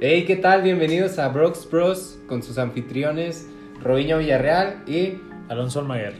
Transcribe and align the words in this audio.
Hey, 0.00 0.26
¿qué 0.28 0.36
tal? 0.36 0.62
Bienvenidos 0.62 1.18
a 1.18 1.26
Brooks 1.26 1.68
Bros 1.68 2.20
con 2.28 2.44
sus 2.44 2.56
anfitriones 2.58 3.48
Robiño 3.82 4.18
Villarreal 4.18 4.84
y 4.86 5.14
Alonso 5.48 5.80
Almaguer. 5.80 6.14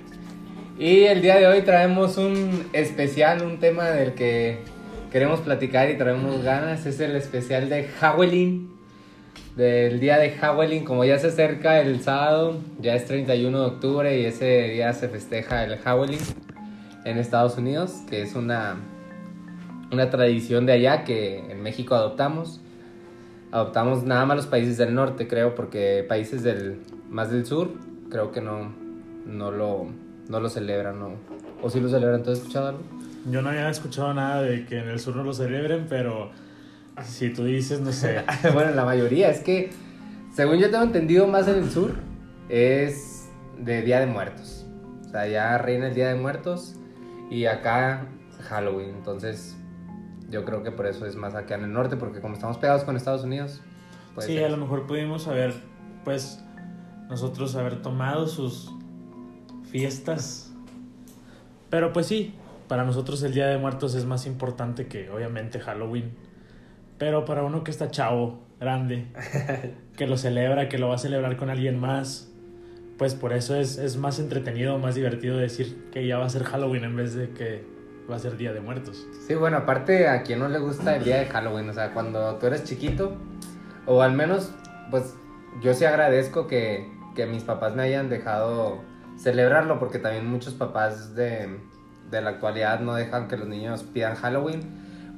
Y 0.80 1.04
el 1.04 1.22
día 1.22 1.36
de 1.36 1.46
hoy 1.46 1.62
traemos 1.62 2.16
un 2.18 2.66
especial, 2.72 3.40
un 3.42 3.60
tema 3.60 3.84
del 3.90 4.14
que 4.14 4.58
queremos 5.12 5.38
platicar 5.42 5.88
y 5.90 5.96
traemos 5.96 6.42
ganas. 6.42 6.86
Es 6.86 6.98
el 6.98 7.14
especial 7.14 7.68
de 7.68 7.84
Halloween, 7.84 8.68
del 9.54 10.00
día 10.00 10.18
de 10.18 10.32
Halloween. 10.32 10.84
Como 10.84 11.04
ya 11.04 11.16
se 11.20 11.28
acerca 11.28 11.80
el 11.80 12.00
sábado, 12.00 12.58
ya 12.80 12.96
es 12.96 13.04
31 13.04 13.60
de 13.60 13.64
octubre 13.64 14.20
y 14.20 14.24
ese 14.24 14.70
día 14.70 14.92
se 14.92 15.08
festeja 15.08 15.62
el 15.62 15.78
Halloween 15.78 16.18
en 17.04 17.16
Estados 17.16 17.56
Unidos, 17.56 17.92
que 18.10 18.22
es 18.22 18.34
una, 18.34 18.80
una 19.92 20.10
tradición 20.10 20.66
de 20.66 20.72
allá 20.72 21.04
que 21.04 21.38
en 21.48 21.62
México 21.62 21.94
adoptamos. 21.94 22.60
Adoptamos 23.50 24.04
nada 24.04 24.26
más 24.26 24.36
los 24.36 24.46
países 24.46 24.76
del 24.76 24.94
norte, 24.94 25.26
creo, 25.26 25.54
porque 25.54 26.04
países 26.06 26.42
del 26.42 26.80
más 27.08 27.30
del 27.30 27.46
sur, 27.46 27.70
creo 28.10 28.30
que 28.30 28.40
no, 28.40 28.72
no, 29.26 29.50
lo, 29.50 29.86
no 30.28 30.40
lo 30.40 30.48
celebran, 30.48 30.98
¿no? 30.98 31.12
¿O 31.62 31.70
sí 31.70 31.80
lo 31.80 31.88
celebran? 31.88 32.22
¿Tú 32.22 32.30
has 32.30 32.38
escuchado 32.38 32.68
algo? 32.68 32.80
Yo 33.30 33.42
no 33.42 33.50
había 33.50 33.68
escuchado 33.70 34.12
nada 34.14 34.42
de 34.42 34.66
que 34.66 34.78
en 34.78 34.88
el 34.88 35.00
sur 35.00 35.16
no 35.16 35.24
lo 35.24 35.32
celebren, 35.32 35.86
pero 35.88 36.30
si 37.04 37.30
tú 37.30 37.44
dices, 37.44 37.80
no 37.80 37.92
sé. 37.92 38.22
bueno, 38.54 38.74
la 38.74 38.84
mayoría, 38.84 39.30
es 39.30 39.40
que, 39.40 39.70
según 40.34 40.58
yo 40.58 40.70
tengo 40.70 40.84
entendido, 40.84 41.26
más 41.26 41.48
en 41.48 41.56
el 41.56 41.70
sur 41.70 41.94
es 42.48 43.28
de 43.58 43.82
Día 43.82 44.00
de 44.00 44.06
Muertos. 44.06 44.66
O 45.06 45.10
sea, 45.10 45.26
ya 45.26 45.58
reina 45.58 45.88
el 45.88 45.94
Día 45.94 46.08
de 46.08 46.14
Muertos 46.14 46.74
y 47.30 47.46
acá 47.46 48.06
Halloween. 48.48 48.90
Entonces, 48.90 49.56
yo 50.28 50.44
creo 50.44 50.62
que 50.62 50.70
por 50.70 50.86
eso 50.86 51.06
es 51.06 51.16
más 51.16 51.34
acá 51.34 51.54
en 51.54 51.64
el 51.64 51.72
norte, 51.72 51.96
porque 51.96 52.20
como 52.20 52.34
estamos 52.34 52.58
pegados 52.58 52.84
con 52.84 52.96
Estados 52.96 53.24
Unidos. 53.24 53.60
Sí, 54.18 54.34
ser. 54.34 54.44
a 54.44 54.48
lo 54.48 54.56
mejor 54.56 54.86
pudimos 54.86 55.28
haber, 55.28 55.54
pues, 56.04 56.44
nosotros 57.08 57.56
haber 57.56 57.82
tomado 57.82 58.26
sus 58.26 58.70
fiestas. 59.70 60.52
Pero 61.70 61.92
pues 61.92 62.06
sí, 62.06 62.34
para 62.66 62.84
nosotros 62.84 63.22
el 63.22 63.34
Día 63.34 63.46
de 63.46 63.58
Muertos 63.58 63.94
es 63.94 64.04
más 64.04 64.26
importante 64.26 64.86
que 64.86 65.10
obviamente 65.10 65.60
Halloween. 65.60 66.12
Pero 66.98 67.24
para 67.24 67.44
uno 67.44 67.64
que 67.64 67.70
está 67.70 67.90
chavo, 67.90 68.40
grande, 68.60 69.06
que 69.96 70.06
lo 70.06 70.16
celebra, 70.16 70.68
que 70.68 70.78
lo 70.78 70.88
va 70.88 70.96
a 70.96 70.98
celebrar 70.98 71.36
con 71.36 71.48
alguien 71.48 71.78
más, 71.78 72.30
pues 72.98 73.14
por 73.14 73.32
eso 73.32 73.54
es, 73.54 73.78
es 73.78 73.96
más 73.96 74.18
entretenido, 74.18 74.78
más 74.78 74.96
divertido 74.96 75.36
decir 75.36 75.88
que 75.92 76.06
ya 76.06 76.18
va 76.18 76.26
a 76.26 76.28
ser 76.28 76.42
Halloween 76.44 76.84
en 76.84 76.96
vez 76.96 77.14
de 77.14 77.30
que 77.30 77.77
va 78.10 78.16
a 78.16 78.18
ser 78.18 78.36
Día 78.36 78.52
de 78.52 78.60
Muertos. 78.60 79.06
Sí, 79.26 79.34
bueno, 79.34 79.58
aparte 79.58 80.08
a 80.08 80.22
quien 80.22 80.38
no 80.38 80.48
le 80.48 80.58
gusta 80.58 80.96
el 80.96 81.04
día 81.04 81.18
de 81.18 81.26
Halloween, 81.26 81.68
o 81.68 81.72
sea, 81.72 81.92
cuando 81.92 82.36
tú 82.36 82.46
eres 82.46 82.64
chiquito, 82.64 83.16
o 83.86 84.02
al 84.02 84.12
menos, 84.12 84.52
pues 84.90 85.14
yo 85.62 85.74
sí 85.74 85.84
agradezco 85.84 86.46
que, 86.46 86.90
que 87.14 87.26
mis 87.26 87.44
papás 87.44 87.74
me 87.74 87.82
hayan 87.82 88.08
dejado 88.08 88.80
celebrarlo, 89.18 89.78
porque 89.78 89.98
también 89.98 90.26
muchos 90.26 90.54
papás 90.54 91.14
de, 91.14 91.58
de 92.10 92.20
la 92.20 92.30
actualidad 92.30 92.80
no 92.80 92.94
dejan 92.94 93.28
que 93.28 93.36
los 93.36 93.48
niños 93.48 93.82
pidan 93.82 94.14
Halloween, 94.14 94.60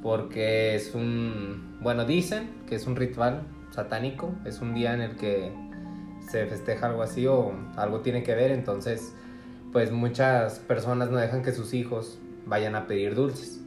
porque 0.03 0.75
es 0.75 0.95
un, 0.95 1.79
bueno, 1.81 2.05
dicen 2.05 2.51
que 2.67 2.75
es 2.75 2.87
un 2.87 2.97
ritual 2.97 3.43
satánico, 3.71 4.35
es 4.45 4.61
un 4.61 4.75
día 4.75 4.95
en 4.95 5.03
el 5.03 5.17
que 5.17 5.53
se 6.29 6.47
festeja 6.47 6.87
algo 6.87 7.03
así 7.03 7.27
o 7.27 7.53
algo 7.77 8.01
tiene 8.01 8.23
que 8.23 8.35
ver, 8.35 8.51
entonces 8.51 9.15
pues 9.73 9.93
muchas 9.93 10.59
personas 10.59 11.11
no 11.11 11.19
dejan 11.19 11.43
que 11.43 11.53
sus 11.53 11.75
hijos 11.75 12.19
vayan 12.51 12.75
a 12.75 12.87
pedir 12.87 13.15
dulces. 13.15 13.61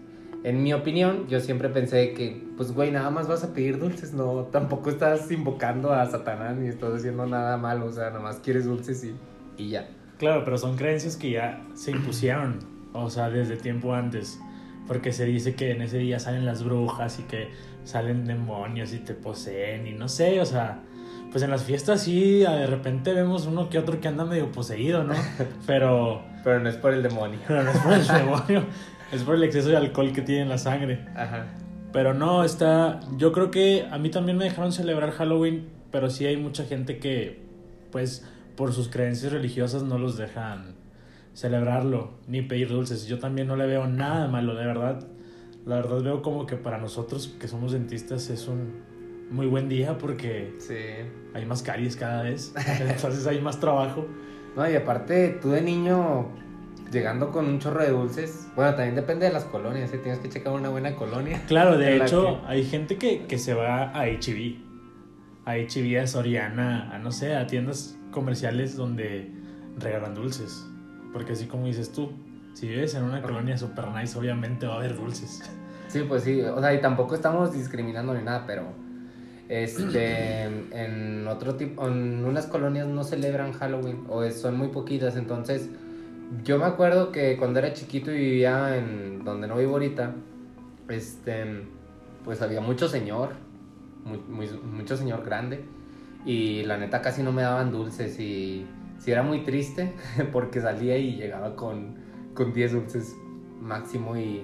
En 0.44 0.62
mi 0.62 0.74
opinión, 0.74 1.26
yo 1.30 1.40
siempre 1.40 1.70
pensé 1.70 2.14
que, 2.14 2.46
pues, 2.58 2.74
güey, 2.74 2.92
nada 2.92 3.10
más 3.10 3.30
vas 3.30 3.46
a 3.46 3.54
pedir 3.54 3.80
dulces, 3.80 4.14
no, 4.14 4.50
tampoco 4.52 4.90
estás 4.90 5.32
invocando 5.32 5.94
a 5.94 6.06
Satanás 6.06 6.58
ni 6.58 6.68
estás 6.68 6.94
haciendo 6.94 7.26
nada 7.26 7.56
malo, 7.56 7.86
o 7.86 7.92
sea, 7.92 8.10
nada 8.10 8.20
más 8.20 8.40
quieres 8.42 8.66
dulces 8.66 9.06
y, 9.06 9.16
y 9.58 9.70
ya. 9.70 9.90
Claro, 10.18 10.44
pero 10.44 10.58
son 10.58 10.76
creencias 10.76 11.16
que 11.16 11.32
ya 11.32 11.66
se 11.76 11.92
impusieron, 11.92 12.60
o 12.92 13.10
sea, 13.10 13.30
desde 13.30 13.56
tiempo 13.56 13.94
antes, 13.94 14.38
porque 14.86 15.14
se 15.14 15.24
dice 15.24 15.56
que 15.56 15.72
en 15.72 15.82
ese 15.82 16.00
día 16.00 16.20
salen 16.20 16.46
las 16.46 16.62
brujas 16.64 17.20
y 17.20 17.24
que 17.24 17.48
salen 17.86 18.26
demonios 18.26 18.92
y 18.94 19.00
te 19.00 19.14
poseen 19.14 19.88
y 19.88 19.94
no 19.94 20.10
sé, 20.10 20.42
o 20.42 20.46
sea, 20.46 20.84
pues 21.32 21.42
en 21.42 21.52
las 21.52 21.64
fiestas 21.64 22.04
sí, 22.04 22.40
de 22.40 22.68
repente 22.68 23.14
vemos 23.14 23.48
uno 23.48 23.70
que 23.70 23.80
otro 23.80 24.02
que 24.02 24.10
anda 24.10 24.26
medio 24.26 24.52
poseído, 24.52 25.06
¿no? 25.06 25.16
Pero 25.66 26.33
pero 26.44 26.60
no 26.60 26.70
es 26.70 26.76
por 26.76 26.94
el 26.94 27.04
demonio. 27.04 27.40
Pero 27.48 27.64
no 27.64 27.72
es 27.72 27.78
por 27.78 27.94
el 27.94 28.08
demonio. 28.08 28.66
Es 29.12 29.24
por 29.24 29.36
el 29.36 29.44
exceso 29.44 29.70
de 29.70 29.78
alcohol 29.78 30.12
que 30.12 30.22
tiene 30.22 30.42
en 30.42 30.50
la 30.50 30.58
sangre. 30.58 31.06
Ajá. 31.16 31.46
Pero 31.92 32.14
no, 32.14 32.44
está. 32.44 33.00
Yo 33.18 33.32
creo 33.32 33.52
que 33.52 33.88
a 33.90 33.98
mí 34.00 34.10
también 34.10 34.38
me 34.38 34.46
dejaron 34.46 34.72
celebrar 34.72 35.12
Halloween, 35.12 35.70
pero 35.92 36.10
sí 36.10 36.26
hay 36.26 36.38
mucha 36.38 36.66
gente 36.66 36.98
que, 36.98 37.44
pues, 37.92 38.28
por 38.56 38.74
sus 38.74 38.90
creencias 38.90 39.32
religiosas 39.32 39.84
no 39.84 40.00
los 40.00 40.18
dejan 40.18 40.76
celebrarlo 41.34 42.12
ni 42.28 42.42
pedir 42.42 42.70
dulces. 42.70 43.06
Yo 43.06 43.20
también 43.20 43.48
no 43.48 43.56
le 43.56 43.68
veo 43.68 43.88
nada 43.88 44.28
malo, 44.28 44.56
de 44.56 44.66
verdad. 44.66 45.08
La 45.66 45.76
verdad 45.76 46.02
veo 46.02 46.22
como 46.22 46.46
que 46.46 46.56
para 46.56 46.78
nosotros 46.78 47.36
que 47.40 47.48
somos 47.48 47.72
dentistas 47.72 48.30
es 48.30 48.48
un 48.48 48.82
muy 49.30 49.48
buen 49.48 49.70
día 49.70 49.98
porque 49.98 50.54
sí. 50.60 50.76
hay 51.34 51.46
más 51.46 51.64
caries 51.64 51.96
cada 51.96 52.24
vez. 52.24 52.54
Entonces 52.80 53.26
hay 53.28 53.40
más 53.40 53.60
trabajo. 53.60 54.08
No, 54.56 54.70
y 54.70 54.76
aparte, 54.76 55.40
tú 55.42 55.52
de 55.52 55.62
niño 55.62 56.28
llegando 56.92 57.32
con 57.32 57.48
un 57.48 57.60
chorro 57.60 57.82
de 57.82 57.90
dulces, 57.90 58.48
bueno, 58.56 58.76
también 58.76 58.96
depende 58.96 59.26
de 59.26 59.34
las 59.34 59.46
colonias, 59.46 59.92
¿eh? 59.94 59.98
tienes 59.98 60.20
que 60.20 60.30
checar 60.30 60.54
una 60.54 60.70
buena 60.70 60.96
colonia. 60.96 61.42
Claro, 61.48 61.78
de 61.78 61.98
hecho, 61.98 62.42
hay 62.46 62.64
gente 62.64 62.98
que, 62.98 63.26
que, 63.26 63.40
se 63.40 63.56
va 63.56 63.90
a 63.90 64.06
HB, 64.06 64.58
a 65.46 65.56
HB, 65.56 66.00
a 66.02 66.08
Soriana, 66.08 66.94
a 66.94 67.00
no 67.00 67.12
sé, 67.12 67.36
a 67.36 67.48
tiendas 67.48 67.98
comerciales 68.12 68.78
donde 68.78 69.32
regalan 69.80 70.14
dulces. 70.14 70.66
Porque 71.12 71.34
así 71.34 71.48
como 71.48 71.66
dices 71.66 71.92
tú, 71.92 72.12
si 72.54 72.68
vives 72.68 72.94
en 72.94 73.04
una 73.04 73.22
colonia 73.22 73.58
super 73.58 73.88
nice, 73.88 74.18
obviamente 74.18 74.68
va 74.68 74.76
a 74.76 74.78
haber 74.78 74.96
dulces. 74.96 75.42
Sí, 75.88 76.04
pues 76.08 76.24
sí, 76.24 76.42
o 76.42 76.60
sea, 76.60 76.74
y 76.74 76.82
tampoco 76.82 77.16
estamos 77.16 77.54
discriminando 77.54 78.14
ni 78.14 78.24
nada, 78.24 78.46
pero 78.48 78.66
este, 79.50 80.44
en 80.44 81.28
otro 81.28 81.56
tipo, 81.56 81.88
en 81.88 82.24
unas 82.26 82.48
colonias 82.48 82.88
no 82.88 83.04
celebran 83.04 83.52
Halloween 83.54 84.06
o 84.08 84.30
son 84.32 84.58
muy 84.58 84.70
poquitas, 84.70 85.16
entonces 85.16 85.70
yo 86.44 86.58
me 86.58 86.66
acuerdo 86.66 87.12
que 87.12 87.38
cuando 87.38 87.60
era 87.60 87.74
chiquito 87.74 88.12
y 88.12 88.18
vivía 88.18 88.78
en 88.78 89.24
donde 89.24 89.48
no 89.48 89.58
vivo 89.58 89.74
ahorita, 89.74 90.16
este, 90.90 91.66
pues 92.24 92.42
había 92.42 92.62
mucho 92.62 92.88
señor, 92.88 93.32
mucho 94.64 94.98
señor 94.98 95.24
grande 95.24 95.64
y 96.26 96.64
la 96.64 96.78
neta 96.78 97.02
casi 97.02 97.24
no 97.24 97.32
me 97.32 97.42
daban 97.42 97.72
dulces 97.72 98.20
y 98.20 98.66
sí 98.98 99.12
era 99.12 99.24
muy 99.24 99.44
triste 99.44 99.94
porque 100.32 100.62
salía 100.62 100.98
y 100.98 101.16
llegaba 101.16 101.56
con, 101.56 101.96
con 102.34 102.54
10 102.54 102.72
dulces 102.72 103.16
máximo 103.62 104.18
y 104.18 104.42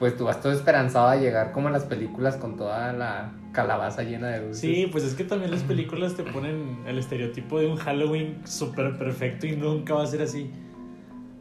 pues 0.00 0.16
tú 0.16 0.24
vas 0.24 0.40
todo 0.40 0.50
esperanzado 0.50 1.08
a 1.08 1.16
llegar 1.16 1.52
como 1.52 1.68
en 1.68 1.74
las 1.74 1.84
películas 1.84 2.38
con 2.38 2.56
toda 2.56 2.94
la 2.94 3.32
calabaza 3.52 4.02
llena 4.02 4.28
de 4.28 4.40
dulces. 4.40 4.60
Sí, 4.60 4.88
pues 4.90 5.04
es 5.04 5.12
que 5.14 5.24
también 5.24 5.50
las 5.50 5.62
películas 5.62 6.14
te 6.14 6.22
ponen 6.22 6.78
el 6.86 6.98
estereotipo 6.98 7.60
de 7.60 7.66
un 7.66 7.76
Halloween 7.76 8.40
súper 8.46 8.96
perfecto 8.96 9.46
y 9.46 9.56
nunca 9.56 9.92
va 9.92 10.02
a 10.02 10.06
ser 10.06 10.22
así. 10.22 10.50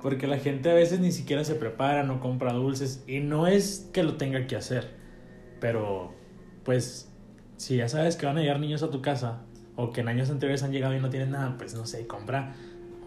Porque 0.02 0.28
la 0.28 0.38
gente 0.38 0.70
a 0.70 0.74
veces 0.74 1.00
ni 1.00 1.14
siquiera 1.14 1.46
se 1.46 1.56
prepara, 1.56 2.04
no 2.04 2.20
compra 2.20 2.52
dulces 2.52 3.02
y 3.08 3.22
no 3.22 3.48
es 3.48 3.90
que 3.94 4.04
lo 4.04 4.18
tenga 4.18 4.46
que 4.46 4.58
hacer. 4.58 4.90
Pero, 5.62 6.14
pues, 6.66 7.10
si 7.56 7.78
ya 7.78 7.88
sabes 7.88 8.18
que 8.18 8.26
van 8.26 8.38
a 8.40 8.42
llegar 8.42 8.60
niños 8.60 8.84
a 8.84 8.90
tu 8.90 9.02
casa 9.02 9.44
o 9.78 9.92
que 9.92 10.02
en 10.02 10.10
años 10.10 10.30
anteriores 10.30 10.64
han 10.64 10.74
llegado 10.74 10.94
y 10.94 11.00
no 11.00 11.10
tienen 11.10 11.32
nada, 11.32 11.56
pues 11.58 11.76
no 11.76 11.86
sé, 11.86 12.06
compra 12.08 12.54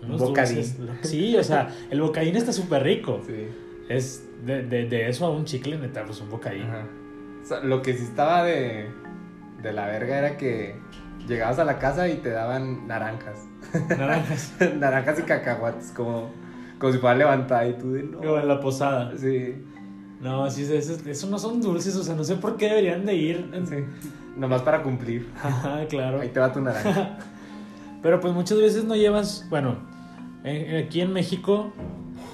unos 0.02 0.18
un 0.18 0.28
bocadín. 0.28 0.64
Sí, 1.02 1.36
o 1.36 1.44
sea, 1.44 1.68
el 1.90 2.00
bocadín 2.00 2.36
está 2.36 2.54
súper 2.54 2.82
rico. 2.84 3.20
Sí. 3.26 3.48
Es 3.88 4.26
de, 4.44 4.62
de, 4.62 4.86
de, 4.86 5.08
eso 5.08 5.26
a 5.26 5.30
un 5.30 5.44
chicle, 5.44 5.76
neta, 5.76 6.04
pues 6.04 6.20
un 6.20 6.30
bocadín. 6.30 6.62
Ajá 6.62 6.86
lo 7.62 7.82
que 7.82 7.94
sí 7.94 8.04
estaba 8.04 8.44
de, 8.44 8.90
de 9.62 9.72
la 9.72 9.86
verga 9.86 10.18
era 10.18 10.36
que 10.36 10.76
llegabas 11.26 11.58
a 11.58 11.64
la 11.64 11.78
casa 11.78 12.08
y 12.08 12.16
te 12.16 12.30
daban 12.30 12.86
naranjas. 12.86 13.46
Naranjas. 13.88 14.54
naranjas 14.78 15.18
y 15.18 15.22
cacahuates, 15.22 15.92
como, 15.94 16.30
como 16.78 16.92
si 16.92 16.98
fuera 16.98 17.16
levantada 17.16 17.66
y 17.66 17.74
tú 17.74 17.92
de 17.92 18.04
no. 18.04 18.18
Como 18.18 18.38
en 18.38 18.48
la 18.48 18.60
posada. 18.60 19.12
Sí. 19.16 19.64
No, 20.20 20.48
sí, 20.50 20.62
eso, 20.62 20.96
eso, 21.04 21.26
no 21.26 21.38
son 21.38 21.60
dulces, 21.60 21.96
o 21.96 22.04
sea, 22.04 22.14
no 22.14 22.22
sé 22.22 22.36
por 22.36 22.56
qué 22.56 22.68
deberían 22.68 23.04
de 23.04 23.14
ir. 23.14 23.50
Sí. 23.68 23.84
Nomás 24.36 24.62
para 24.62 24.82
cumplir. 24.82 25.28
Ajá, 25.42 25.84
claro. 25.88 26.20
Ahí 26.20 26.28
te 26.28 26.40
va 26.40 26.52
tu 26.52 26.60
naranja. 26.60 27.18
Pero 28.02 28.20
pues 28.20 28.32
muchas 28.32 28.58
veces 28.58 28.84
no 28.84 28.96
llevas, 28.96 29.46
bueno, 29.48 29.76
aquí 30.84 31.00
en 31.00 31.12
México, 31.12 31.72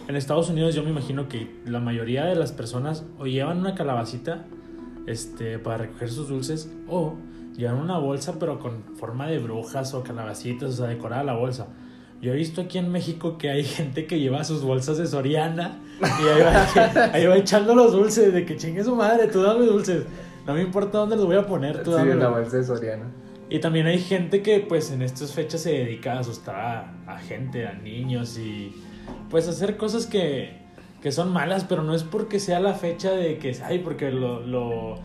en 0.09 0.17
Estados 0.17 0.49
Unidos 0.49 0.75
yo 0.75 0.83
me 0.83 0.91
imagino 0.91 1.29
que 1.29 1.55
la 1.67 1.81
mayoría 1.81 2.25
de 2.25 2.35
las 2.35 2.51
personas 2.51 3.05
o 3.19 3.27
llevan 3.27 3.59
una 3.59 3.75
calabacita 3.75 4.47
este, 5.07 5.59
para 5.59 5.79
recoger 5.79 6.11
sus 6.11 6.29
dulces 6.29 6.73
o 6.89 7.15
llevan 7.57 7.77
una 7.77 7.99
bolsa 7.99 8.39
pero 8.41 8.59
con 8.59 8.97
forma 8.97 9.29
de 9.29 9.39
brujas 9.39 9.93
o 9.93 10.03
calabacitas, 10.03 10.71
o 10.71 10.73
sea, 10.73 10.87
decorada 10.87 11.25
la 11.25 11.35
bolsa. 11.35 11.69
Yo 12.23 12.33
he 12.33 12.37
visto 12.37 12.63
aquí 12.63 12.79
en 12.79 12.91
México 12.91 13.39
que 13.39 13.51
hay 13.51 13.63
gente 13.65 14.07
que 14.07 14.19
lleva 14.19 14.43
sus 14.45 14.63
bolsas 14.63 14.97
de 14.97 15.07
Soriana 15.07 15.79
y 16.01 16.29
ahí 16.29 17.27
va, 17.27 17.37
echando 17.37 17.75
los 17.75 17.93
dulces, 17.93 18.33
de 18.33 18.45
que 18.45 18.57
chingue 18.57 18.83
su 18.83 18.97
madre, 18.97 19.29
tú 19.29 19.43
dame 19.43 19.67
dulces. 19.67 20.05
no 20.47 20.55
me 20.55 20.63
importa 20.63 20.99
dónde 20.99 21.17
los 21.17 21.27
voy 21.27 21.37
a 21.37 21.47
poner. 21.47 21.83
Tú 21.85 21.93
sí, 21.93 22.01
en 22.01 22.19
la 22.19 22.29
bolsa 22.29 22.57
de 22.57 22.65
Soriana. 22.65 23.05
Y 23.51 23.61
también 23.61 23.87
hay 23.87 23.99
gente 23.99 24.43
que 24.43 24.61
pues 24.61 24.91
en 24.91 25.03
estas 25.03 25.33
fechas 25.33 25.63
se 25.63 25.73
dedica 25.73 26.15
a 26.15 26.21
asustar 26.21 26.93
a, 27.07 27.19
gente, 27.19 27.67
a 27.67 27.75
niños 27.75 28.39
y 28.39 28.75
pues 29.31 29.49
hacer 29.49 29.77
cosas 29.77 30.07
que, 30.07 30.59
que, 31.03 31.13
son 31.13 31.33
malas, 31.33 31.65
pero 31.65 31.83
no 31.83 31.95
es 31.95 32.05
porque 32.05 32.41
sea 32.41 32.61
la 32.61 32.75
fecha 32.75 33.13
de 33.13 33.39
que, 33.39 33.57
ay, 33.65 33.81
porque 33.81 34.11
lo, 34.11 34.41
lo, 34.41 34.97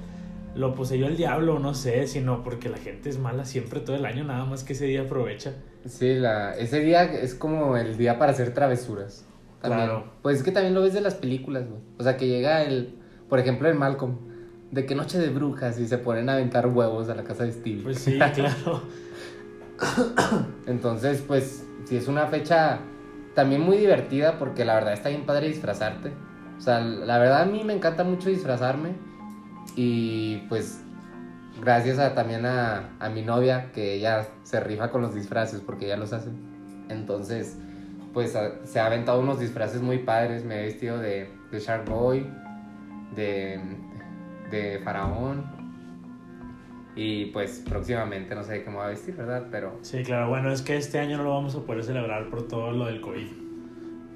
lo 0.56 0.76
poseyó 0.76 1.08
el 1.08 1.18
diablo, 1.18 1.60
no 1.60 1.74
sé, 1.74 2.08
sino 2.08 2.44
porque 2.44 2.70
la 2.70 2.78
gente 2.78 3.10
es 3.10 3.18
mala 3.18 3.46
siempre 3.46 3.80
todo 3.80 3.96
el 3.96 4.06
año, 4.06 4.24
nada 4.24 4.46
más 4.46 4.64
que 4.64 4.74
ese 4.74 4.86
día 4.86 5.02
aprovecha. 5.02 5.54
Sí, 5.86 6.16
la, 6.16 6.54
ese 6.54 6.80
día 6.80 7.04
es 7.04 7.36
como 7.36 7.78
el 7.78 7.98
día 7.98 8.18
para 8.18 8.32
hacer 8.32 8.54
travesuras. 8.54 9.26
Claro. 9.62 10.12
Pues 10.22 10.38
es 10.38 10.44
que 10.44 10.52
también 10.52 10.74
lo 10.74 10.82
ves 10.82 10.94
de 10.94 11.02
las 11.02 11.16
películas, 11.16 11.68
güey. 11.68 11.82
O 11.98 12.04
sea, 12.04 12.18
que 12.18 12.28
llega 12.28 12.64
el, 12.64 12.96
por 13.30 13.40
ejemplo, 13.40 13.70
el 13.70 13.76
Malcolm 13.76 14.18
de 14.72 14.86
que 14.86 14.96
noche 14.96 15.20
de 15.20 15.30
brujas 15.30 15.80
y 15.80 15.88
se 15.88 16.00
ponen 16.00 16.30
a 16.30 16.34
aventar 16.34 16.68
huevos 16.68 17.08
a 17.10 17.16
la 17.16 17.24
casa 17.24 17.44
de 17.44 17.52
Steve. 17.52 17.82
Pues 17.84 18.00
sí, 18.00 18.18
claro. 18.18 18.82
Entonces, 20.68 21.24
pues, 21.26 21.66
sí 21.86 21.96
es 21.96 22.08
una 22.08 22.28
fecha 22.28 22.80
también 23.36 23.62
muy 23.62 23.78
divertida 23.78 24.38
porque 24.38 24.66
la 24.66 24.76
verdad 24.76 24.94
está 24.94 25.10
bien 25.10 25.26
padre 25.26 25.48
disfrazarte. 25.48 26.12
O 26.58 26.62
sea, 26.62 26.80
la 26.80 27.18
verdad 27.18 27.42
a 27.42 27.46
mí 27.46 27.64
me 27.64 27.74
encanta 27.74 28.04
mucho 28.04 28.30
disfrazarme 28.30 28.94
y 29.76 30.38
pues 30.50 30.82
gracias 31.62 32.00
a, 32.00 32.14
también 32.14 32.46
a, 32.46 32.96
a 33.00 33.10
mi 33.10 33.22
novia 33.22 33.72
que 33.74 33.96
ella 33.96 34.28
se 34.44 34.60
rifa 34.60 34.92
con 34.92 35.02
los 35.02 35.14
disfraces 35.14 35.62
porque 35.62 35.86
ella 35.86 35.98
los 35.98 36.14
hace. 36.14 36.30
Entonces, 36.90 37.58
pues 38.14 38.38
se 38.64 38.80
ha 38.80 38.86
aventado 38.86 39.20
unos 39.20 39.40
disfraces 39.40 39.82
muy 39.82 40.00
padres. 40.00 40.46
Me 40.46 40.62
he 40.62 40.64
vestido 40.66 41.00
de, 41.00 41.30
de 41.52 41.60
Shark 41.60 41.90
Boy, 41.90 42.30
de 43.16 43.60
de 44.54 44.80
Faraón. 44.84 45.46
Y 46.96 47.26
pues 47.28 47.64
próximamente 47.68 48.36
no 48.36 48.44
sé 48.44 48.64
cómo 48.64 48.80
va 48.80 48.86
a 48.86 48.90
vestir, 48.90 49.16
¿verdad? 49.16 49.48
Pero... 49.50 49.78
Sí, 49.82 50.04
claro. 50.04 50.30
Bueno, 50.30 50.52
es 50.52 50.62
que 50.62 50.78
este 50.78 51.00
año 51.00 51.18
no 51.18 51.24
lo 51.24 51.32
vamos 51.32 51.56
a 51.56 51.62
poder 51.62 51.84
celebrar 51.84 52.30
por 52.30 52.48
todo 52.48 52.72
lo 52.72 52.86
del 52.86 53.02
COVID. 53.02 53.28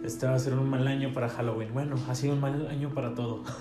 Este 0.03 0.27
va 0.27 0.35
a 0.35 0.39
ser 0.39 0.53
un 0.53 0.69
mal 0.69 0.87
año 0.87 1.11
para 1.11 1.27
Halloween. 1.27 1.73
Bueno, 1.73 1.95
ha 2.07 2.13
sido 2.13 2.33
un 2.33 2.41
mal 2.41 2.67
año 2.67 2.89
para 2.93 3.13
todo. 3.13 3.43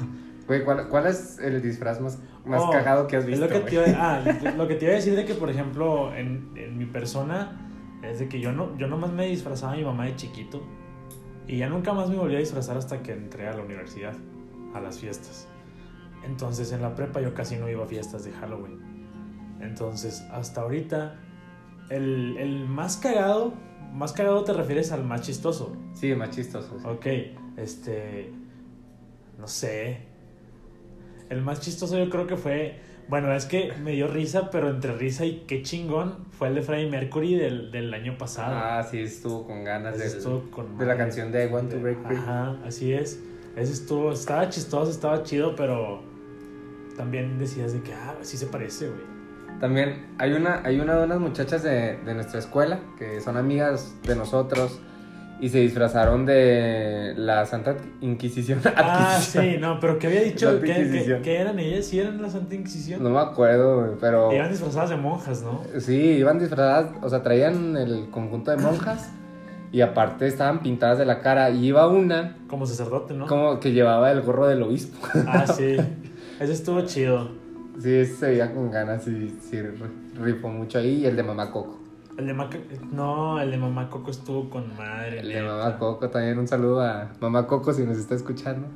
Güey, 0.47 0.63
¿cuál, 0.63 1.07
es 1.09 1.41
el 1.41 1.61
disfraz 1.61 2.01
más, 2.01 2.21
más 2.45 2.63
oh, 2.63 2.71
cagado 2.71 3.09
que 3.09 3.17
has 3.17 3.27
visto? 3.27 3.47
lo, 3.47 3.53
que 3.53 3.59
te 3.59 3.75
iba, 3.75 3.85
ah, 3.97 4.23
lo 4.57 4.69
que 4.69 4.77
te 4.77 4.85
iba 4.85 4.93
a 4.93 4.97
decir 4.97 5.17
de 5.17 5.25
que, 5.25 5.35
por 5.35 5.51
ejemplo, 5.51 6.15
en, 6.15 6.53
en, 6.55 6.79
mi 6.79 6.87
persona, 6.87 7.69
es 8.05 8.21
de 8.21 8.29
que 8.29 8.39
yo, 8.39 8.53
no, 8.53 8.79
yo 8.79 8.87
nomás 8.87 9.11
me 9.11 9.27
disfrazaba 9.27 9.73
a 9.73 9.77
mi 9.77 9.83
mamá 9.83 10.05
de 10.05 10.15
chiquito. 10.15 10.63
Y 11.49 11.59
ya 11.59 11.69
nunca 11.69 11.93
más 11.93 12.09
me 12.11 12.17
volví 12.17 12.37
a 12.37 12.39
disfrazar 12.39 12.77
hasta 12.77 13.03
que 13.03 13.13
entré 13.13 13.49
a 13.49 13.57
la 13.57 13.63
universidad, 13.63 14.15
a 14.73 14.81
las 14.81 15.01
fiestas. 15.01 15.49
Entonces 16.25 16.71
en 16.71 16.81
la 16.81 16.95
prepa 16.95 17.21
yo 17.21 17.35
casi 17.35 17.57
no 17.57 17.69
iba 17.69 17.83
a 17.83 17.89
fiestas 17.89 18.25
de 18.25 18.31
Halloween. 18.31 18.86
Entonces 19.61 20.25
hasta 20.31 20.63
ahorita 20.63 21.17
el, 21.91 22.37
el 22.39 22.67
más 22.67 22.97
cagado, 22.97 23.55
más 23.93 24.13
cagado 24.13 24.45
te 24.45 24.53
refieres 24.53 24.93
al 24.93 25.05
más 25.05 25.23
chistoso. 25.23 25.77
Sí, 25.95 26.15
más 26.15 26.31
chistoso. 26.31 26.77
Ok, 26.85 27.07
este, 27.57 28.33
no 29.39 29.47
sé. 29.49 30.01
El 31.31 31.43
más 31.43 31.61
chistoso 31.61 31.99
yo 31.99 32.09
creo 32.11 32.27
que 32.27 32.37
fue, 32.37 32.79
bueno, 33.09 33.33
es 33.33 33.47
que 33.47 33.73
me 33.83 33.93
dio 33.93 34.07
risa, 34.09 34.51
pero 34.51 34.71
entre 34.71 34.95
risa 34.95 35.25
y 35.25 35.45
qué 35.49 35.63
chingón 35.63 36.27
fue 36.31 36.49
el 36.49 36.55
de 36.57 36.63
Freddie 36.63 36.91
Mercury 36.91 37.35
del, 37.35 37.73
del 37.73 37.93
año 37.95 38.17
pasado. 38.19 38.55
Ah, 38.55 38.87
sí, 38.89 39.01
estuvo 39.01 39.47
con 39.47 39.65
ganas 39.65 39.99
de, 39.99 40.09
de 40.09 40.87
la 40.87 40.97
canción 40.97 41.33
de 41.33 41.47
I 41.47 41.53
Want 41.53 41.71
to 41.71 41.81
Break 41.81 42.07
Free. 42.07 42.17
Ajá, 42.17 42.57
así 42.65 42.93
es. 42.93 43.21
Ese 43.57 43.73
estuvo, 43.73 44.13
estaba 44.13 44.49
chistoso, 44.51 44.91
estaba 44.91 45.23
chido, 45.23 45.57
pero 45.57 46.03
también 46.97 47.39
decías 47.39 47.73
de 47.73 47.81
que, 47.81 47.93
ah, 47.95 48.15
sí 48.21 48.37
se 48.37 48.47
parece, 48.47 48.89
güey. 48.89 49.16
También 49.61 50.07
hay 50.19 50.33
una, 50.33 50.61
hay 50.65 50.81
una 50.81 50.97
de 50.97 51.05
unas 51.05 51.19
muchachas 51.19 51.63
de, 51.63 51.97
de 52.05 52.15
nuestra 52.15 52.39
escuela 52.39 52.81
que 52.99 53.21
son 53.21 53.37
amigas 53.37 53.95
de 54.03 54.15
nosotros 54.17 54.81
y 55.39 55.49
se 55.51 55.59
disfrazaron 55.59 56.25
de 56.25 57.15
la 57.17 57.45
Santa 57.47 57.77
Inquisición. 58.01 58.61
Ah, 58.77 59.19
sí, 59.21 59.57
no, 59.59 59.81
pero 59.81 59.99
¿qué 59.99 60.07
había 60.07 60.23
dicho? 60.23 60.61
¿Qué, 60.61 61.21
¿Qué, 61.23 61.37
eran 61.37 61.59
ellas? 61.59 61.87
¿Sí 61.87 61.99
eran 61.99 62.21
la 62.23 62.31
Santa 62.31 62.55
Inquisición? 62.55 63.03
No 63.03 63.11
me 63.11 63.19
acuerdo, 63.19 63.97
pero... 64.01 64.33
Iban 64.33 64.51
disfrazadas 64.51 64.91
de 64.91 64.97
monjas, 64.97 65.43
¿no? 65.43 65.63
Sí, 65.79 65.97
iban 65.97 66.39
disfrazadas, 66.39 66.93
o 67.03 67.09
sea, 67.09 67.23
traían 67.23 67.77
el 67.77 68.09
conjunto 68.11 68.51
de 68.51 68.59
monjas 68.59 69.11
y 69.73 69.81
aparte 69.81 70.27
estaban 70.27 70.61
pintadas 70.61 70.99
de 70.99 71.07
la 71.07 71.21
cara 71.21 71.51
y 71.51 71.67
iba 71.67 71.87
una... 71.89 72.37
Como 72.49 72.67
sacerdote, 72.67 73.15
¿no? 73.15 73.27
Como 73.27 73.61
que 73.61 73.73
llevaba 73.73 74.11
el 74.13 74.23
gorro 74.23 74.47
del 74.47 74.63
obispo. 74.63 75.07
Ah, 75.27 75.47
sí. 75.47 75.77
Ese 76.41 76.53
estuvo 76.53 76.83
chido. 76.83 77.46
Sí, 77.79 77.95
ese 77.95 78.17
se 78.17 78.27
veía 78.29 78.55
con 78.55 78.71
ganas 78.71 79.07
y 79.07 79.31
sí, 79.41 79.61
rifó 80.15 80.49
mucho 80.49 80.79
ahí. 80.79 81.03
Y 81.03 81.07
el 81.07 81.17
de 81.17 81.23
Mamá 81.23 81.51
Coco. 81.51 81.79
El 82.17 82.27
de 82.27 82.35
No, 82.93 83.41
el 83.41 83.51
de 83.51 83.59
Mamá 83.59 83.91
Coco 83.91 84.11
estuvo 84.11 84.49
con 84.49 84.75
madre. 84.77 85.21
El 85.21 85.29
de 85.29 85.43
Mamá 85.43 85.79
Coco 85.79 86.09
también. 86.09 86.39
Un 86.39 86.49
saludo 86.49 86.81
a 86.81 87.13
Mamá 87.21 87.47
Coco 87.47 87.73
si 87.73 87.85
nos 87.85 87.99
está 87.99 88.15
escuchando. 88.15 88.67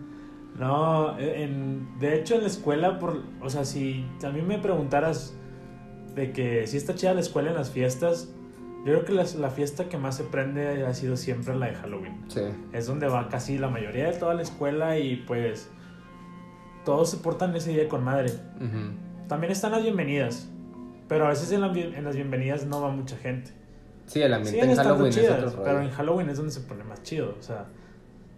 No, 0.59 1.19
en, 1.19 1.99
de 1.99 2.17
hecho 2.17 2.35
en 2.35 2.43
la 2.43 2.49
escuela, 2.49 2.99
por, 2.99 3.23
o 3.41 3.49
sea, 3.49 3.65
si 3.65 4.05
a 4.23 4.29
mí 4.31 4.43
me 4.43 4.59
preguntaras 4.59 5.35
de 6.15 6.33
que 6.33 6.67
si 6.67 6.77
está 6.77 6.95
chida 6.95 7.15
la 7.15 7.21
escuela 7.21 7.51
en 7.51 7.57
las 7.57 7.71
fiestas, 7.71 8.29
yo 8.85 8.85
creo 8.85 9.05
que 9.05 9.13
la, 9.13 9.25
la, 9.39 9.51
fiesta 9.51 9.89
que 9.89 9.97
más 9.97 10.17
se 10.17 10.25
prende 10.25 10.85
ha 10.85 10.93
sido 10.93 11.17
siempre 11.17 11.55
la 11.55 11.67
de 11.67 11.75
Halloween. 11.77 12.25
Sí. 12.29 12.43
Es 12.73 12.87
donde 12.87 13.09
va 13.09 13.29
casi 13.29 13.57
la 13.57 13.69
mayoría 13.69 14.11
de 14.11 14.19
toda 14.19 14.35
la 14.35 14.43
escuela 14.43 14.99
y 14.99 15.17
pues 15.17 15.71
todos 16.85 17.11
se 17.11 17.19
portan 17.19 17.55
ese 17.55 17.71
día 17.71 17.89
con 17.89 18.05
madre. 18.05 18.33
También 19.29 19.53
están 19.53 19.73
las 19.73 19.83
bienvenidas, 19.83 20.49
pero 21.09 21.27
a 21.27 21.29
veces 21.31 21.53
en, 21.53 21.61
las 21.61 22.15
bienvenidas 22.17 22.67
no 22.67 22.81
va 22.83 22.91
mucha 22.91 23.17
gente. 23.17 23.53
Sí, 24.07 24.21
el 24.23 24.35
ambiente 24.35 24.61
en 24.61 24.77
Halloween 24.77 25.13
es 25.13 25.31
otro 25.31 25.63
Pero 25.63 25.83
en 25.83 25.91
Halloween 25.91 26.31
es 26.31 26.37
donde 26.37 26.53
se 26.53 26.61
pone 26.61 26.83
más 26.83 27.03
chido. 27.03 27.37
O 27.39 27.43
sea, 27.43 27.67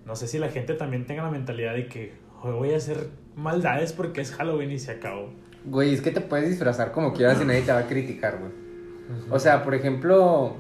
no 0.04 0.16
sé 0.16 0.26
si 0.26 0.38
la 0.38 0.50
gente 0.50 0.74
también 0.74 1.06
tenga 1.06 1.22
la 1.22 1.30
mentalidad 1.30 1.74
de 1.74 1.86
que 1.86 2.12
voy 2.42 2.74
a 2.74 2.76
hacer 2.76 3.08
maldades 3.36 3.92
porque 3.92 4.20
es 4.20 4.32
Halloween 4.32 4.70
y 4.70 4.78
se 4.78 4.92
acabó. 4.92 5.30
Güey, 5.64 5.94
es 5.94 6.02
que 6.02 6.10
te 6.10 6.20
puedes 6.20 6.48
disfrazar 6.48 6.92
como 6.92 7.12
quieras 7.12 7.40
y 7.40 7.44
nadie 7.44 7.62
te 7.62 7.72
va 7.72 7.78
a 7.78 7.86
criticar, 7.86 8.38
güey. 8.38 8.52
O 9.30 9.38
sea, 9.38 9.62
por 9.62 9.74
ejemplo, 9.74 10.56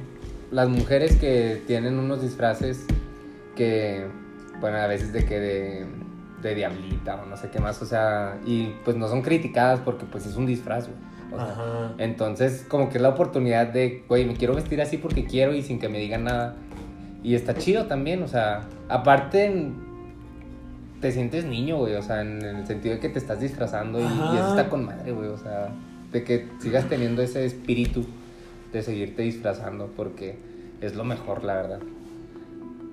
las 0.50 0.68
mujeres 0.68 1.16
que 1.16 1.62
tienen 1.66 1.98
unos 1.98 2.22
disfraces 2.22 2.84
que, 3.56 4.06
bueno, 4.60 4.78
a 4.78 4.86
veces 4.86 5.12
de 5.12 5.24
que 5.24 5.40
de 5.40 5.86
de 6.42 6.54
diablita 6.54 7.22
o 7.22 7.26
no 7.26 7.36
sé 7.36 7.48
qué 7.50 7.60
más, 7.60 7.80
o 7.80 7.86
sea, 7.86 8.38
y 8.44 8.74
pues 8.84 8.96
no 8.96 9.08
son 9.08 9.22
criticadas 9.22 9.80
porque 9.80 10.04
pues 10.04 10.26
es 10.26 10.36
un 10.36 10.46
disfraz, 10.46 10.88
entonces, 11.98 12.64
como 12.68 12.88
que 12.88 12.98
es 12.98 13.02
la 13.02 13.10
oportunidad 13.10 13.68
de, 13.68 14.04
güey, 14.08 14.24
me 14.24 14.34
quiero 14.34 14.54
vestir 14.54 14.80
así 14.80 14.98
porque 14.98 15.24
quiero 15.24 15.54
y 15.54 15.62
sin 15.62 15.78
que 15.78 15.88
me 15.88 15.98
digan 15.98 16.24
nada. 16.24 16.56
Y 17.22 17.34
está 17.34 17.54
chido 17.54 17.86
también, 17.86 18.22
o 18.22 18.28
sea, 18.28 18.62
aparte 18.88 19.70
te 21.00 21.12
sientes 21.12 21.44
niño, 21.44 21.78
güey, 21.78 21.94
o 21.94 22.02
sea, 22.02 22.20
en 22.20 22.42
el 22.42 22.66
sentido 22.66 22.94
de 22.94 23.00
que 23.00 23.08
te 23.08 23.18
estás 23.18 23.40
disfrazando 23.40 23.98
y, 23.98 24.02
y, 24.02 24.36
eso 24.36 24.50
está 24.50 24.68
con 24.68 24.84
madre, 24.84 25.12
güey, 25.12 25.28
o 25.28 25.38
sea, 25.38 25.70
de 26.12 26.22
que 26.22 26.48
sigas 26.60 26.88
teniendo 26.88 27.22
ese 27.22 27.44
espíritu 27.44 28.04
de 28.72 28.82
seguirte 28.82 29.22
disfrazando 29.22 29.90
porque 29.96 30.36
es 30.80 30.94
lo 30.94 31.04
mejor, 31.04 31.44
la 31.44 31.54
verdad. 31.54 31.80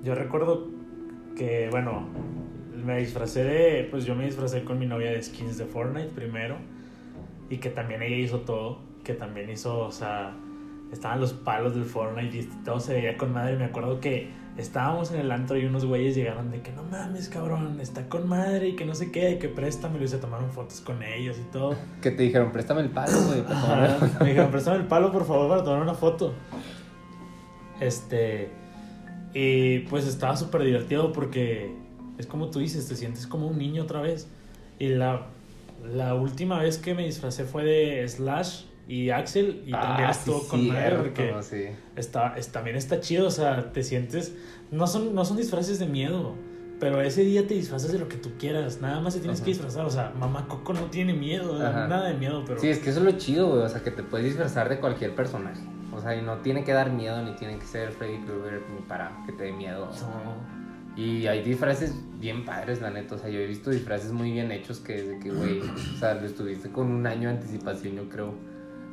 Yo 0.03 0.15
recuerdo 0.15 0.67
que, 1.35 1.67
bueno, 1.71 2.07
me 2.83 2.97
disfracé 2.97 3.43
de, 3.43 3.87
pues 3.89 4.05
yo 4.05 4.15
me 4.15 4.25
disfracé 4.25 4.63
con 4.63 4.79
mi 4.79 4.85
novia 4.85 5.11
de 5.11 5.21
skins 5.21 5.57
de 5.57 5.65
Fortnite 5.65 6.09
primero 6.09 6.57
y 7.49 7.57
que 7.57 7.69
también 7.69 8.01
ella 8.01 8.15
hizo 8.17 8.41
todo, 8.41 8.79
que 9.03 9.13
también 9.13 9.49
hizo, 9.49 9.79
o 9.79 9.91
sea, 9.91 10.35
estaban 10.91 11.19
los 11.19 11.33
palos 11.33 11.75
del 11.75 11.85
Fortnite 11.85 12.37
y 12.37 12.43
todo 12.63 12.79
se 12.79 12.93
veía 12.93 13.17
con 13.17 13.33
madre. 13.33 13.55
Me 13.57 13.65
acuerdo 13.65 13.99
que 13.99 14.29
estábamos 14.57 15.11
en 15.11 15.19
el 15.19 15.31
antro 15.31 15.57
y 15.57 15.65
unos 15.65 15.85
güeyes 15.85 16.15
llegaron 16.15 16.51
de 16.51 16.61
que 16.61 16.71
no 16.71 16.83
mames, 16.83 17.29
cabrón, 17.29 17.79
está 17.79 18.07
con 18.09 18.27
madre 18.27 18.69
y 18.69 18.75
que 18.75 18.85
no 18.85 18.95
sé 18.95 19.11
qué, 19.11 19.37
que 19.39 19.49
préstame. 19.49 20.03
Y 20.03 20.07
se 20.07 20.17
tomaron 20.17 20.51
fotos 20.51 20.81
con 20.81 21.01
ellos 21.03 21.37
y 21.39 21.51
todo. 21.51 21.75
Que 22.01 22.11
te 22.11 22.23
dijeron, 22.23 22.51
préstame 22.51 22.81
el 22.81 22.89
palo, 22.89 23.17
güey. 23.27 23.43
Me 24.21 24.27
dijeron, 24.27 24.51
préstame 24.51 24.77
el 24.77 24.87
palo, 24.87 25.11
por 25.11 25.25
favor, 25.25 25.49
para 25.49 25.63
tomar 25.63 25.81
una 25.81 25.93
foto. 25.93 26.33
Este. 27.79 28.49
Y 29.33 29.79
pues 29.79 30.07
estaba 30.07 30.35
súper 30.35 30.63
divertido 30.63 31.13
porque 31.13 31.71
es 32.19 32.27
como 32.27 32.49
tú 32.49 32.59
dices, 32.59 32.87
te 32.87 32.95
sientes 32.95 33.25
como 33.25 33.47
un 33.47 33.57
niño 33.57 33.83
otra 33.83 34.01
vez. 34.01 34.27
Y 34.77 34.89
la, 34.89 35.27
la 35.83 36.13
última 36.13 36.61
vez 36.61 36.77
que 36.77 36.93
me 36.93 37.05
disfracé 37.05 37.45
fue 37.45 37.63
de 37.63 38.07
Slash 38.07 38.65
y 38.87 39.09
Axel 39.09 39.63
y 39.65 39.71
también 39.71 40.07
ah, 40.07 40.11
estuvo 40.11 40.47
con 40.47 40.67
madre 40.67 40.97
porque 40.97 41.33
está, 41.95 42.35
también 42.51 42.75
está 42.75 42.99
chido, 42.99 43.27
o 43.27 43.31
sea, 43.31 43.71
te 43.71 43.83
sientes, 43.83 44.33
no 44.71 44.87
son, 44.87 45.13
no 45.13 45.23
son 45.25 45.37
disfraces 45.37 45.77
de 45.77 45.85
miedo, 45.85 46.33
pero 46.79 46.99
ese 46.99 47.21
día 47.21 47.45
te 47.45 47.53
disfrazas 47.53 47.91
de 47.91 47.99
lo 47.99 48.07
que 48.07 48.17
tú 48.17 48.31
quieras, 48.39 48.81
nada 48.81 48.99
más 48.99 49.13
te 49.13 49.19
tienes 49.19 49.41
que 49.41 49.51
disfrazar, 49.51 49.85
o 49.85 49.91
sea, 49.91 50.11
mamá 50.17 50.47
Coco 50.47 50.73
no 50.73 50.85
tiene 50.85 51.13
miedo, 51.13 51.59
nada 51.59 52.07
de 52.07 52.15
miedo, 52.15 52.43
pero... 52.47 52.59
Sí, 52.59 52.67
es 52.67 52.79
que 52.79 52.89
eso 52.89 52.99
es 52.99 53.05
lo 53.05 53.11
chido, 53.11 53.49
güey, 53.49 53.61
o 53.61 53.69
sea, 53.69 53.83
que 53.83 53.91
te 53.91 54.01
puedes 54.01 54.25
disfrazar 54.25 54.67
de 54.69 54.79
cualquier 54.79 55.13
personaje, 55.13 55.61
o 55.93 56.01
sea, 56.01 56.15
y 56.15 56.23
no 56.23 56.37
tiene 56.37 56.63
que 56.63 56.73
dar 56.73 56.91
miedo, 56.91 57.21
ni 57.21 57.35
tiene 57.35 57.59
que 57.59 57.67
ser 57.67 57.91
Freddy 57.91 58.23
Krueger 58.23 58.63
ni 58.73 58.81
para 58.87 59.23
que 59.27 59.33
te 59.33 59.43
dé 59.43 59.51
miedo. 59.51 59.85
No 59.85 60.58
Y 60.99 61.27
hay 61.27 61.41
disfraces 61.41 61.95
bien 62.19 62.43
padres, 62.43 62.81
la 62.81 62.89
neta. 62.89 63.15
O 63.15 63.17
sea, 63.17 63.29
yo 63.29 63.39
he 63.39 63.45
visto 63.45 63.69
disfraces 63.69 64.11
muy 64.11 64.33
bien 64.33 64.51
hechos 64.51 64.79
que, 64.81 65.01
de 65.01 65.19
que, 65.19 65.31
güey, 65.31 65.61
o 65.61 65.97
sea, 65.97 66.15
lo 66.15 66.25
estuviste 66.25 66.69
con 66.71 66.91
un 66.91 67.07
año 67.07 67.29
de 67.29 67.35
anticipación, 67.35 67.95
yo 67.95 68.09
creo, 68.09 68.33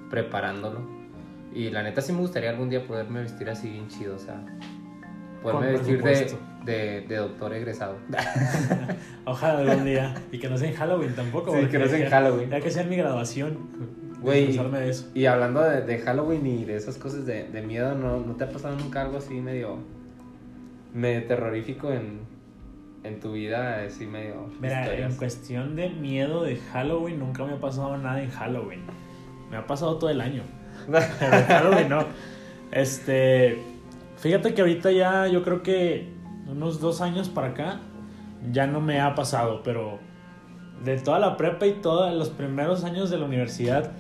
preparándolo. 0.09 0.89
Y 1.53 1.69
la 1.71 1.83
neta 1.83 2.01
sí 2.01 2.13
me 2.13 2.21
gustaría 2.21 2.51
algún 2.51 2.71
día 2.71 2.87
poderme 2.87 3.23
vestir 3.23 3.51
así 3.51 3.71
bien 3.71 3.89
chido, 3.89 4.15
o 4.15 4.19
sea, 4.21 4.41
poderme 5.43 5.73
vestir 5.73 6.01
de, 6.65 7.01
de, 7.09 7.17
doctor 7.17 7.53
egresado. 7.55 7.97
Ojalá 9.25 9.59
algún 9.59 9.85
día. 9.85 10.15
Y 10.31 10.39
que 10.39 10.49
no 10.49 10.57
sea 10.59 10.69
en 10.69 10.77
Halloween 10.77 11.13
tampoco. 11.13 11.59
Sí, 11.59 11.67
que 11.67 11.79
no 11.81 11.89
sea 11.89 11.99
en 11.99 12.09
Halloween. 12.09 12.51
Ya 12.51 12.61
que 12.61 12.71
sea 12.71 12.85
en 12.85 12.89
mi 12.89 12.97
graduación. 12.97 13.59
Güey, 14.21 14.57
y 15.15 15.27
hablando 15.27 15.61
de, 15.61 15.83
de, 15.83 15.99
Halloween 15.99 16.47
y 16.47 16.65
de 16.65 16.77
esas 16.77 16.99
cosas 16.99 17.27
de, 17.27 17.49
de 17.49 17.63
miedo, 17.63 17.97
¿no, 17.97 18.21
¿no 18.21 18.37
te 18.37 18.45
ha 18.45 18.49
pasado 18.49 18.77
nunca 18.77 19.03
algo 19.03 19.19
así 19.19 19.35
medio 19.41 19.96
medio 20.97 21.27
terrorífico 21.27 21.93
en, 21.93 22.21
en 23.05 23.21
tu 23.21 23.33
vida, 23.33 23.85
así 23.85 24.07
medio. 24.07 24.49
Mira, 24.61 24.93
en 24.99 25.15
cuestión 25.17 25.77
de 25.77 25.91
miedo 25.91 26.43
de 26.43 26.57
Halloween, 26.57 27.19
nunca 27.19 27.45
me 27.45 27.53
ha 27.53 27.61
pasado 27.61 27.97
nada 27.99 28.23
en 28.23 28.31
Halloween. 28.31 28.81
Me 29.51 29.59
ha 29.59 29.67
pasado 29.67 29.99
todo 29.99 30.11
el 30.11 30.21
año. 30.21 30.43
Pero 30.91 31.45
Halloween 31.47 31.89
no. 31.89 32.05
Este. 32.73 33.59
Fíjate 34.17 34.55
que 34.55 34.63
ahorita 34.63 34.91
ya, 34.91 35.27
yo 35.29 35.43
creo 35.43 35.63
que 35.63 36.09
unos 36.49 36.81
dos 36.81 37.03
años 37.03 37.29
para 37.29 37.49
acá, 37.49 37.81
ya 38.51 38.67
no 38.67 38.81
me 38.81 39.01
ha 39.01 39.15
pasado, 39.15 39.63
pero 39.63 39.99
de 40.83 40.97
toda 40.97 41.19
la 41.19 41.37
prepa 41.37 41.67
y 41.67 41.73
todos 41.75 42.15
los 42.15 42.31
primeros 42.31 42.83
años 42.85 43.11
de 43.11 43.19
la 43.19 43.27
universidad, 43.27 43.93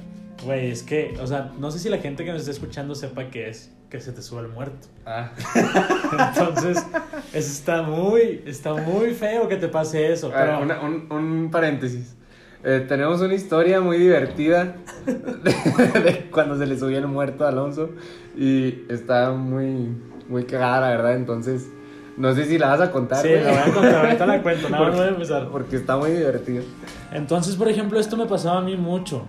güey, 0.42 0.70
es 0.70 0.82
que, 0.82 1.18
o 1.20 1.26
sea, 1.26 1.52
no 1.58 1.70
sé 1.70 1.78
si 1.80 1.90
la 1.90 1.98
gente 1.98 2.24
que 2.24 2.32
nos 2.32 2.40
está 2.40 2.52
escuchando 2.52 2.94
sepa 2.94 3.28
qué 3.28 3.50
es 3.50 3.75
que 3.90 4.00
se 4.00 4.12
te 4.12 4.22
sube 4.22 4.40
el 4.40 4.48
muerto. 4.48 4.88
Ah. 5.04 5.30
Entonces, 6.34 6.84
eso 7.32 7.52
está 7.52 7.82
muy, 7.82 8.42
está 8.46 8.74
muy 8.74 9.14
feo 9.14 9.48
que 9.48 9.56
te 9.56 9.68
pase 9.68 10.12
eso. 10.12 10.32
Pero... 10.34 10.60
un, 10.60 11.48
paréntesis. 11.50 12.16
Eh, 12.64 12.84
tenemos 12.88 13.20
una 13.20 13.34
historia 13.34 13.80
muy 13.80 13.98
divertida 13.98 14.76
de, 15.06 16.28
cuando 16.32 16.58
se 16.58 16.66
le 16.66 16.76
subió 16.76 16.98
el 16.98 17.06
muerto 17.06 17.44
a 17.44 17.50
Alonso 17.50 17.90
y 18.36 18.84
está 18.88 19.30
muy, 19.30 19.96
muy 20.28 20.44
cagada, 20.44 20.80
la 20.80 20.88
verdad. 20.88 21.14
Entonces, 21.14 21.68
no 22.16 22.34
sé 22.34 22.46
si 22.46 22.58
la 22.58 22.68
vas 22.68 22.80
a 22.80 22.90
contar. 22.90 23.22
Sí, 23.22 23.28
la 23.28 23.50
voy 23.50 23.70
a 23.70 23.74
contar, 23.74 23.94
ahorita 24.06 24.26
la 24.26 24.42
cuento, 24.42 24.68
nada 24.68 24.90
voy 24.90 25.00
a 25.00 25.08
empezar. 25.08 25.48
Porque 25.48 25.76
está 25.76 25.96
muy 25.96 26.10
divertido. 26.10 26.64
Entonces, 27.12 27.54
por 27.54 27.68
ejemplo, 27.68 28.00
esto 28.00 28.16
me 28.16 28.26
pasaba 28.26 28.58
a 28.58 28.62
mí 28.62 28.76
mucho. 28.76 29.26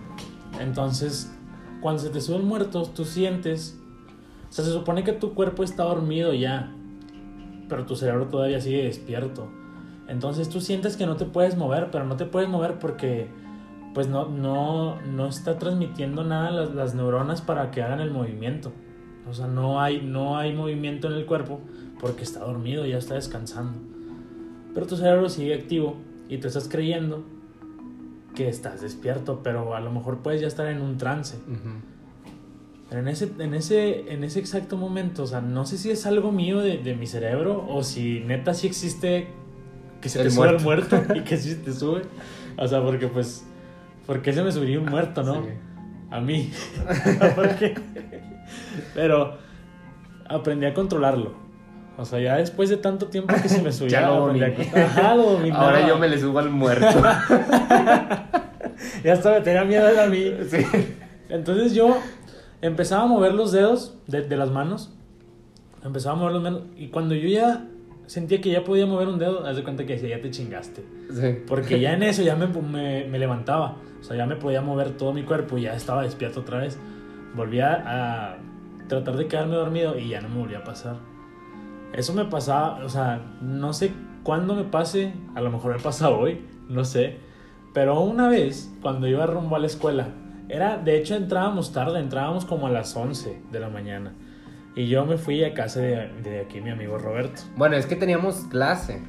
Entonces, 0.58 1.30
cuando 1.80 2.02
se 2.02 2.10
te 2.10 2.20
sube 2.20 2.38
el 2.38 2.42
muerto, 2.42 2.82
tú 2.82 3.04
sientes 3.04 3.77
o 4.48 4.52
sea, 4.52 4.64
se 4.64 4.72
supone 4.72 5.04
que 5.04 5.12
tu 5.12 5.34
cuerpo 5.34 5.62
está 5.62 5.84
dormido 5.84 6.32
ya, 6.32 6.72
pero 7.68 7.86
tu 7.86 7.96
cerebro 7.96 8.26
todavía 8.26 8.60
sigue 8.60 8.84
despierto. 8.84 9.48
Entonces 10.08 10.48
tú 10.48 10.60
sientes 10.60 10.96
que 10.96 11.06
no 11.06 11.16
te 11.16 11.26
puedes 11.26 11.56
mover, 11.56 11.90
pero 11.90 12.04
no 12.04 12.16
te 12.16 12.24
puedes 12.24 12.48
mover 12.48 12.78
porque 12.78 13.28
pues 13.94 14.08
no, 14.08 14.28
no, 14.28 15.00
no 15.02 15.26
está 15.26 15.58
transmitiendo 15.58 16.24
nada 16.24 16.50
las, 16.50 16.74
las 16.74 16.94
neuronas 16.94 17.42
para 17.42 17.70
que 17.70 17.82
hagan 17.82 18.00
el 18.00 18.10
movimiento. 18.10 18.72
O 19.28 19.34
sea, 19.34 19.46
no 19.46 19.80
hay, 19.80 20.00
no 20.00 20.38
hay 20.38 20.54
movimiento 20.54 21.08
en 21.08 21.14
el 21.14 21.26
cuerpo 21.26 21.60
porque 22.00 22.22
está 22.22 22.40
dormido, 22.40 22.86
ya 22.86 22.96
está 22.96 23.14
descansando. 23.14 23.78
Pero 24.72 24.86
tu 24.86 24.96
cerebro 24.96 25.28
sigue 25.28 25.54
activo 25.54 25.96
y 26.28 26.38
tú 26.38 26.48
estás 26.48 26.68
creyendo 26.68 27.24
que 28.34 28.48
estás 28.48 28.80
despierto, 28.80 29.40
pero 29.42 29.74
a 29.74 29.80
lo 29.80 29.90
mejor 29.90 30.18
puedes 30.18 30.40
ya 30.40 30.46
estar 30.46 30.68
en 30.68 30.80
un 30.80 30.96
trance. 30.96 31.38
Pero 32.88 33.02
en 33.02 33.08
ese, 33.08 33.30
en 33.38 33.54
ese, 33.54 34.12
en 34.12 34.24
ese 34.24 34.40
exacto 34.40 34.76
momento, 34.76 35.24
o 35.24 35.26
sea, 35.26 35.42
no 35.42 35.66
sé 35.66 35.76
si 35.76 35.90
es 35.90 36.06
algo 36.06 36.32
mío 36.32 36.60
de, 36.60 36.78
de 36.78 36.94
mi 36.94 37.06
cerebro 37.06 37.66
o 37.68 37.82
si 37.82 38.20
neta 38.20 38.54
sí 38.54 38.66
existe 38.66 39.28
que 40.00 40.08
se 40.08 40.22
te 40.22 40.30
sube 40.30 40.48
el 40.48 40.60
muerto 40.60 41.02
y 41.14 41.20
que 41.20 41.36
sí 41.36 41.56
te 41.56 41.72
sube. 41.72 42.02
O 42.56 42.66
sea, 42.66 42.82
porque 42.82 43.08
pues, 43.08 43.44
¿por 44.06 44.22
qué 44.22 44.32
se 44.32 44.42
me 44.42 44.52
subiría 44.52 44.78
un 44.78 44.86
muerto, 44.86 45.22
no? 45.22 45.44
A 46.10 46.20
mí. 46.20 46.50
Pero 48.94 49.36
aprendí 50.26 50.66
a 50.66 50.72
controlarlo. 50.72 51.34
O 51.98 52.04
sea, 52.04 52.20
ya 52.20 52.36
después 52.36 52.70
de 52.70 52.76
tanto 52.76 53.08
tiempo 53.08 53.34
que 53.42 53.48
se 53.48 53.60
me 53.60 53.72
subía, 53.72 54.00
ya 54.00 55.14
lo, 55.14 55.38
Ahora 55.54 55.86
yo 55.86 55.98
me 55.98 56.08
le 56.08 56.18
subo 56.18 56.38
al 56.38 56.48
muerto. 56.48 57.02
ya 59.04 59.12
hasta 59.12 59.32
me 59.32 59.40
tenía 59.40 59.64
miedo 59.64 59.88
a 60.00 60.06
mí. 60.06 60.32
Sí. 60.48 60.64
Entonces 61.28 61.74
yo 61.74 61.98
empezaba 62.62 63.04
a 63.04 63.06
mover 63.06 63.34
los 63.34 63.52
dedos 63.52 63.96
de, 64.06 64.22
de 64.22 64.36
las 64.36 64.50
manos. 64.50 64.92
Empezaba 65.84 66.16
a 66.16 66.18
mover 66.18 66.32
los 66.34 66.42
dedos. 66.44 66.62
Y 66.76 66.88
cuando 66.88 67.14
yo 67.14 67.28
ya 67.28 67.66
sentía 68.06 68.40
que 68.40 68.50
ya 68.50 68.64
podía 68.64 68.86
mover 68.86 69.08
un 69.08 69.18
dedo, 69.18 69.46
haz 69.46 69.56
de 69.56 69.62
cuenta 69.62 69.84
que 69.86 69.94
decía, 69.94 70.16
ya 70.16 70.22
te 70.22 70.30
chingaste. 70.30 70.84
Sí. 71.12 71.42
Porque 71.46 71.78
ya 71.80 71.92
en 71.92 72.02
eso 72.04 72.22
ya 72.22 72.36
me, 72.36 72.46
me, 72.46 73.06
me, 73.06 73.18
levantaba. 73.18 73.76
O 74.00 74.02
sea, 74.02 74.16
ya 74.16 74.26
me 74.26 74.36
podía 74.36 74.62
mover 74.62 74.96
todo 74.96 75.12
mi 75.12 75.22
cuerpo 75.22 75.58
y 75.58 75.62
ya 75.62 75.74
estaba 75.74 76.02
despierto 76.02 76.40
otra 76.40 76.58
vez. 76.58 76.78
Volvía 77.34 77.82
a 77.86 78.38
tratar 78.88 79.16
de 79.16 79.28
quedarme 79.28 79.56
dormido 79.56 79.98
y 79.98 80.08
ya 80.08 80.20
no 80.20 80.28
me 80.28 80.38
volvía 80.38 80.58
a 80.58 80.64
pasar. 80.64 80.96
Eso 81.92 82.12
me 82.12 82.24
pasaba, 82.24 82.84
o 82.84 82.88
sea, 82.88 83.20
no 83.40 83.72
sé 83.72 83.92
cuándo 84.22 84.54
me 84.54 84.64
pase, 84.64 85.14
a 85.34 85.40
lo 85.40 85.50
mejor 85.50 85.76
me 85.76 85.82
pasa 85.82 86.10
hoy, 86.10 86.44
no 86.68 86.84
sé. 86.84 87.18
Pero 87.74 88.00
una 88.00 88.28
vez, 88.28 88.72
cuando 88.80 89.06
iba 89.06 89.26
rumbo 89.26 89.56
a 89.56 89.58
la 89.58 89.66
escuela, 89.66 90.08
era, 90.48 90.78
de 90.78 90.98
hecho, 90.98 91.14
entrábamos 91.14 91.72
tarde, 91.72 92.00
entrábamos 92.00 92.44
como 92.44 92.66
a 92.66 92.70
las 92.70 92.96
11 92.96 93.42
de 93.50 93.60
la 93.60 93.68
mañana. 93.68 94.12
Y 94.74 94.86
yo 94.86 95.04
me 95.04 95.18
fui 95.18 95.42
a 95.44 95.54
casa 95.54 95.80
de, 95.80 96.08
de 96.22 96.40
aquí 96.40 96.60
mi 96.60 96.70
amigo 96.70 96.98
Roberto. 96.98 97.42
Bueno, 97.56 97.76
es 97.76 97.86
que 97.86 97.96
teníamos 97.96 98.46
clase 98.48 99.02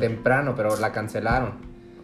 temprano, 0.00 0.54
pero 0.56 0.76
la 0.78 0.92
cancelaron. 0.92 1.54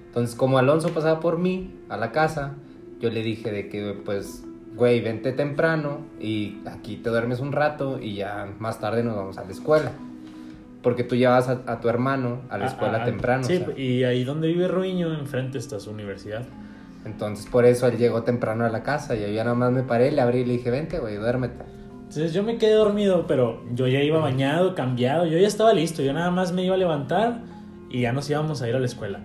Entonces, 0.06 0.34
como 0.34 0.58
Alonso 0.58 0.90
pasaba 0.90 1.20
por 1.20 1.38
mí 1.38 1.74
a 1.88 1.96
la 1.96 2.12
casa, 2.12 2.54
yo 3.00 3.10
le 3.10 3.22
dije 3.22 3.50
de 3.50 3.68
que, 3.68 3.94
pues, 4.04 4.44
güey, 4.74 5.00
vente 5.00 5.32
temprano 5.32 6.00
y 6.20 6.60
aquí 6.66 6.96
te 6.96 7.10
duermes 7.10 7.40
un 7.40 7.52
rato 7.52 7.98
y 8.00 8.16
ya 8.16 8.48
más 8.58 8.80
tarde 8.80 9.02
nos 9.02 9.16
vamos 9.16 9.38
a 9.38 9.44
la 9.44 9.50
escuela. 9.50 9.92
Porque 10.82 11.02
tú 11.02 11.16
llevas 11.16 11.48
a, 11.48 11.80
tu 11.80 11.88
hermano 11.88 12.42
a 12.48 12.58
la 12.58 12.66
escuela 12.66 13.04
temprano. 13.04 13.44
Sí, 13.44 13.64
y 13.76 14.04
ahí 14.04 14.24
donde 14.24 14.48
vive 14.48 14.68
Ruiño, 14.68 15.12
enfrente 15.14 15.58
está 15.58 15.80
su 15.80 15.90
universidad. 15.90 16.46
Entonces, 17.06 17.46
por 17.46 17.64
eso 17.64 17.86
él 17.86 17.98
llegó 17.98 18.24
temprano 18.24 18.64
a 18.64 18.68
la 18.68 18.82
casa 18.82 19.14
y 19.14 19.20
yo 19.20 19.28
ya 19.28 19.44
nada 19.44 19.54
más 19.54 19.70
me 19.70 19.84
paré, 19.84 20.10
le 20.10 20.20
abrí 20.20 20.40
y 20.40 20.44
le 20.44 20.54
dije, 20.54 20.70
vente, 20.70 20.98
güey, 20.98 21.14
duérmete. 21.16 21.64
Entonces 22.00 22.32
yo 22.32 22.42
me 22.42 22.58
quedé 22.58 22.72
dormido, 22.72 23.26
pero 23.28 23.62
yo 23.72 23.86
ya 23.86 24.00
iba 24.00 24.18
bañado, 24.18 24.74
cambiado, 24.74 25.24
yo 25.24 25.38
ya 25.38 25.46
estaba 25.46 25.72
listo, 25.72 26.02
yo 26.02 26.12
nada 26.12 26.32
más 26.32 26.52
me 26.52 26.64
iba 26.64 26.74
a 26.74 26.78
levantar 26.78 27.42
y 27.90 28.02
ya 28.02 28.12
nos 28.12 28.28
íbamos 28.28 28.60
a 28.60 28.68
ir 28.68 28.74
a 28.74 28.80
la 28.80 28.86
escuela. 28.86 29.20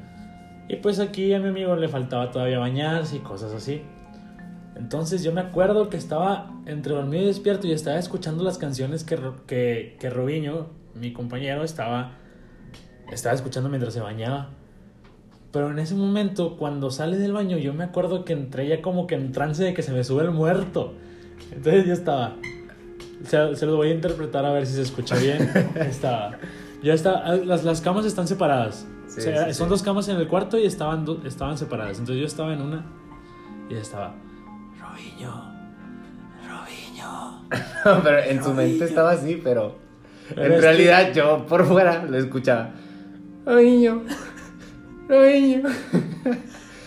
Y 0.69 0.75
pues 0.75 1.00
aquí 1.00 1.33
a 1.33 1.39
mi 1.39 1.50
amigo 1.50 1.75
le 1.75 1.88
faltaba 1.88 2.31
todavía 2.31 2.59
bañarse 2.59 3.17
y 3.17 3.19
cosas 3.19 3.51
así. 3.51 3.81
Entonces 4.75 5.23
yo 5.23 5.33
me 5.33 5.41
acuerdo 5.41 5.89
que 5.89 5.97
estaba 5.97 6.51
entre 6.67 6.93
dormido 6.93 7.23
y 7.23 7.27
despierto 7.27 7.65
y 7.65 7.71
estaba 7.71 7.97
escuchando 7.97 8.43
las 8.43 8.59
canciones 8.59 9.03
que, 9.03 9.17
que, 9.47 9.97
que 10.00 10.61
mi 10.93 11.13
compañero, 11.13 11.63
estaba, 11.63 12.13
estaba 13.11 13.33
escuchando 13.33 13.69
mientras 13.69 13.93
se 13.93 14.01
bañaba. 14.01 14.51
Pero 15.51 15.70
en 15.70 15.79
ese 15.79 15.96
momento, 15.96 16.55
cuando 16.58 16.91
sale 16.91 17.17
del 17.17 17.34
baño, 17.34 17.58
yo 17.58 17.74
me 17.74 17.84
acuerdo 17.84 18.24
que 18.24 18.34
entré 18.34 18.67
ya 18.67 18.81
como 18.81 19.05
que 19.05 19.15
en 19.15 19.31
trance 19.31 19.63
de 19.63 19.74
que 19.74 19.81
se 19.81 19.91
me 19.91 20.03
sube 20.03 20.24
el 20.24 20.31
muerto. 20.31 20.93
Entonces 21.51 21.86
yo 21.86 21.93
estaba. 21.93 22.36
Se, 23.25 23.55
se 23.55 23.65
lo 23.65 23.75
voy 23.75 23.89
a 23.89 23.93
interpretar 23.93 24.46
a 24.46 24.53
ver 24.53 24.65
si 24.65 24.74
se 24.74 24.81
escucha 24.81 25.15
bien. 25.17 25.50
estaba. 25.75 26.38
Ya 26.81 26.93
está. 26.93 27.24
Ah, 27.25 27.36
las, 27.36 27.63
las 27.63 27.81
camas 27.81 28.05
están 28.05 28.27
separadas. 28.27 28.88
o 29.05 29.10
sea, 29.22 29.53
son 29.53 29.67
dos 29.67 29.84
camas 29.84 30.08
en 30.08 30.17
el 30.17 30.27
cuarto 30.27 30.58
y 30.58 30.65
estaban, 30.65 31.05
estaban 31.25 31.58
separadas. 31.58 32.00
Entonces 32.00 32.22
yo 32.22 32.27
estaba 32.27 32.53
en 32.53 32.62
una 32.62 32.86
y 33.70 33.75
estaba. 33.75 34.15
Robiño. 34.79 35.31
Robiño. 36.48 37.41
pero 38.03 38.20
en 38.20 38.43
su 38.43 38.53
mente 38.53 38.86
estaba 38.86 39.12
así, 39.12 39.39
pero. 39.43 39.75
en 40.29 40.62
realidad 40.62 41.13
yo 41.13 41.46
por 41.46 41.65
fuera 41.65 42.05
lo 42.05 42.17
escuchaba. 42.17 42.72
Robiño. 43.46 44.03
Robinho. 45.12 45.70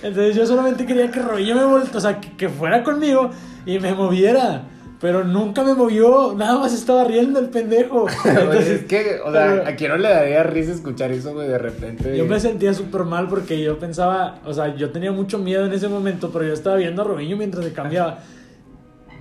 Entonces 0.02 0.36
yo 0.36 0.46
solamente 0.46 0.84
quería 0.84 1.10
que 1.10 1.20
Robinho 1.20 1.54
me 1.54 1.64
volviera, 1.64 1.96
o 1.96 2.00
sea, 2.00 2.20
que, 2.20 2.48
fuera 2.48 2.82
conmigo 2.82 3.30
y 3.64 3.78
me 3.78 3.94
moviera. 3.94 4.68
Pero 5.00 5.24
nunca 5.24 5.62
me 5.62 5.74
movió, 5.74 6.34
nada 6.34 6.58
más 6.58 6.72
estaba 6.72 7.04
riendo 7.04 7.38
el 7.38 7.48
pendejo. 7.48 8.06
Entonces, 8.24 8.68
es 8.68 8.84
que, 8.84 9.18
o 9.22 9.32
sea, 9.32 9.64
a 9.66 9.76
quién 9.76 9.90
no 9.90 9.98
le 9.98 10.08
daría 10.08 10.42
risa 10.44 10.72
escuchar 10.72 11.10
eso, 11.10 11.34
güey, 11.34 11.48
de 11.48 11.58
repente. 11.58 12.16
Yo 12.16 12.24
me 12.24 12.40
sentía 12.40 12.72
súper 12.72 13.04
mal 13.04 13.28
porque 13.28 13.60
yo 13.62 13.78
pensaba, 13.78 14.40
o 14.46 14.54
sea, 14.54 14.74
yo 14.76 14.90
tenía 14.90 15.12
mucho 15.12 15.38
miedo 15.38 15.66
en 15.66 15.72
ese 15.72 15.88
momento, 15.88 16.30
pero 16.32 16.46
yo 16.46 16.54
estaba 16.54 16.76
viendo 16.76 17.02
a 17.02 17.04
Robinho 17.04 17.36
mientras 17.36 17.64
se 17.64 17.72
cambiaba. 17.72 18.20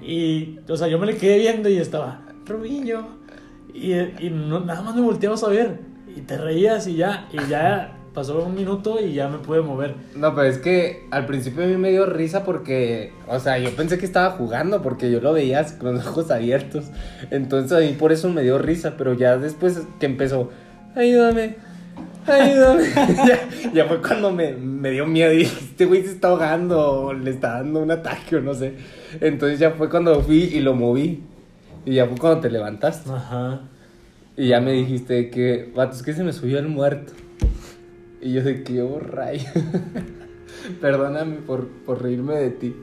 Y, 0.01 0.59
o 0.69 0.77
sea, 0.77 0.87
yo 0.87 0.99
me 0.99 1.05
le 1.05 1.17
quedé 1.17 1.39
viendo 1.39 1.67
y 1.67 1.77
estaba, 1.77 2.21
Robinho. 2.45 3.07
Y, 3.73 3.93
y 3.93 4.29
no, 4.33 4.59
nada 4.61 4.81
más 4.81 4.95
me 4.95 5.01
volteabas 5.01 5.43
a 5.43 5.49
ver. 5.49 5.79
Y 6.15 6.21
te 6.21 6.37
reías 6.37 6.87
y 6.87 6.95
ya, 6.95 7.27
y 7.33 7.49
ya 7.49 8.02
pasó 8.13 8.43
un 8.43 8.55
minuto 8.55 8.99
y 9.03 9.13
ya 9.13 9.27
me 9.27 9.39
pude 9.39 9.61
mover. 9.61 9.95
No, 10.15 10.35
pero 10.35 10.47
es 10.47 10.59
que 10.59 11.07
al 11.11 11.25
principio 11.25 11.63
a 11.63 11.67
mí 11.67 11.77
me 11.77 11.89
dio 11.89 12.05
risa 12.05 12.43
porque, 12.43 13.11
o 13.27 13.39
sea, 13.39 13.57
yo 13.57 13.75
pensé 13.75 13.97
que 13.97 14.05
estaba 14.05 14.31
jugando 14.31 14.81
porque 14.81 15.11
yo 15.11 15.19
lo 15.19 15.33
veía 15.33 15.65
con 15.77 15.95
los 15.95 16.05
ojos 16.07 16.31
abiertos. 16.31 16.85
Entonces 17.31 17.77
a 17.77 17.81
mí 17.81 17.95
por 17.97 18.11
eso 18.11 18.29
me 18.29 18.43
dio 18.43 18.57
risa, 18.57 18.95
pero 18.97 19.13
ya 19.13 19.37
después 19.37 19.81
que 19.99 20.05
empezó, 20.05 20.51
ayúdame, 20.95 21.55
ayúdame. 22.27 22.83
ya, 23.73 23.85
fue 23.85 24.01
cuando 24.01 24.31
me, 24.31 24.53
me, 24.53 24.91
dio 24.91 25.05
miedo 25.07 25.33
y 25.33 25.39
dije, 25.39 25.57
este 25.59 25.85
güey 25.85 26.03
se 26.03 26.11
está 26.11 26.29
ahogando 26.29 26.79
o 26.79 27.13
le 27.13 27.31
está 27.31 27.53
dando 27.55 27.79
un 27.79 27.91
ataque 27.91 28.35
o 28.35 28.41
no 28.41 28.53
sé. 28.53 28.75
Entonces 29.21 29.59
ya 29.59 29.71
fue 29.71 29.89
cuando 29.89 30.21
fui 30.21 30.43
y 30.43 30.59
lo 30.59 30.75
moví. 30.75 31.23
Y 31.85 31.95
ya 31.95 32.05
fue 32.05 32.17
cuando 32.17 32.41
te 32.41 32.49
levantaste. 32.49 33.09
Ajá. 33.11 33.61
Y 34.37 34.47
ya 34.47 34.61
me 34.61 34.71
dijiste 34.71 35.29
que, 35.29 35.71
vato, 35.75 35.95
es 35.95 36.01
que 36.01 36.13
se 36.13 36.23
me 36.23 36.31
subió 36.31 36.59
el 36.59 36.67
muerto. 36.67 37.13
Y 38.23 38.31
yo 38.31 38.41
de 38.41 38.63
que 38.63 38.75
yo 38.75 38.99
rayo. 38.99 39.49
Perdóname 40.81 41.35
por, 41.37 41.67
por 41.67 42.01
reírme 42.01 42.35
de 42.35 42.49
ti. 42.51 42.75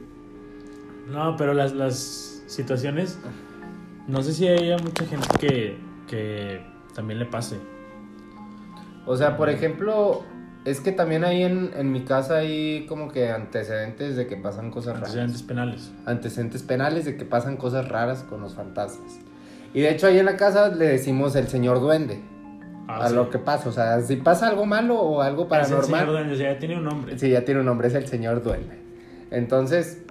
No, 1.11 1.35
pero 1.35 1.55
las, 1.55 1.73
las 1.73 2.43
situaciones, 2.45 3.17
no 4.07 4.21
sé 4.21 4.33
si 4.33 4.47
haya 4.47 4.77
mucha 4.77 5.05
gente 5.05 5.27
que, 5.39 5.77
que 6.07 6.61
también 6.93 7.17
le 7.17 7.25
pase. 7.25 7.57
O 9.07 9.17
sea, 9.17 9.35
por 9.35 9.49
ejemplo, 9.49 10.23
es 10.63 10.79
que 10.79 10.91
también 10.91 11.23
ahí 11.23 11.41
en, 11.41 11.71
en, 11.75 11.91
mi 11.91 12.03
casa 12.03 12.37
hay 12.37 12.85
como 12.85 13.11
que 13.11 13.31
antecedentes 13.31 14.15
de 14.15 14.27
que 14.27 14.37
pasan 14.37 14.69
cosas 14.69 14.93
raras. 14.93 15.09
Antecedentes 15.09 15.43
penales. 15.43 15.91
Antecedentes 16.05 16.63
penales 16.63 17.05
de 17.05 17.17
que 17.17 17.25
pasan 17.25 17.57
cosas 17.57 17.87
raras 17.87 18.23
con 18.23 18.41
los 18.41 18.53
fantasmas. 18.53 19.19
Y 19.73 19.81
de 19.81 19.89
hecho 19.89 20.05
ahí 20.05 20.19
en 20.19 20.25
la 20.25 20.37
casa 20.37 20.69
le 20.69 20.85
decimos 20.85 21.35
el 21.35 21.47
señor 21.47 21.79
duende. 21.79 22.21
Ah, 22.93 23.05
a 23.05 23.09
lo 23.09 23.29
que 23.29 23.39
pasa, 23.39 23.69
o 23.69 23.71
sea, 23.71 24.01
si 24.01 24.17
pasa 24.17 24.47
algo 24.47 24.65
malo 24.65 24.99
o 24.99 25.21
algo 25.21 25.47
paranormal. 25.47 25.81
Es 25.81 25.89
el 25.89 25.95
señor 25.95 26.11
duende, 26.11 26.33
o 26.33 26.37
sea, 26.37 26.53
ya 26.53 26.59
tiene 26.59 26.77
un 26.77 26.83
nombre. 26.83 27.17
Sí, 27.17 27.29
ya 27.29 27.45
tiene 27.45 27.59
un 27.61 27.65
nombre, 27.65 27.87
es 27.87 27.95
el 27.95 28.07
señor 28.07 28.43
duende. 28.43 28.79
Entonces, 29.31 30.03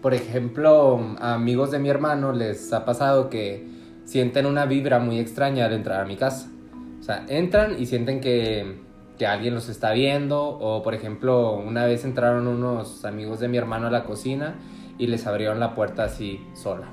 por 0.00 0.14
ejemplo, 0.14 1.16
a 1.18 1.34
amigos 1.34 1.70
de 1.72 1.80
mi 1.80 1.88
hermano 1.88 2.32
les 2.32 2.72
ha 2.72 2.84
pasado 2.84 3.28
que 3.28 3.66
sienten 4.04 4.46
una 4.46 4.66
vibra 4.66 5.00
muy 5.00 5.18
extraña 5.18 5.66
al 5.66 5.72
entrar 5.72 6.00
a 6.00 6.04
mi 6.04 6.16
casa. 6.16 6.48
O 7.00 7.02
sea, 7.02 7.24
entran 7.28 7.80
y 7.80 7.86
sienten 7.86 8.20
que, 8.20 8.80
que 9.18 9.26
alguien 9.26 9.54
los 9.54 9.68
está 9.68 9.92
viendo. 9.92 10.42
O, 10.44 10.82
por 10.82 10.94
ejemplo, 10.94 11.54
una 11.54 11.86
vez 11.86 12.04
entraron 12.04 12.46
unos 12.46 13.04
amigos 13.04 13.40
de 13.40 13.48
mi 13.48 13.58
hermano 13.58 13.88
a 13.88 13.90
la 13.90 14.04
cocina 14.04 14.54
y 14.98 15.08
les 15.08 15.26
abrieron 15.26 15.58
la 15.58 15.74
puerta 15.74 16.04
así 16.04 16.40
sola. 16.54 16.86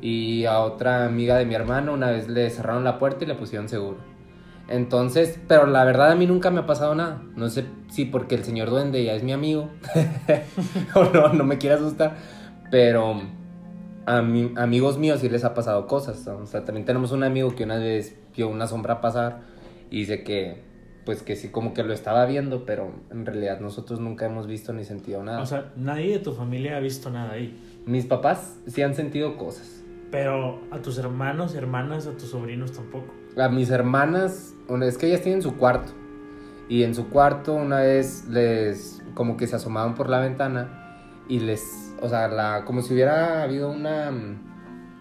Y 0.00 0.46
a 0.46 0.60
otra 0.60 1.04
amiga 1.04 1.36
de 1.36 1.44
mi 1.44 1.54
hermano 1.54 1.92
una 1.92 2.10
vez 2.10 2.28
le 2.28 2.48
cerraron 2.50 2.84
la 2.84 2.98
puerta 2.98 3.24
y 3.24 3.26
le 3.26 3.34
pusieron 3.34 3.68
seguro. 3.68 3.98
Entonces, 4.68 5.40
pero 5.48 5.66
la 5.66 5.84
verdad 5.84 6.12
a 6.12 6.14
mí 6.14 6.26
nunca 6.26 6.50
me 6.50 6.60
ha 6.60 6.66
pasado 6.66 6.94
nada. 6.94 7.22
No 7.36 7.48
sé 7.48 7.64
si 7.88 8.04
porque 8.04 8.34
el 8.34 8.44
señor 8.44 8.70
duende 8.70 9.02
ya 9.02 9.14
es 9.14 9.22
mi 9.22 9.32
amigo 9.32 9.70
o 10.94 11.04
no, 11.04 11.32
no 11.32 11.44
me 11.44 11.58
quiere 11.58 11.76
asustar. 11.76 12.16
Pero 12.70 13.20
a 14.04 14.22
mi, 14.22 14.52
amigos 14.56 14.98
míos 14.98 15.20
sí 15.20 15.28
les 15.28 15.44
ha 15.44 15.54
pasado 15.54 15.86
cosas. 15.86 16.26
O 16.26 16.46
sea, 16.46 16.64
también 16.64 16.84
tenemos 16.84 17.12
un 17.12 17.24
amigo 17.24 17.54
que 17.54 17.64
una 17.64 17.76
vez 17.76 18.16
vio 18.36 18.48
una 18.48 18.66
sombra 18.66 19.00
pasar 19.00 19.40
y 19.90 20.00
dice 20.00 20.22
que, 20.22 20.62
pues 21.06 21.22
que 21.22 21.34
sí, 21.34 21.48
como 21.48 21.72
que 21.72 21.82
lo 21.82 21.94
estaba 21.94 22.26
viendo, 22.26 22.66
pero 22.66 22.92
en 23.10 23.24
realidad 23.24 23.60
nosotros 23.60 24.00
nunca 24.00 24.26
hemos 24.26 24.46
visto 24.46 24.74
ni 24.74 24.84
sentido 24.84 25.22
nada. 25.24 25.40
O 25.40 25.46
sea, 25.46 25.72
nadie 25.76 26.12
de 26.12 26.18
tu 26.18 26.32
familia 26.32 26.76
ha 26.76 26.80
visto 26.80 27.10
nada 27.10 27.32
ahí. 27.32 27.58
Mis 27.86 28.04
papás 28.04 28.58
sí 28.66 28.82
han 28.82 28.94
sentido 28.94 29.38
cosas. 29.38 29.82
Pero 30.10 30.60
a 30.70 30.80
tus 30.80 30.98
hermanos, 30.98 31.54
hermanas, 31.54 32.06
a 32.06 32.12
tus 32.12 32.30
sobrinos 32.30 32.72
tampoco. 32.72 33.12
A 33.36 33.48
mis 33.48 33.70
hermanas, 33.70 34.54
es 34.82 34.98
que 34.98 35.06
ellas 35.06 35.22
tienen 35.22 35.42
su 35.42 35.56
cuarto. 35.56 35.92
Y 36.68 36.82
en 36.82 36.94
su 36.94 37.08
cuarto 37.08 37.54
una 37.54 37.80
vez 37.80 38.26
les, 38.28 39.02
como 39.14 39.36
que 39.36 39.46
se 39.46 39.56
asomaban 39.56 39.94
por 39.94 40.10
la 40.10 40.20
ventana 40.20 41.14
y 41.28 41.40
les 41.40 41.88
o 42.00 42.08
sea, 42.08 42.28
la, 42.28 42.64
como 42.64 42.82
si 42.82 42.94
hubiera 42.94 43.42
habido 43.42 43.70
una, 43.70 44.12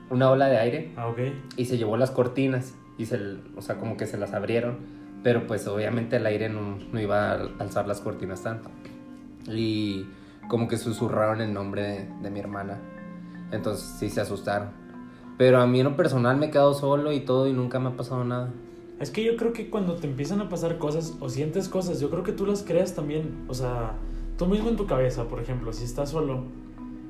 una 0.09 0.29
ola 0.29 0.47
de 0.47 0.57
aire. 0.57 0.93
Ah, 0.95 1.07
ok. 1.07 1.19
Y 1.55 1.65
se 1.65 1.77
llevó 1.77 1.97
las 1.97 2.11
cortinas 2.11 2.73
y 2.97 3.05
se, 3.05 3.19
o 3.55 3.61
sea, 3.61 3.77
como 3.77 3.97
que 3.97 4.05
se 4.05 4.17
las 4.17 4.33
abrieron. 4.33 4.77
Pero 5.23 5.47
pues 5.47 5.67
obviamente 5.67 6.17
el 6.17 6.25
aire 6.25 6.49
no, 6.49 6.77
no 6.91 6.99
iba 6.99 7.31
a 7.31 7.49
alzar 7.59 7.87
las 7.87 8.01
cortinas 8.01 8.43
tanto. 8.43 8.69
Y 9.47 10.07
como 10.47 10.67
que 10.67 10.77
susurraron 10.77 11.41
el 11.41 11.53
nombre 11.53 11.81
de, 11.83 12.09
de, 12.21 12.29
mi 12.29 12.39
hermana. 12.39 12.79
Entonces 13.51 13.97
sí 13.99 14.09
se 14.09 14.21
asustaron. 14.21 14.69
Pero 15.37 15.59
a 15.59 15.67
mí 15.67 15.79
en 15.79 15.85
lo 15.85 15.95
personal 15.95 16.37
me 16.37 16.47
he 16.47 16.51
quedado 16.51 16.73
solo 16.73 17.11
y 17.11 17.19
todo 17.19 17.47
y 17.47 17.53
nunca 17.53 17.79
me 17.79 17.89
ha 17.89 17.97
pasado 17.97 18.23
nada. 18.23 18.49
Es 18.99 19.11
que 19.11 19.23
yo 19.23 19.35
creo 19.37 19.53
que 19.53 19.69
cuando 19.69 19.95
te 19.95 20.07
empiezan 20.07 20.41
a 20.41 20.49
pasar 20.49 20.77
cosas 20.79 21.15
o 21.19 21.29
sientes 21.29 21.69
cosas, 21.69 21.99
yo 21.99 22.09
creo 22.09 22.23
que 22.23 22.31
tú 22.31 22.45
las 22.45 22.63
creas 22.63 22.95
también. 22.95 23.45
O 23.47 23.53
sea, 23.53 23.93
tú 24.37 24.47
mismo 24.47 24.69
en 24.69 24.75
tu 24.75 24.87
cabeza, 24.87 25.27
por 25.27 25.39
ejemplo, 25.39 25.71
si 25.71 25.83
estás 25.83 26.09
solo 26.09 26.43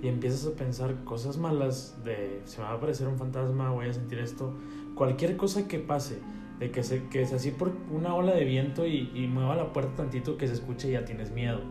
y 0.02 0.08
empiezas 0.08 0.46
a 0.46 0.56
pensar 0.56 1.04
cosas 1.06 1.38
malas 1.38 1.96
de 2.04 2.42
se 2.46 2.60
me 2.60 2.66
va 2.66 2.72
a 2.72 2.76
aparecer 2.76 3.08
un 3.08 3.18
fantasma, 3.18 3.72
voy 3.72 3.88
a 3.88 3.94
sentir 3.94 4.20
esto, 4.20 4.54
cualquier 4.96 5.38
cosa 5.38 5.68
que 5.68 5.80
pase, 5.80 6.20
de 6.60 6.72
que 6.72 6.84
se 6.84 7.08
que 7.08 7.22
es 7.22 7.34
así 7.34 7.52
por 7.52 7.72
una 7.92 8.14
ola 8.14 8.34
de 8.34 8.44
viento 8.44 8.86
y, 8.86 9.10
y 9.16 9.28
mueva 9.28 9.56
la 9.56 9.72
puerta 9.74 9.96
tantito 9.96 10.38
que 10.38 10.48
se 10.48 10.54
escuche 10.54 10.90
y 10.90 10.92
ya 10.92 11.06
tienes 11.06 11.32
miedo. 11.32 11.62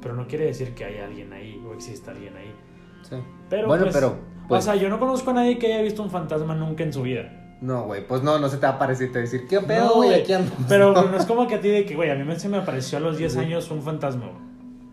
Pero 0.00 0.14
no 0.14 0.28
quiere 0.28 0.46
decir 0.46 0.74
que 0.74 0.84
haya 0.84 1.06
alguien 1.06 1.32
ahí 1.32 1.60
o 1.68 1.74
exista 1.74 2.12
alguien 2.12 2.36
ahí. 2.36 2.54
Sí. 3.02 3.16
Pero 3.50 3.66
bueno, 3.66 3.84
pues, 3.84 3.94
pero 3.94 4.08
o 4.46 4.48
pues 4.48 4.64
sea, 4.64 4.76
yo 4.76 4.88
no 4.88 5.00
conozco 5.00 5.30
a 5.30 5.34
nadie 5.34 5.58
que 5.58 5.66
haya 5.66 5.82
visto 5.82 6.04
un 6.04 6.10
fantasma 6.10 6.54
nunca 6.54 6.84
en 6.84 6.92
su 6.92 7.02
vida. 7.02 7.45
No, 7.60 7.84
güey, 7.84 8.06
pues 8.06 8.22
no, 8.22 8.38
no 8.38 8.48
se 8.48 8.58
te 8.58 8.66
va 8.66 8.72
a 8.72 8.76
aparecer 8.76 9.12
te 9.12 9.20
decir, 9.20 9.46
¿qué 9.48 9.60
pedo, 9.60 9.94
güey? 9.94 10.14
aquí 10.14 10.32
ando. 10.32 10.52
Pero 10.68 10.92
no 10.92 11.16
es 11.16 11.24
como 11.24 11.46
que 11.46 11.54
a 11.54 11.60
ti 11.60 11.68
de 11.68 11.86
que, 11.86 11.94
güey, 11.94 12.10
a 12.10 12.14
mí 12.14 12.38
se 12.38 12.48
me 12.48 12.58
apareció 12.58 12.98
a 12.98 13.00
los 13.00 13.16
10 13.16 13.36
años 13.38 13.70
un 13.70 13.82
fantasma, 13.82 14.30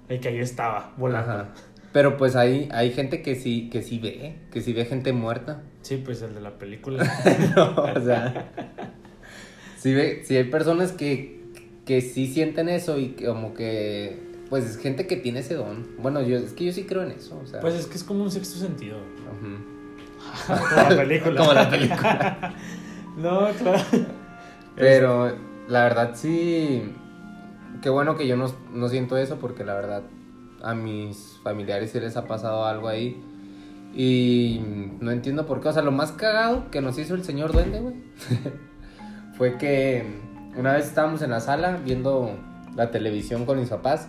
El 0.08 0.20
que 0.20 0.30
ahí 0.30 0.40
estaba, 0.40 0.94
volando. 0.98 1.48
Pero 1.92 2.18
pues 2.18 2.36
hay, 2.36 2.70
hay 2.72 2.92
gente 2.92 3.22
que 3.22 3.36
sí, 3.36 3.70
que 3.70 3.84
sí 3.84 4.00
ve, 4.00 4.36
que 4.52 4.62
sí 4.62 4.74
ve 4.74 4.86
gente 4.86 5.14
muerta. 5.14 5.62
Sí, 5.84 6.02
pues 6.04 6.22
el 6.24 6.34
de 6.34 6.42
la 6.42 6.58
película. 6.58 7.04
o 7.96 8.02
sea. 8.02 8.52
sí, 9.78 9.94
ve, 9.94 10.24
sí 10.26 10.36
hay 10.36 10.46
personas 10.46 10.92
que, 10.92 11.44
que 11.86 12.02
sí 12.02 12.28
sienten 12.28 12.68
eso 12.68 12.98
y 12.98 13.10
como 13.10 13.54
que. 13.54 14.34
Pues 14.50 14.66
es 14.66 14.78
gente 14.78 15.08
que 15.08 15.18
tiene 15.18 15.40
ese 15.40 15.56
don. 15.56 15.88
Bueno, 16.00 16.22
yo, 16.22 16.38
es 16.38 16.54
que 16.54 16.66
yo 16.66 16.74
sí 16.74 16.84
creo 16.84 17.04
en 17.04 17.12
eso. 17.12 17.40
O 17.42 17.46
sea. 17.46 17.60
Pues 17.60 17.76
es 17.76 17.86
que 17.86 17.96
es 17.96 18.04
como 18.04 18.24
un 18.24 18.32
sexto 18.32 18.58
sentido. 18.58 18.98
Como 20.48 20.68
la 20.68 20.90
película. 20.90 21.40
como 21.40 21.54
la 21.54 21.70
película. 21.70 22.54
no, 23.18 23.48
claro. 23.52 23.84
Pero 24.76 25.36
la 25.68 25.84
verdad 25.84 26.12
sí. 26.14 26.94
Qué 27.82 27.90
bueno 27.90 28.16
que 28.16 28.28
yo 28.28 28.38
no, 28.38 28.48
no 28.74 28.90
siento 28.90 29.18
eso 29.18 29.38
porque 29.38 29.64
la 29.64 29.74
verdad 29.74 30.04
a 30.64 30.74
mis 30.74 31.40
familiares 31.44 31.92
si 31.92 32.00
les 32.00 32.16
ha 32.18 32.26
pasado 32.26 32.66
algo 32.66 32.88
ahí. 32.88 33.22
Y 33.96 34.62
no 35.00 35.12
entiendo 35.12 35.46
por 35.46 35.62
qué. 35.62 35.68
O 35.68 35.74
sea, 35.74 35.84
lo 35.84 35.92
más 35.92 36.12
cagado 36.12 36.72
que 36.72 36.82
nos 36.82 36.98
hizo 36.98 37.14
el 37.14 37.24
señor 37.24 37.52
Duende, 37.54 37.80
güey, 37.80 37.96
fue 39.38 39.58
que 39.58 40.04
una 40.58 40.74
vez 40.74 40.88
estábamos 40.88 41.22
en 41.22 41.32
la 41.32 41.40
sala 41.40 41.78
viendo 41.84 42.32
la 42.76 42.90
televisión 42.90 43.46
con 43.46 43.60
mis 43.60 43.70
papás 43.70 44.08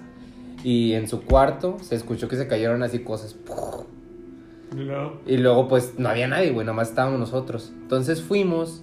y 0.63 0.95
en 0.95 1.09
su 1.09 1.23
cuarto 1.23 1.77
se 1.83 1.95
escuchó 1.95 2.29
que 2.29 2.37
se 2.37 2.49
cayeron 2.49 2.83
así 2.83 3.01
cosas. 3.01 3.37
Y 5.27 5.37
luego 5.37 5.69
pues 5.69 5.95
no 5.99 6.09
había 6.09 6.29
nadie, 6.29 6.51
güey, 6.51 6.67
nomás 6.67 6.91
estábamos 6.91 7.21
nosotros. 7.21 7.73
Entonces 7.83 8.23
fuimos 8.23 8.83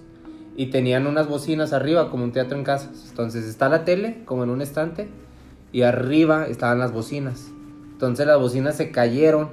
y 0.56 0.66
tenían 0.66 1.06
unas 1.06 1.28
bocinas 1.28 1.72
arriba 1.72 2.10
como 2.10 2.24
un 2.24 2.32
teatro 2.32 2.56
en 2.56 2.64
casa. 2.64 2.90
Entonces 3.08 3.46
está 3.46 3.68
la 3.68 3.84
tele 3.84 4.22
como 4.24 4.44
en 4.44 4.50
un 4.50 4.62
estante 4.62 5.08
y 5.72 5.82
arriba 5.82 6.46
estaban 6.46 6.78
las 6.78 6.92
bocinas. 6.92 7.50
Entonces 7.92 8.26
las 8.26 8.38
bocinas 8.38 8.76
se 8.76 8.90
cayeron, 8.90 9.48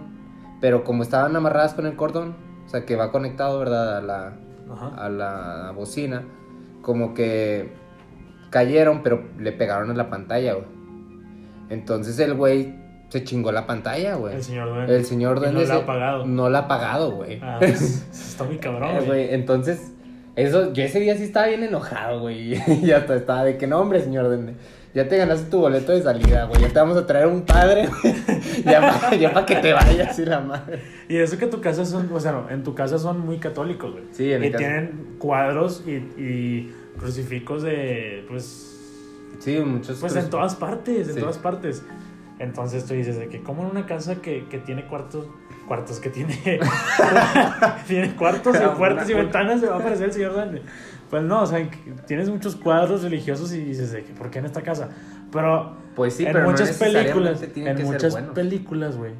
pero 0.61 0.83
como 0.83 1.03
estaban 1.03 1.35
amarradas 1.35 1.73
con 1.73 1.85
el 1.85 1.95
cordón, 1.95 2.35
o 2.65 2.69
sea 2.69 2.85
que 2.85 2.95
va 2.95 3.11
conectado, 3.11 3.59
¿verdad? 3.59 3.97
A 3.97 4.01
la, 4.01 4.33
a 4.97 5.09
la 5.09 5.71
bocina, 5.75 6.23
como 6.81 7.13
que 7.13 7.73
cayeron, 8.49 9.03
pero 9.03 9.23
le 9.37 9.51
pegaron 9.51 9.91
a 9.91 9.93
la 9.93 10.09
pantalla, 10.09 10.53
güey. 10.53 10.67
Entonces 11.69 12.17
el 12.19 12.33
güey 12.33 12.75
se 13.09 13.23
chingó 13.23 13.51
la 13.51 13.67
pantalla, 13.67 14.15
güey. 14.15 14.35
El 14.35 14.43
señor 14.43 14.69
Duende. 14.69 14.95
El 14.95 15.05
señor 15.05 15.39
Duende. 15.39 15.61
no 15.61 15.67
la 15.67 15.75
ha 15.75 15.85
pagado. 15.85 16.25
No 16.25 16.49
la 16.49 16.59
ha 16.59 16.67
pagado, 16.67 17.11
güey. 17.11 17.39
Ah, 17.41 17.57
pues, 17.59 18.07
está 18.11 18.43
muy 18.43 18.57
cabrón, 18.57 18.97
eh, 18.97 19.01
güey. 19.05 19.33
Entonces, 19.33 19.91
eso, 20.35 20.73
yo 20.73 20.83
ese 20.83 20.99
día 20.99 21.17
sí 21.17 21.23
estaba 21.23 21.47
bien 21.47 21.63
enojado, 21.63 22.21
güey. 22.21 22.55
y 22.83 22.91
hasta 22.91 23.15
estaba 23.15 23.43
de 23.43 23.57
que 23.57 23.67
no, 23.67 23.79
hombre, 23.79 24.01
señor 24.01 24.25
Duende 24.25 24.55
ya 24.93 25.07
te 25.07 25.17
ganaste 25.17 25.49
tu 25.51 25.59
boleto 25.59 25.91
de 25.91 26.01
salida, 26.01 26.45
güey. 26.45 26.61
Ya 26.61 26.69
te 26.69 26.79
vamos 26.79 26.97
a 26.97 27.05
traer 27.05 27.27
un 27.27 27.43
padre, 27.43 27.87
ya 28.65 29.31
para 29.33 29.45
que 29.45 29.55
te 29.57 29.73
vayas 29.73 30.17
y 30.17 30.25
la 30.25 30.39
madre. 30.39 30.81
Y 31.07 31.17
eso 31.17 31.37
que 31.37 31.45
tu 31.45 31.61
casa 31.61 31.85
son, 31.85 32.11
o 32.11 32.19
sea, 32.19 32.31
no, 32.31 32.49
en 32.49 32.63
tu 32.63 32.73
casa 32.73 32.97
son 32.97 33.19
muy 33.19 33.37
católicos, 33.37 33.91
güey. 33.91 34.05
Sí, 34.11 34.31
en 34.31 34.43
Y 34.43 34.51
tienen 34.51 35.15
cuadros 35.19 35.83
y, 35.85 35.91
y 35.91 36.73
crucifijos 36.97 37.63
de, 37.63 38.25
pues... 38.27 38.65
Sí, 39.39 39.59
muchos. 39.59 39.99
Pues 39.99 40.15
en 40.15 40.29
todas 40.29 40.55
partes, 40.55 41.09
en 41.09 41.19
todas 41.19 41.37
partes. 41.37 41.83
Entonces 42.39 42.85
tú 42.85 42.93
dices 42.93 43.19
de 43.19 43.27
que 43.27 43.43
como 43.43 43.63
en 43.63 43.71
una 43.71 43.85
casa 43.85 44.21
que, 44.21 44.47
que 44.47 44.59
tiene 44.59 44.87
cuartos, 44.87 45.27
cuartos 45.67 45.99
que 45.99 46.09
tiene, 46.09 46.33
tiene 47.87 48.15
cuartos 48.15 48.55
y 48.55 48.77
puertas 48.77 49.09
y 49.09 49.13
ventanas 49.13 49.59
se 49.59 49.67
va 49.67 49.75
a 49.75 49.79
aparecer 49.79 50.07
el 50.07 50.13
señor 50.13 50.33
grande. 50.33 50.61
Pues 51.09 51.23
no, 51.23 51.41
o 51.41 51.45
sea, 51.45 51.67
tienes 52.07 52.29
muchos 52.29 52.55
cuadros 52.55 53.03
religiosos 53.03 53.53
y 53.53 53.59
dices 53.59 53.91
de 53.91 54.03
que, 54.03 54.13
¿por 54.13 54.29
qué 54.29 54.39
en 54.39 54.45
esta 54.45 54.61
casa? 54.61 54.89
Pero 55.31 55.75
pues 55.95 56.13
sí, 56.13 56.25
en 56.25 56.43
muchas 56.43 56.77
películas, 56.77 57.43
en 57.55 57.83
muchas 57.83 58.15
películas, 58.15 58.95
güey, 58.95 59.13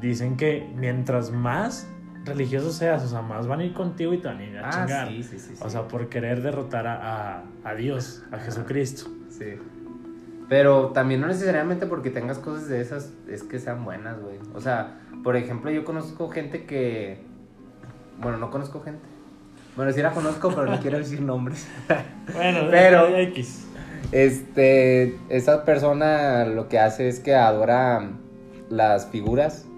dicen 0.00 0.36
que 0.36 0.70
mientras 0.76 1.30
más 1.30 1.88
religioso 2.24 2.72
seas, 2.72 3.04
o 3.04 3.08
sea, 3.08 3.22
más 3.22 3.46
van 3.46 3.60
a 3.60 3.64
ir 3.64 3.72
contigo 3.72 4.12
y 4.12 4.18
te 4.18 4.28
van 4.28 4.38
a 4.38 4.44
ir 4.44 4.58
a 4.58 4.68
ah, 4.68 4.70
chingar. 4.70 5.08
Sí, 5.08 5.22
sí, 5.22 5.38
sí, 5.38 5.54
o 5.60 5.70
sea, 5.70 5.88
por 5.88 6.08
querer 6.08 6.42
derrotar 6.42 6.86
a, 6.86 7.42
a, 7.64 7.74
Dios, 7.74 8.22
a 8.30 8.38
Jesucristo. 8.38 9.10
Sí. 9.30 9.56
Pero 10.48 10.88
también 10.88 11.20
no 11.20 11.26
necesariamente 11.26 11.86
porque 11.86 12.10
tengas 12.10 12.38
cosas 12.38 12.68
de 12.68 12.80
esas 12.80 13.12
es 13.28 13.42
que 13.42 13.58
sean 13.58 13.84
buenas, 13.84 14.18
güey. 14.20 14.38
O 14.54 14.60
sea, 14.60 15.00
por 15.22 15.36
ejemplo, 15.36 15.70
yo 15.70 15.84
conozco 15.84 16.30
gente 16.30 16.64
que. 16.64 17.22
Bueno, 18.18 18.38
no 18.38 18.50
conozco 18.50 18.80
gente. 18.80 19.04
Bueno, 19.76 19.92
sí 19.92 20.02
la 20.02 20.12
conozco, 20.12 20.48
pero 20.50 20.66
no 20.66 20.80
quiero 20.80 20.98
decir 20.98 21.20
nombres. 21.20 21.68
bueno, 22.34 22.60
pero. 22.70 23.08
X. 23.16 23.66
Este. 24.12 25.18
Esa 25.28 25.64
persona 25.64 26.46
lo 26.46 26.68
que 26.68 26.78
hace 26.78 27.08
es 27.08 27.20
que 27.20 27.34
adora 27.34 28.10
las 28.70 29.06
figuras 29.06 29.68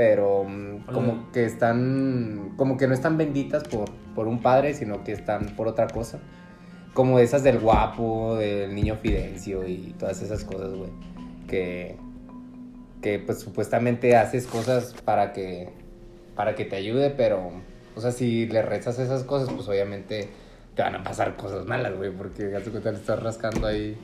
pero 0.00 0.44
mm, 0.44 0.86
como 0.94 1.30
que 1.30 1.44
están, 1.44 2.54
como 2.56 2.78
que 2.78 2.88
no 2.88 2.94
están 2.94 3.18
benditas 3.18 3.64
por, 3.64 3.90
por 4.14 4.28
un 4.28 4.40
padre, 4.40 4.72
sino 4.72 5.04
que 5.04 5.12
están 5.12 5.54
por 5.56 5.68
otra 5.68 5.88
cosa. 5.88 6.20
Como 6.94 7.18
esas 7.18 7.42
del 7.42 7.58
guapo, 7.58 8.36
del 8.36 8.74
niño 8.74 8.96
Fidencio 8.96 9.66
y 9.66 9.94
todas 9.98 10.22
esas 10.22 10.44
cosas, 10.44 10.74
güey. 10.74 10.90
Que, 11.46 11.96
que 13.02 13.18
pues 13.18 13.40
supuestamente 13.40 14.16
haces 14.16 14.46
cosas 14.46 14.94
para 15.04 15.32
que, 15.32 15.70
para 16.34 16.54
que 16.54 16.64
te 16.64 16.76
ayude, 16.76 17.10
pero, 17.10 17.50
o 17.94 18.00
sea, 18.00 18.12
si 18.12 18.46
le 18.46 18.62
rezas 18.62 18.98
esas 18.98 19.24
cosas, 19.24 19.52
pues 19.52 19.68
obviamente 19.68 20.28
te 20.74 20.82
van 20.82 20.94
a 20.94 21.02
pasar 21.02 21.36
cosas 21.36 21.66
malas, 21.66 21.96
güey, 21.96 22.10
porque 22.10 22.50
ya 22.50 22.60
te 22.60 22.70
le 22.70 22.98
estás 22.98 23.22
rascando 23.22 23.66
ahí. 23.66 23.96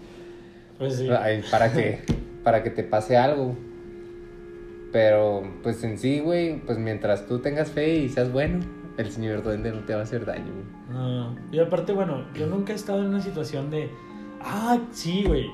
Pues 0.78 0.96
sí. 0.96 1.08
para 1.50 1.72
que, 1.72 2.00
para 2.42 2.62
que 2.62 2.70
te 2.70 2.82
pase 2.82 3.16
algo. 3.16 3.56
Pero, 4.92 5.42
pues 5.62 5.82
en 5.84 5.98
sí, 5.98 6.20
güey, 6.20 6.60
pues 6.60 6.78
mientras 6.78 7.26
tú 7.26 7.40
tengas 7.40 7.70
fe 7.70 7.96
y 7.96 8.08
seas 8.08 8.32
bueno, 8.32 8.60
el 8.96 9.10
señor 9.10 9.42
duende 9.42 9.72
no 9.72 9.80
te 9.80 9.94
va 9.94 10.00
a 10.00 10.02
hacer 10.04 10.24
daño, 10.24 10.52
güey. 10.52 11.36
y 11.52 11.58
aparte, 11.58 11.92
bueno, 11.92 12.24
yo 12.34 12.46
nunca 12.46 12.72
he 12.72 12.76
estado 12.76 13.00
en 13.00 13.08
una 13.08 13.20
situación 13.20 13.70
de. 13.70 13.90
Ah, 14.40 14.78
sí, 14.90 15.24
güey. 15.26 15.46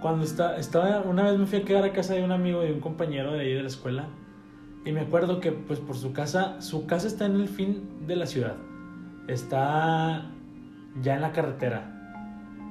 Cuando 0.00 0.24
está, 0.24 0.56
estaba, 0.58 1.00
una 1.00 1.22
vez 1.22 1.38
me 1.38 1.46
fui 1.46 1.60
a 1.60 1.64
quedar 1.64 1.84
a 1.84 1.92
casa 1.92 2.14
de 2.14 2.22
un 2.22 2.32
amigo, 2.32 2.60
de 2.60 2.72
un 2.72 2.80
compañero 2.80 3.32
de 3.32 3.40
ahí 3.40 3.54
de 3.54 3.62
la 3.62 3.68
escuela. 3.68 4.08
Y 4.84 4.92
me 4.92 5.00
acuerdo 5.00 5.40
que, 5.40 5.52
pues, 5.52 5.80
por 5.80 5.96
su 5.96 6.12
casa, 6.12 6.60
su 6.60 6.86
casa 6.86 7.06
está 7.06 7.24
en 7.26 7.36
el 7.36 7.48
fin 7.48 8.06
de 8.06 8.16
la 8.16 8.26
ciudad. 8.26 8.56
Está 9.28 10.30
ya 11.00 11.14
en 11.14 11.22
la 11.22 11.32
carretera. 11.32 11.94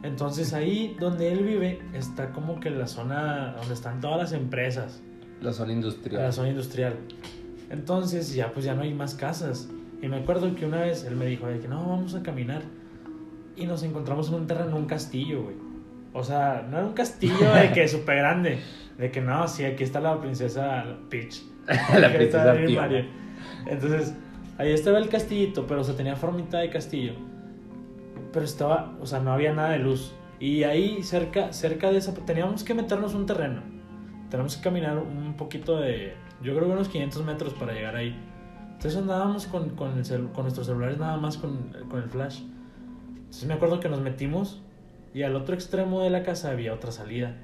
Entonces 0.03 0.53
ahí 0.53 0.95
donde 0.99 1.31
él 1.31 1.43
vive 1.43 1.81
está 1.93 2.31
como 2.31 2.59
que 2.59 2.69
la 2.69 2.87
zona 2.87 3.53
donde 3.57 3.73
están 3.73 4.01
todas 4.01 4.17
las 4.17 4.33
empresas. 4.33 5.01
La 5.41 5.53
zona 5.53 5.71
industrial. 5.71 6.21
La 6.21 6.31
zona 6.31 6.49
industrial. 6.49 6.97
Entonces 7.69 8.33
ya 8.35 8.51
pues 8.51 8.65
ya 8.65 8.75
no 8.75 8.81
hay 8.81 8.93
más 8.93 9.15
casas. 9.15 9.69
Y 10.03 10.09
me 10.09 10.17
acuerdo 10.17 10.53
que 10.53 10.65
una 10.65 10.81
vez 10.81 11.05
él 11.05 11.15
me 11.15 11.25
dijo 11.25 11.47
de 11.47 11.59
que 11.59 11.67
no, 11.69 11.77
vamos 11.87 12.13
a 12.13 12.21
caminar. 12.21 12.61
Y 13.55 13.65
nos 13.65 13.83
encontramos 13.83 14.27
en 14.27 14.35
un 14.35 14.47
terreno, 14.47 14.75
un 14.75 14.85
castillo, 14.85 15.43
güey. 15.43 15.55
O 16.11 16.23
sea, 16.23 16.67
no 16.69 16.77
era 16.77 16.85
un 16.85 16.93
castillo 16.93 17.53
de 17.53 17.71
que 17.71 17.87
súper 17.87 18.17
grande. 18.17 18.59
De 18.97 19.09
que 19.11 19.21
no, 19.21 19.47
sí, 19.47 19.63
aquí 19.63 19.83
está 19.83 20.01
la 20.01 20.19
princesa 20.19 20.83
Peach. 21.09 21.41
la 21.97 22.11
princesa 22.11 22.53
Peach. 22.53 23.05
Entonces, 23.65 24.13
ahí 24.57 24.73
estaba 24.73 24.97
el 24.97 25.07
castillito, 25.07 25.65
pero 25.65 25.79
o 25.79 25.83
sea, 25.85 25.95
tenía 25.95 26.17
formita 26.17 26.59
de 26.59 26.69
castillo. 26.69 27.13
Pero 28.33 28.43
estaba, 28.43 28.97
o 28.99 29.05
sea, 29.05 29.21
no 29.21 29.31
había 29.31 29.53
nada 29.53 29.69
de 29.69 29.79
luz. 29.79 30.13
Y 30.37 30.63
ahí 30.63 31.01
cerca, 31.01 31.53
cerca 31.53 31.91
de 31.91 31.99
esa, 31.99 32.13
teníamos 32.13 32.65
que 32.65 32.73
meternos 32.73 33.13
un 33.13 33.25
terreno 33.25 33.73
tenemos 34.33 34.57
que 34.57 34.63
caminar 34.63 34.97
un 34.97 35.35
poquito 35.37 35.77
de, 35.77 36.15
yo 36.41 36.55
creo 36.55 36.65
que 36.65 36.73
unos 36.73 36.89
500 36.89 37.23
metros 37.23 37.53
para 37.53 37.71
llegar 37.71 37.95
ahí. 37.95 38.19
Entonces 38.83 39.01
andábamos 39.01 39.47
con, 39.47 39.69
con, 39.77 40.03
con 40.33 40.43
nuestros 40.43 40.67
celulares 40.67 40.97
nada 40.97 41.15
más 41.15 41.37
con, 41.37 41.73
con 41.89 42.03
el 42.03 42.09
flash. 42.09 42.41
Entonces 43.15 43.45
me 43.45 43.53
acuerdo 43.53 43.79
que 43.79 43.87
nos 43.87 44.01
metimos 44.01 44.61
y 45.13 45.21
al 45.21 45.37
otro 45.37 45.55
extremo 45.55 46.01
de 46.01 46.09
la 46.09 46.23
casa 46.23 46.51
había 46.51 46.73
otra 46.73 46.91
salida. 46.91 47.37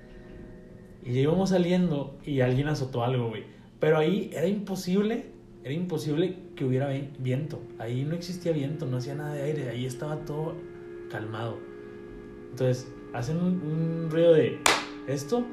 Y 1.02 1.18
íbamos 1.18 1.52
saliendo 1.52 2.18
y 2.26 2.42
alguien 2.42 2.68
azotó 2.68 3.06
algo, 3.06 3.30
güey. 3.30 3.46
Pero 3.80 3.98
ahí 3.98 4.30
era 4.34 4.48
imposible, 4.48 5.28
era 5.64 5.74
imposible 5.74 6.36
que 6.58 6.66
hubiera 6.66 6.90
viento. 7.20 7.62
Ahí 7.78 8.04
no 8.04 8.16
existía 8.16 8.52
viento, 8.52 8.86
no 8.86 8.98
hacía 8.98 9.16
nada 9.16 9.32
de 9.32 9.44
aire, 9.44 9.70
ahí 9.70 9.86
estaba 9.86 10.18
todo 10.26 10.56
calmado. 11.10 11.58
Entonces, 12.50 12.92
hacen 13.14 13.38
un, 13.38 13.62
un 13.62 14.12
ruido 14.12 14.34
de 14.34 14.60
esto 15.08 15.46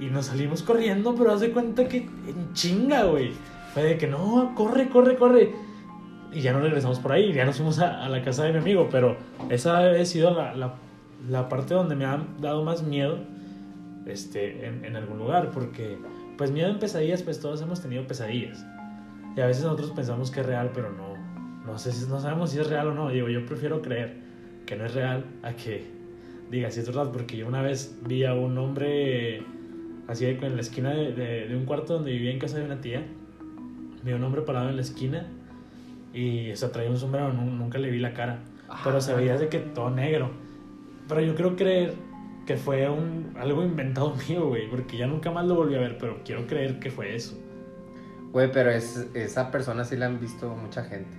y 0.00 0.06
nos 0.06 0.26
salimos 0.26 0.64
corriendo, 0.64 1.14
pero 1.14 1.30
haz 1.30 1.38
de 1.38 1.52
cuenta 1.52 1.86
que 1.86 1.98
en 1.98 2.52
chinga, 2.54 3.04
güey. 3.04 3.30
Fue 3.78 3.86
de 3.90 3.96
que 3.96 4.08
no, 4.08 4.54
corre, 4.56 4.88
corre, 4.88 5.14
corre. 5.14 5.52
Y 6.32 6.40
ya 6.40 6.52
no 6.52 6.58
regresamos 6.58 6.98
por 6.98 7.12
ahí, 7.12 7.32
ya 7.32 7.44
nos 7.44 7.58
fuimos 7.58 7.78
a, 7.78 8.08
la 8.08 8.22
casa 8.22 8.42
de 8.42 8.50
mi 8.50 8.58
amigo, 8.58 8.88
pero 8.90 9.16
esa 9.50 9.90
ha 9.90 10.04
sido 10.04 10.34
la, 10.34 10.52
la, 10.56 10.74
la, 11.28 11.48
parte 11.48 11.74
donde 11.74 11.94
me 11.94 12.04
ha 12.04 12.20
dado 12.40 12.64
más 12.64 12.82
miedo 12.82 13.20
este, 14.04 14.66
en, 14.66 14.84
en, 14.84 14.96
algún 14.96 15.18
lugar, 15.18 15.52
porque 15.52 15.96
pues 16.36 16.50
miedo 16.50 16.68
en 16.70 16.80
pesadillas, 16.80 17.22
pues 17.22 17.38
todos 17.38 17.62
hemos 17.62 17.80
tenido 17.80 18.04
pesadillas. 18.04 18.66
Y 19.36 19.40
a 19.40 19.46
veces 19.46 19.62
nosotros 19.62 19.92
pensamos 19.92 20.32
que 20.32 20.40
es 20.40 20.46
real, 20.46 20.72
pero 20.74 20.90
no, 20.90 21.14
no, 21.64 21.78
sé, 21.78 21.92
no 22.08 22.18
sabemos 22.18 22.50
si 22.50 22.58
es 22.58 22.68
real 22.68 22.88
o 22.88 22.94
no. 22.94 23.10
Digo, 23.10 23.28
yo 23.28 23.46
prefiero 23.46 23.80
creer 23.80 24.16
que 24.66 24.74
no 24.74 24.86
es 24.86 24.94
real 24.94 25.24
a 25.44 25.52
que 25.52 25.86
diga 26.50 26.68
si 26.72 26.80
es 26.80 26.86
verdad, 26.88 27.12
porque 27.12 27.36
yo 27.36 27.46
una 27.46 27.62
vez 27.62 27.96
vi 28.04 28.24
a 28.24 28.34
un 28.34 28.58
hombre 28.58 29.44
así 30.08 30.26
en 30.26 30.56
la 30.56 30.62
esquina 30.62 30.90
de, 30.90 31.12
de, 31.12 31.56
un 31.56 31.64
cuarto 31.64 31.94
donde 31.94 32.10
vivía 32.10 32.32
en 32.32 32.40
casa 32.40 32.58
de 32.58 32.64
una 32.64 32.80
tía. 32.80 33.06
Vi 34.08 34.14
un 34.14 34.24
hombre 34.24 34.40
parado 34.40 34.70
en 34.70 34.76
la 34.76 34.80
esquina 34.80 35.26
y 36.14 36.52
se 36.54 36.66
traía 36.68 36.88
un 36.88 36.96
sombrero, 36.96 37.30
nunca 37.30 37.76
le 37.76 37.90
vi 37.90 37.98
la 37.98 38.14
cara, 38.14 38.38
pero 38.82 39.02
se 39.02 39.12
veía 39.12 39.36
de 39.36 39.50
que 39.50 39.58
todo 39.58 39.90
negro. 39.90 40.30
Pero 41.06 41.20
yo 41.20 41.34
creo 41.34 41.56
creer 41.56 41.92
que 42.46 42.56
fue 42.56 42.88
un, 42.88 43.34
algo 43.38 43.62
inventado 43.62 44.16
mío, 44.28 44.48
güey, 44.48 44.66
porque 44.70 44.96
ya 44.96 45.06
nunca 45.06 45.30
más 45.30 45.44
lo 45.44 45.56
volví 45.56 45.74
a 45.74 45.80
ver, 45.80 45.98
pero 45.98 46.22
quiero 46.24 46.46
creer 46.46 46.78
que 46.78 46.90
fue 46.90 47.14
eso. 47.14 47.38
Güey, 48.32 48.50
pero 48.50 48.70
es, 48.70 49.10
esa 49.12 49.50
persona 49.50 49.84
sí 49.84 49.94
la 49.94 50.06
han 50.06 50.18
visto 50.18 50.56
mucha 50.56 50.84
gente. 50.84 51.14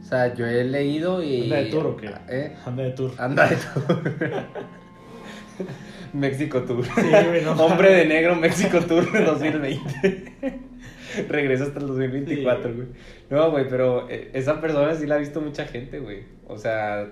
O 0.00 0.04
sea, 0.04 0.32
yo 0.32 0.46
he 0.46 0.62
leído 0.62 1.24
y... 1.24 1.42
¿Anda 1.42 1.56
de 1.56 1.70
tour 1.70 1.86
o 1.86 1.96
qué? 1.96 2.14
¿Eh? 2.28 2.56
Anda 2.64 2.84
de 2.84 2.90
tour. 2.92 3.10
Anda 3.18 3.48
de 3.48 3.56
tour. 3.56 4.44
México 6.12 6.62
Tour. 6.62 6.86
Hombre 7.58 7.94
de 7.94 8.06
negro, 8.06 8.36
México 8.36 8.78
Tour 8.78 9.10
2020. 9.12 10.60
Regresa 11.28 11.64
hasta 11.64 11.80
el 11.80 11.86
2024, 11.86 12.74
güey. 12.74 12.86
No, 13.30 13.50
güey, 13.50 13.68
pero 13.68 14.08
eh, 14.08 14.30
esa 14.32 14.60
persona 14.60 14.94
sí 14.94 15.06
la 15.06 15.16
ha 15.16 15.18
visto 15.18 15.40
mucha 15.40 15.66
gente, 15.66 16.00
güey. 16.00 16.24
O 16.46 16.56
sea, 16.56 17.08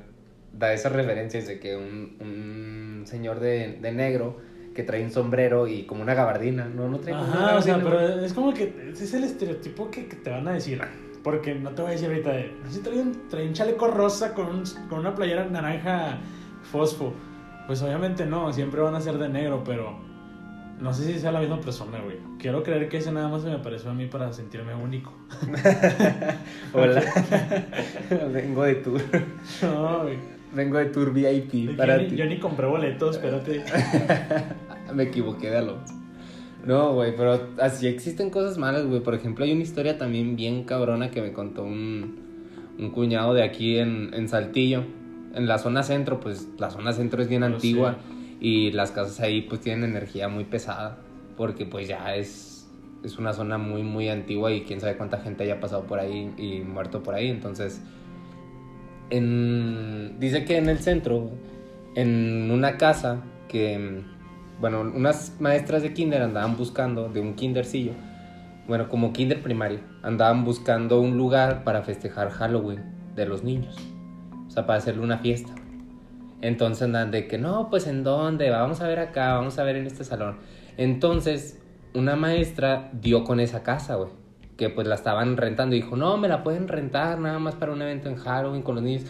da 0.52 0.72
esas 0.72 0.92
referencias 0.92 1.46
de 1.46 1.58
que 1.58 1.76
un, 1.76 2.16
un 2.20 3.06
señor 3.06 3.40
de, 3.40 3.78
de, 3.80 3.92
negro 3.92 4.38
que 4.74 4.82
trae 4.82 5.02
un 5.04 5.10
sombrero 5.10 5.66
y 5.66 5.84
como 5.84 6.02
una 6.02 6.14
gabardina. 6.14 6.66
No, 6.66 6.88
no 6.88 6.98
trae 6.98 7.14
Ajá, 7.14 7.56
o 7.56 7.62
sea, 7.62 7.78
pero 7.82 8.00
es 8.00 8.32
como 8.32 8.52
que 8.52 8.92
es 8.92 9.14
el 9.14 9.24
estereotipo 9.24 9.90
que, 9.90 10.02
te 10.02 10.30
van 10.30 10.46
a 10.48 10.52
decir. 10.52 10.80
Porque 11.22 11.54
no 11.54 11.70
te 11.70 11.82
voy 11.82 11.90
a 11.90 11.92
decir 11.94 12.08
ahorita 12.08 12.32
de. 12.32 12.52
Si 12.70 12.80
trae 12.80 13.00
un, 13.00 13.28
trae 13.28 13.46
un 13.46 13.52
chaleco 13.52 13.88
rosa 13.88 14.32
con, 14.34 14.46
un, 14.46 14.64
con 14.88 15.00
una 15.00 15.14
playera 15.14 15.44
naranja 15.46 16.18
fosfo. 16.62 17.12
Pues 17.66 17.82
obviamente 17.82 18.26
no, 18.26 18.52
siempre 18.52 18.80
van 18.80 18.94
a 18.94 19.00
ser 19.00 19.18
de 19.18 19.28
negro, 19.28 19.64
pero 19.64 20.05
no 20.80 20.92
sé 20.92 21.04
si 21.04 21.18
sea 21.18 21.32
la 21.32 21.40
misma 21.40 21.60
persona, 21.60 21.98
güey. 22.00 22.16
Quiero 22.38 22.62
creer 22.62 22.88
que 22.88 22.98
ese 22.98 23.10
nada 23.12 23.28
más 23.28 23.42
se 23.42 23.50
me 23.50 23.58
pareció 23.58 23.90
a 23.90 23.94
mí 23.94 24.06
para 24.06 24.32
sentirme 24.32 24.74
único. 24.74 25.12
Hola. 26.72 27.02
Vengo 28.32 28.62
de 28.64 28.74
tour. 28.76 29.00
No, 29.62 30.02
güey. 30.02 30.18
Vengo 30.54 30.78
de 30.78 30.86
tour 30.86 31.12
VIP 31.12 31.76
para 31.76 31.96
yo, 31.96 32.04
ti. 32.04 32.10
Ni, 32.12 32.16
yo 32.18 32.26
ni 32.26 32.38
compré 32.38 32.66
boletos, 32.66 33.16
espérate. 33.16 33.64
me 34.94 35.04
equivoqué 35.04 35.50
de 35.50 35.58
algo. 35.58 35.78
No, 36.64 36.94
güey, 36.94 37.16
pero 37.16 37.48
así 37.60 37.86
existen 37.86 38.30
cosas 38.30 38.58
malas, 38.58 38.86
güey. 38.86 39.00
Por 39.00 39.14
ejemplo, 39.14 39.44
hay 39.44 39.52
una 39.52 39.62
historia 39.62 39.98
también 39.98 40.36
bien 40.36 40.64
cabrona 40.64 41.10
que 41.10 41.22
me 41.22 41.32
contó 41.32 41.62
un, 41.62 42.18
un 42.78 42.90
cuñado 42.90 43.34
de 43.34 43.44
aquí 43.44 43.78
en, 43.78 44.12
en 44.12 44.28
Saltillo 44.28 44.84
en 45.34 45.46
la 45.46 45.58
zona 45.58 45.82
centro, 45.82 46.18
pues 46.18 46.48
la 46.58 46.70
zona 46.70 46.92
centro 46.92 47.22
es 47.22 47.28
bien 47.28 47.44
antigua 47.44 47.98
y 48.40 48.72
las 48.72 48.90
casas 48.90 49.20
ahí 49.20 49.42
pues 49.42 49.60
tienen 49.60 49.90
energía 49.90 50.28
muy 50.28 50.44
pesada 50.44 50.98
porque 51.36 51.66
pues 51.66 51.88
ya 51.88 52.14
es, 52.16 52.68
es 53.04 53.18
una 53.18 53.32
zona 53.32 53.58
muy 53.58 53.82
muy 53.82 54.08
antigua 54.08 54.52
y 54.52 54.62
quién 54.62 54.80
sabe 54.80 54.96
cuánta 54.96 55.18
gente 55.18 55.44
haya 55.44 55.60
pasado 55.60 55.84
por 55.86 55.98
ahí 55.98 56.32
y 56.36 56.60
muerto 56.60 57.02
por 57.02 57.14
ahí. 57.14 57.28
Entonces, 57.28 57.80
en, 59.10 60.16
dice 60.18 60.44
que 60.44 60.56
en 60.56 60.68
el 60.68 60.78
centro, 60.78 61.30
en 61.94 62.50
una 62.50 62.76
casa 62.78 63.22
que, 63.48 64.02
bueno, 64.60 64.80
unas 64.80 65.36
maestras 65.40 65.82
de 65.82 65.92
kinder 65.92 66.22
andaban 66.22 66.56
buscando, 66.56 67.08
de 67.08 67.20
un 67.20 67.34
kindercillo, 67.34 67.92
bueno, 68.66 68.88
como 68.88 69.12
kinder 69.12 69.42
primario, 69.42 69.80
andaban 70.02 70.44
buscando 70.44 71.00
un 71.00 71.16
lugar 71.16 71.64
para 71.64 71.82
festejar 71.82 72.30
Halloween 72.30 72.82
de 73.14 73.26
los 73.26 73.44
niños 73.44 73.76
para 74.64 74.78
hacerle 74.78 75.02
una 75.02 75.18
fiesta. 75.18 75.54
Entonces 76.42 76.82
andan 76.82 77.10
de 77.10 77.26
que 77.26 77.38
no, 77.38 77.70
pues 77.70 77.86
en 77.86 78.04
dónde, 78.04 78.50
vamos 78.50 78.80
a 78.80 78.88
ver 78.88 78.98
acá, 78.98 79.34
vamos 79.34 79.58
a 79.58 79.64
ver 79.64 79.76
en 79.76 79.86
este 79.86 80.04
salón. 80.04 80.36
Entonces, 80.76 81.58
una 81.94 82.16
maestra 82.16 82.90
dio 82.92 83.24
con 83.24 83.40
esa 83.40 83.62
casa, 83.62 83.96
güey. 83.96 84.10
que 84.56 84.70
pues 84.70 84.86
la 84.86 84.94
estaban 84.94 85.36
rentando 85.36 85.76
y 85.76 85.80
dijo, 85.82 85.96
no, 85.96 86.16
me 86.16 86.28
la 86.28 86.42
pueden 86.42 86.68
rentar 86.68 87.18
nada 87.18 87.38
más 87.38 87.54
para 87.54 87.72
un 87.72 87.82
evento 87.82 88.08
en 88.08 88.16
Halloween 88.16 88.62
con 88.62 88.76
los 88.76 88.84
niños. 88.84 89.04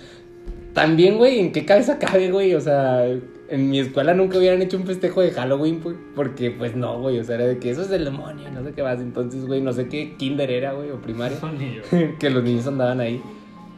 También, 0.73 1.17
güey, 1.19 1.41
¿en 1.41 1.53
qué 1.53 1.65
cabeza 1.65 1.99
cabe, 1.99 2.31
güey? 2.31 2.55
O 2.55 2.61
sea, 2.61 3.07
en 3.49 3.71
mi 3.71 3.81
escuela 3.81 4.13
nunca 4.15 4.39
hubieran 4.39 4.61
hecho 4.61 4.77
un 4.77 4.85
festejo 4.85 5.21
de 5.21 5.31
Halloween, 5.31 5.81
güey, 5.83 5.97
porque 6.15 6.51
pues 6.51 6.77
no, 6.77 7.01
güey, 7.01 7.19
o 7.19 7.25
sea, 7.25 7.37
era 7.37 7.47
de 7.47 7.59
que 7.59 7.71
eso 7.71 7.83
es 7.83 7.89
del 7.89 8.05
demonio, 8.05 8.51
no 8.51 8.63
sé 8.63 8.73
qué 8.73 8.83
más. 8.83 9.01
Entonces, 9.01 9.47
güey, 9.47 9.61
no 9.61 9.73
sé 9.73 9.89
qué 9.89 10.17
kinder 10.17 10.51
era, 10.51 10.73
güey, 10.73 10.91
o 10.91 11.01
primaria, 11.01 11.39
que 12.19 12.31
los 12.31 12.43
niños 12.43 12.67
andaban 12.67 13.01
ahí. 13.01 13.23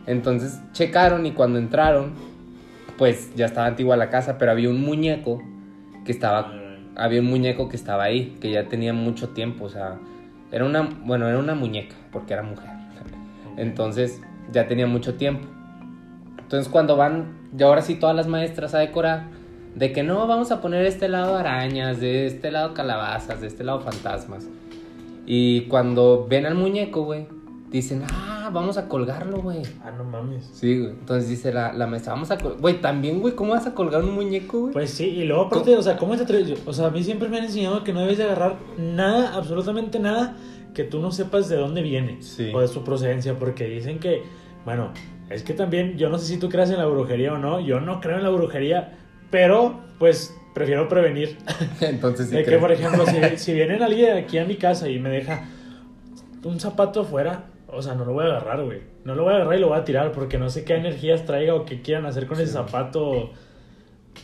Entonces, 0.07 0.59
checaron 0.73 1.27
y 1.27 1.33
cuando 1.33 1.59
entraron, 1.59 2.13
pues 2.99 3.35
ya 3.35 3.47
estaba 3.47 3.67
antigua 3.67 3.97
la 3.97 4.11
casa, 4.11 4.37
pero 4.37 4.51
había 4.51 4.69
un 4.69 4.83
muñeco 4.83 5.43
que 6.05 6.13
estaba, 6.13 6.53
había 6.97 7.21
un 7.21 7.27
muñeco 7.27 7.69
que 7.69 7.77
estaba 7.77 8.05
ahí, 8.05 8.37
que 8.41 8.51
ya 8.51 8.69
tenía 8.69 8.93
mucho 8.93 9.31
tiempo, 9.31 9.65
o 9.65 9.69
sea, 9.71 9.99
era 10.53 10.65
una, 10.65 10.83
bueno, 11.05 11.29
era 11.29 11.39
una 11.39 11.55
muñeca, 11.55 11.95
porque 12.13 12.35
era 12.35 12.43
mujer. 12.43 12.71
Entonces, 13.57 14.21
ya 14.53 14.67
tenía 14.67 14.87
mucho 14.87 15.15
tiempo. 15.15 15.47
Entonces 16.39 16.71
cuando 16.71 16.97
van, 16.97 17.37
ya 17.53 17.67
ahora 17.67 17.83
sí 17.83 17.97
todas 17.97 18.17
las 18.17 18.27
maestras 18.27 18.75
a 18.75 18.79
decorar, 18.79 19.25
de 19.75 19.93
que 19.93 20.03
no, 20.03 20.27
vamos 20.27 20.51
a 20.51 20.61
poner 20.61 20.87
este 20.87 21.09
lado 21.09 21.37
arañas, 21.37 22.01
de 22.01 22.27
este 22.27 22.51
lado 22.51 22.75
calabazas, 22.75 23.41
de 23.41 23.47
este 23.47 23.65
lado 23.65 23.81
fantasmas. 23.81 24.49
Y 25.27 25.63
cuando 25.63 26.27
ven 26.29 26.47
al 26.47 26.55
muñeco, 26.55 27.03
güey, 27.03 27.27
dicen, 27.71 28.03
ah, 28.11 28.51
vamos 28.53 28.79
a 28.79 28.89
colgarlo, 28.89 29.43
güey. 29.43 29.63
Ah, 29.85 29.91
no 29.91 30.05
mames. 30.05 30.49
Sí, 30.53 30.79
güey. 30.79 30.91
Entonces 30.93 31.29
dice 31.29 31.53
la, 31.53 31.73
la 31.73 31.87
maestra, 31.87 32.15
vamos 32.15 32.31
a 32.31 32.39
colgar. 32.39 32.61
Güey, 32.61 32.81
también, 32.81 33.21
güey, 33.21 33.35
¿cómo 33.35 33.53
vas 33.53 33.67
a 33.67 33.75
colgar 33.75 34.03
un 34.03 34.15
muñeco, 34.15 34.61
güey? 34.61 34.73
Pues 34.73 34.91
sí, 34.91 35.07
y 35.07 35.25
luego 35.25 35.43
aparte, 35.45 35.77
o 35.77 35.83
sea, 35.83 35.97
¿cómo 35.97 36.17
te 36.17 36.23
atreves? 36.23 36.61
O 36.67 36.73
sea, 36.73 36.87
a 36.87 36.91
mí 36.91 37.03
siempre 37.03 37.29
me 37.29 37.39
han 37.39 37.45
enseñado 37.45 37.85
que 37.85 37.93
no 37.93 38.01
debes 38.01 38.19
de 38.19 38.25
agarrar 38.25 38.57
nada, 38.79 39.35
absolutamente 39.35 39.99
nada, 39.99 40.37
que 40.75 40.85
tú 40.85 41.01
no 41.01 41.13
sepas 41.13 41.49
de 41.49 41.57
dónde 41.57 41.83
viene. 41.83 42.23
Sí. 42.23 42.51
O 42.55 42.61
de 42.61 42.69
su 42.69 42.85
procedencia, 42.85 43.39
porque 43.39 43.65
dicen 43.65 43.99
que, 43.99 44.23
bueno, 44.65 44.93
es 45.29 45.43
que 45.43 45.53
también, 45.53 45.99
yo 45.99 46.09
no 46.09 46.19
sé 46.19 46.27
si 46.27 46.39
tú 46.39 46.49
creas 46.49 46.71
en 46.71 46.79
la 46.79 46.87
brujería 46.87 47.35
o 47.35 47.39
no, 47.39 47.61
yo 47.61 47.81
no 47.81 48.01
creo 48.01 48.17
en 48.17 48.23
la 48.23 48.31
brujería, 48.31 48.99
pero 49.31 49.81
pues 49.99 50.35
prefiero 50.55 50.89
prevenir. 50.89 51.37
Entonces, 51.81 52.31
sí 52.31 52.37
De 52.37 52.45
que, 52.45 52.57
por 52.57 52.73
ejemplo, 52.73 53.05
si, 53.07 53.37
si 53.37 53.53
viene 53.53 53.77
alguien 53.77 54.17
aquí 54.17 54.39
a 54.39 54.47
mi 54.47 54.57
casa 54.57 54.89
y 54.89 54.99
me 54.99 55.11
deja 55.11 55.45
un 56.45 56.61
zapato 56.61 57.03
afuera, 57.03 57.45
o 57.71 57.83
sea, 57.83 57.95
no 57.95 58.05
lo 58.05 58.13
voy 58.13 58.25
a 58.25 58.29
agarrar, 58.29 58.65
güey. 58.65 58.81
No 59.05 59.15
lo 59.15 59.25
voy 59.25 59.35
a 59.35 59.37
agarrar 59.37 59.59
y 59.59 59.61
lo 59.61 59.69
voy 59.69 59.79
a 59.79 59.85
tirar 59.85 60.13
porque 60.13 60.39
no 60.39 60.49
sé 60.49 60.65
qué 60.65 60.77
energías 60.77 61.25
traiga 61.27 61.55
o 61.55 61.65
qué 61.65 61.83
quieran 61.83 62.07
hacer 62.07 62.27
con 62.27 62.41
ese 62.41 62.53
zapato. 62.53 63.31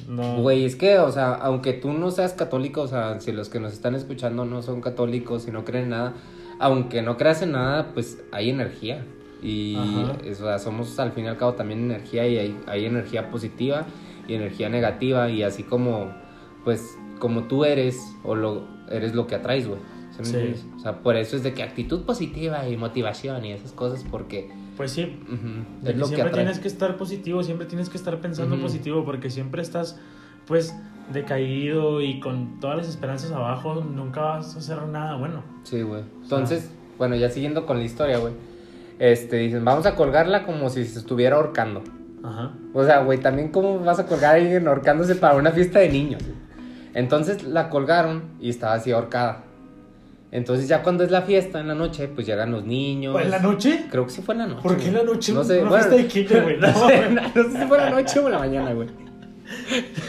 No. 0.08 0.38
Güey, 0.38 0.64
es 0.64 0.76
que, 0.76 0.98
o 0.98 1.12
sea, 1.12 1.34
aunque 1.34 1.74
tú 1.74 1.92
no 1.92 2.10
seas 2.10 2.32
católico, 2.32 2.82
o 2.82 2.88
sea, 2.88 3.20
si 3.20 3.32
los 3.32 3.48
que 3.48 3.60
nos 3.60 3.72
están 3.72 3.94
escuchando 3.94 4.44
no 4.44 4.62
son 4.62 4.80
católicos 4.80 5.46
y 5.46 5.50
no 5.50 5.64
creen 5.64 5.84
en 5.84 5.90
nada, 5.90 6.14
aunque 6.58 7.02
no 7.02 7.16
creas 7.16 7.42
en 7.42 7.52
nada, 7.52 7.90
pues 7.92 8.22
hay 8.32 8.50
energía. 8.50 9.04
Y 9.42 9.76
eso, 10.24 10.58
somos 10.58 10.98
al 10.98 11.12
fin 11.12 11.26
y 11.26 11.28
al 11.28 11.36
cabo 11.36 11.52
también 11.52 11.84
energía 11.84 12.26
y 12.26 12.38
hay, 12.38 12.60
hay, 12.66 12.86
energía 12.86 13.30
positiva 13.30 13.84
y 14.26 14.34
energía 14.34 14.70
negativa 14.70 15.28
y 15.28 15.42
así 15.42 15.64
como, 15.64 16.14
pues, 16.64 16.96
como 17.18 17.44
tú 17.44 17.66
eres 17.66 18.16
o 18.22 18.34
lo, 18.34 18.66
eres 18.90 19.14
lo 19.14 19.26
que 19.26 19.34
atraes, 19.34 19.68
güey. 19.68 19.80
O 20.20 20.78
sea, 20.78 21.00
por 21.02 21.16
eso 21.16 21.36
es 21.36 21.42
de 21.42 21.54
que 21.54 21.62
actitud 21.62 22.02
positiva 22.04 22.68
y 22.68 22.76
motivación 22.76 23.44
y 23.44 23.52
esas 23.52 23.72
cosas 23.72 24.04
porque... 24.10 24.50
Pues 24.76 24.90
sí, 24.90 25.20
siempre 25.82 26.30
tienes 26.30 26.58
que 26.58 26.68
estar 26.68 26.96
positivo, 26.96 27.42
siempre 27.42 27.66
tienes 27.66 27.88
que 27.88 27.96
estar 27.96 28.20
pensando 28.20 28.60
positivo 28.60 29.04
porque 29.04 29.30
siempre 29.30 29.62
estás, 29.62 30.00
pues, 30.46 30.74
decaído 31.12 32.00
y 32.00 32.18
con 32.18 32.58
todas 32.58 32.78
las 32.78 32.88
esperanzas 32.88 33.30
abajo, 33.30 33.82
nunca 33.82 34.20
vas 34.20 34.56
a 34.56 34.58
hacer 34.58 34.82
nada 34.88 35.16
bueno. 35.16 35.44
Sí, 35.62 35.82
güey. 35.82 36.02
Entonces, 36.22 36.70
bueno, 36.98 37.14
ya 37.14 37.30
siguiendo 37.30 37.66
con 37.66 37.78
la 37.78 37.84
historia, 37.84 38.18
güey 38.18 38.32
este, 38.98 39.36
dicen, 39.36 39.64
vamos 39.64 39.86
a 39.86 39.94
colgarla 39.96 40.44
como 40.44 40.70
si 40.70 40.84
se 40.84 40.98
estuviera 40.98 41.36
ahorcando. 41.36 41.82
Ajá. 42.22 42.52
O 42.72 42.84
sea, 42.84 43.00
güey, 43.00 43.18
también 43.18 43.48
cómo 43.48 43.80
vas 43.80 43.98
a 43.98 44.06
colgar 44.06 44.34
a 44.34 44.38
alguien 44.38 44.66
ahorcándose 44.66 45.14
para 45.14 45.36
una 45.36 45.52
fiesta 45.52 45.80
de 45.80 45.90
niños. 45.90 46.22
Entonces 46.94 47.42
la 47.44 47.70
colgaron 47.70 48.24
y 48.40 48.50
estaba 48.50 48.74
así 48.74 48.92
ahorcada. 48.92 49.44
Entonces 50.34 50.66
ya 50.66 50.82
cuando 50.82 51.04
es 51.04 51.12
la 51.12 51.22
fiesta 51.22 51.60
en 51.60 51.68
la 51.68 51.76
noche, 51.76 52.08
pues 52.08 52.26
llegan 52.26 52.50
los 52.50 52.64
niños. 52.64 53.12
¿Fue 53.12 53.22
en 53.22 53.30
la 53.30 53.38
noche? 53.38 53.84
Creo 53.88 54.04
que 54.04 54.10
sí 54.10 54.20
fue 54.20 54.34
en 54.34 54.40
la 54.40 54.46
noche. 54.48 54.62
¿Por 54.64 54.76
qué 54.76 54.88
en 54.88 54.94
la 54.94 55.04
noche? 55.04 55.32
No 55.32 55.44
sé, 55.44 55.62
bueno, 55.62 55.88
de 55.88 56.06
quinto, 56.08 56.42
güey. 56.42 56.58
No, 56.58 56.66
sé, 56.88 57.08
no, 57.08 57.22
sé 57.32 57.50
si 57.52 57.66
fue 57.68 57.78
en 57.78 57.84
la 57.84 57.90
noche 57.90 58.18
o 58.18 58.26
en 58.26 58.32
la 58.32 58.38
mañana, 58.40 58.72
güey. 58.72 58.88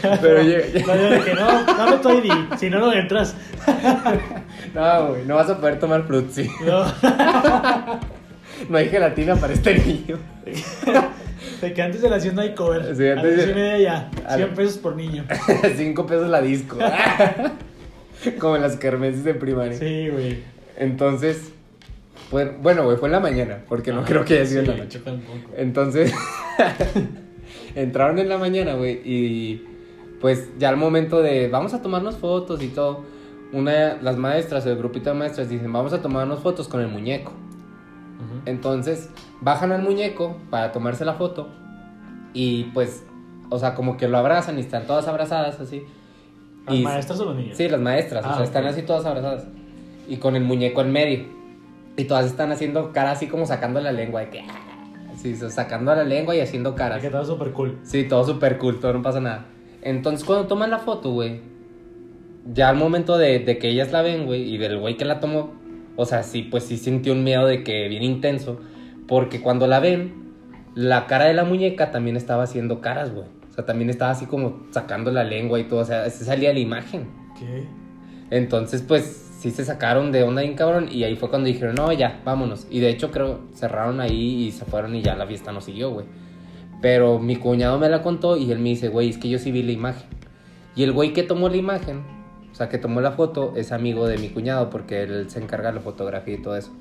Pero 0.20 0.42
llega. 0.42 0.84
No, 0.84 0.96
yo 0.96 1.14
dije, 1.14 1.32
no, 1.32 1.64
dame 1.64 1.94
estoy 1.94 2.16
ID, 2.26 2.58
si 2.58 2.70
no, 2.70 2.80
no 2.80 2.92
entras. 2.92 3.36
No, 4.74 5.08
güey, 5.10 5.24
no 5.24 5.36
vas 5.36 5.48
a 5.48 5.58
poder 5.58 5.78
tomar 5.78 6.06
frutzi. 6.06 6.50
No. 6.66 6.84
no 8.68 8.78
hay 8.78 8.88
gelatina 8.88 9.36
para 9.36 9.52
este 9.52 9.78
niño. 9.78 10.18
De 11.60 11.72
que 11.72 11.82
antes 11.82 12.02
de 12.02 12.10
las 12.10 12.22
100 12.22 12.34
no 12.34 12.42
hay 12.42 12.54
cover. 12.54 12.96
Sí, 12.96 13.06
antes 13.06 13.44
a 13.44 13.46
las 13.46 13.54
media 13.54 13.78
ya. 13.78 14.36
100 14.36 14.54
pesos 14.54 14.78
por 14.78 14.96
niño. 14.96 15.24
5 15.76 16.06
pesos 16.06 16.28
la 16.28 16.42
disco. 16.42 16.76
Como 18.38 18.56
en 18.56 18.62
las 18.62 18.76
kermeses 18.76 19.24
de 19.24 19.34
primaria. 19.34 19.78
Sí, 19.78 20.08
güey. 20.08 20.38
Entonces, 20.76 21.52
pues, 22.30 22.50
bueno, 22.60 22.84
güey, 22.84 22.96
fue 22.96 23.08
en 23.08 23.12
la 23.12 23.20
mañana, 23.20 23.64
porque 23.68 23.92
no 23.92 24.00
ah, 24.00 24.04
creo 24.06 24.24
que 24.24 24.34
haya 24.34 24.46
sido 24.46 24.60
en 24.60 24.68
la 24.68 24.76
noche. 24.76 25.00
Entonces, 25.56 26.12
entraron 27.74 28.18
en 28.18 28.28
la 28.28 28.38
mañana, 28.38 28.74
güey, 28.74 29.00
y 29.04 29.64
pues 30.20 30.48
ya 30.58 30.70
al 30.70 30.76
momento 30.76 31.22
de 31.22 31.48
vamos 31.48 31.74
a 31.74 31.82
tomarnos 31.82 32.16
fotos 32.16 32.62
y 32.62 32.68
todo, 32.68 33.04
una 33.52 34.00
las 34.02 34.16
maestras, 34.16 34.66
el 34.66 34.76
grupito 34.76 35.10
de 35.10 35.16
maestras 35.16 35.48
dicen, 35.48 35.72
vamos 35.72 35.92
a 35.92 36.02
tomarnos 36.02 36.40
fotos 36.40 36.68
con 36.68 36.80
el 36.80 36.88
muñeco. 36.88 37.32
Entonces 38.44 39.10
bajan 39.40 39.72
al 39.72 39.82
muñeco 39.82 40.36
para 40.50 40.72
tomarse 40.72 41.04
la 41.04 41.14
foto 41.14 41.48
y 42.32 42.64
pues, 42.74 43.04
o 43.50 43.58
sea, 43.58 43.74
como 43.74 43.96
que 43.96 44.08
lo 44.08 44.18
abrazan 44.18 44.58
y 44.58 44.60
están 44.60 44.86
todas 44.86 45.06
abrazadas 45.06 45.60
así. 45.60 45.84
¿Las 46.66 46.78
maestras 46.80 47.20
o 47.20 47.24
los 47.26 47.36
niños? 47.36 47.56
Sí, 47.56 47.68
las 47.68 47.80
maestras, 47.80 48.24
o 48.24 48.28
ah, 48.28 48.34
sea, 48.36 48.44
están 48.44 48.66
así 48.66 48.82
todas 48.82 49.04
abrazadas 49.04 49.46
y 50.08 50.16
con 50.16 50.36
el 50.36 50.44
muñeco 50.44 50.80
en 50.80 50.92
medio. 50.92 51.24
Y 51.96 52.04
todas 52.04 52.26
están 52.26 52.52
haciendo 52.52 52.92
cara 52.92 53.12
así 53.12 53.26
como 53.26 53.46
sacando 53.46 53.80
la 53.80 53.92
lengua 53.92 54.20
de 54.20 54.30
que... 54.30 54.44
Sí, 55.16 55.34
sacando 55.34 55.94
la 55.94 56.04
lengua 56.04 56.36
y 56.36 56.40
haciendo 56.40 56.74
caras. 56.74 57.00
Que 57.00 57.08
todo 57.08 57.24
súper 57.24 57.52
cool. 57.52 57.78
Sí, 57.82 58.04
todo 58.04 58.24
súper 58.24 58.58
cool, 58.58 58.80
todo 58.80 58.92
no 58.92 59.02
pasa 59.02 59.20
nada. 59.20 59.46
Entonces 59.82 60.26
cuando 60.26 60.46
toman 60.46 60.70
la 60.70 60.78
foto, 60.78 61.12
güey, 61.12 61.40
ya 62.52 62.68
al 62.68 62.76
momento 62.76 63.16
de, 63.16 63.38
de 63.38 63.58
que 63.58 63.68
ellas 63.68 63.92
la 63.92 64.02
ven, 64.02 64.26
güey, 64.26 64.42
y 64.54 64.58
del 64.58 64.78
güey 64.78 64.96
que 64.96 65.04
la 65.04 65.20
tomó, 65.20 65.54
o 65.96 66.04
sea, 66.04 66.22
sí, 66.22 66.42
pues 66.42 66.64
sí 66.64 66.76
sintió 66.76 67.12
un 67.12 67.24
miedo 67.24 67.46
de 67.46 67.64
que 67.64 67.88
bien 67.88 68.02
intenso. 68.02 68.60
Porque 69.08 69.40
cuando 69.40 69.66
la 69.66 69.80
ven, 69.80 70.34
la 70.74 71.06
cara 71.06 71.24
de 71.24 71.34
la 71.34 71.44
muñeca 71.44 71.90
también 71.90 72.16
estaba 72.16 72.42
haciendo 72.42 72.80
caras, 72.80 73.14
güey. 73.14 73.26
O 73.56 73.56
sea, 73.56 73.66
también 73.66 73.90
estaba 73.90 74.10
así 74.10 74.26
como 74.26 74.66
sacando 74.70 75.10
la 75.10 75.24
lengua 75.24 75.58
y 75.58 75.64
todo. 75.64 75.80
O 75.80 75.84
sea, 75.84 76.08
se 76.10 76.24
salía 76.24 76.52
la 76.52 76.58
imagen. 76.58 77.08
¿Qué? 77.38 77.64
Entonces, 78.30 78.82
pues 78.82 79.04
sí 79.40 79.50
se 79.50 79.64
sacaron 79.64 80.12
de 80.12 80.22
onda 80.22 80.42
bien 80.42 80.54
cabrón. 80.54 80.88
Y 80.90 81.04
ahí 81.04 81.16
fue 81.16 81.30
cuando 81.30 81.46
dijeron, 81.46 81.74
no, 81.74 81.92
ya, 81.92 82.20
vámonos. 82.24 82.66
Y 82.70 82.80
de 82.80 82.90
hecho, 82.90 83.10
creo, 83.10 83.40
cerraron 83.54 84.00
ahí 84.00 84.44
y 84.44 84.52
se 84.52 84.64
fueron 84.64 84.94
y 84.94 85.02
ya 85.02 85.16
la 85.16 85.26
fiesta 85.26 85.52
no 85.52 85.60
siguió, 85.60 85.90
güey. 85.90 86.06
Pero 86.82 87.18
mi 87.18 87.36
cuñado 87.36 87.78
me 87.78 87.88
la 87.88 88.02
contó 88.02 88.36
y 88.36 88.52
él 88.52 88.58
me 88.58 88.68
dice, 88.70 88.88
güey, 88.88 89.08
es 89.08 89.18
que 89.18 89.28
yo 89.28 89.38
sí 89.38 89.50
vi 89.50 89.62
la 89.62 89.72
imagen. 89.72 90.08
Y 90.74 90.82
el 90.82 90.92
güey 90.92 91.12
que 91.12 91.22
tomó 91.22 91.48
la 91.48 91.56
imagen 91.56 92.16
o 92.56 92.58
sea, 92.58 92.70
que 92.70 92.78
tomó 92.78 93.02
la 93.02 93.12
foto 93.12 93.52
es 93.54 93.70
amigo 93.70 94.06
de 94.06 94.16
mi 94.16 94.30
cuñado 94.30 94.70
porque 94.70 95.02
él 95.02 95.28
se 95.28 95.38
encarga 95.40 95.68
de 95.68 95.74
la 95.74 95.82
fotografía 95.82 96.36
y 96.36 96.40
todo 96.40 96.56
eso. 96.56 96.72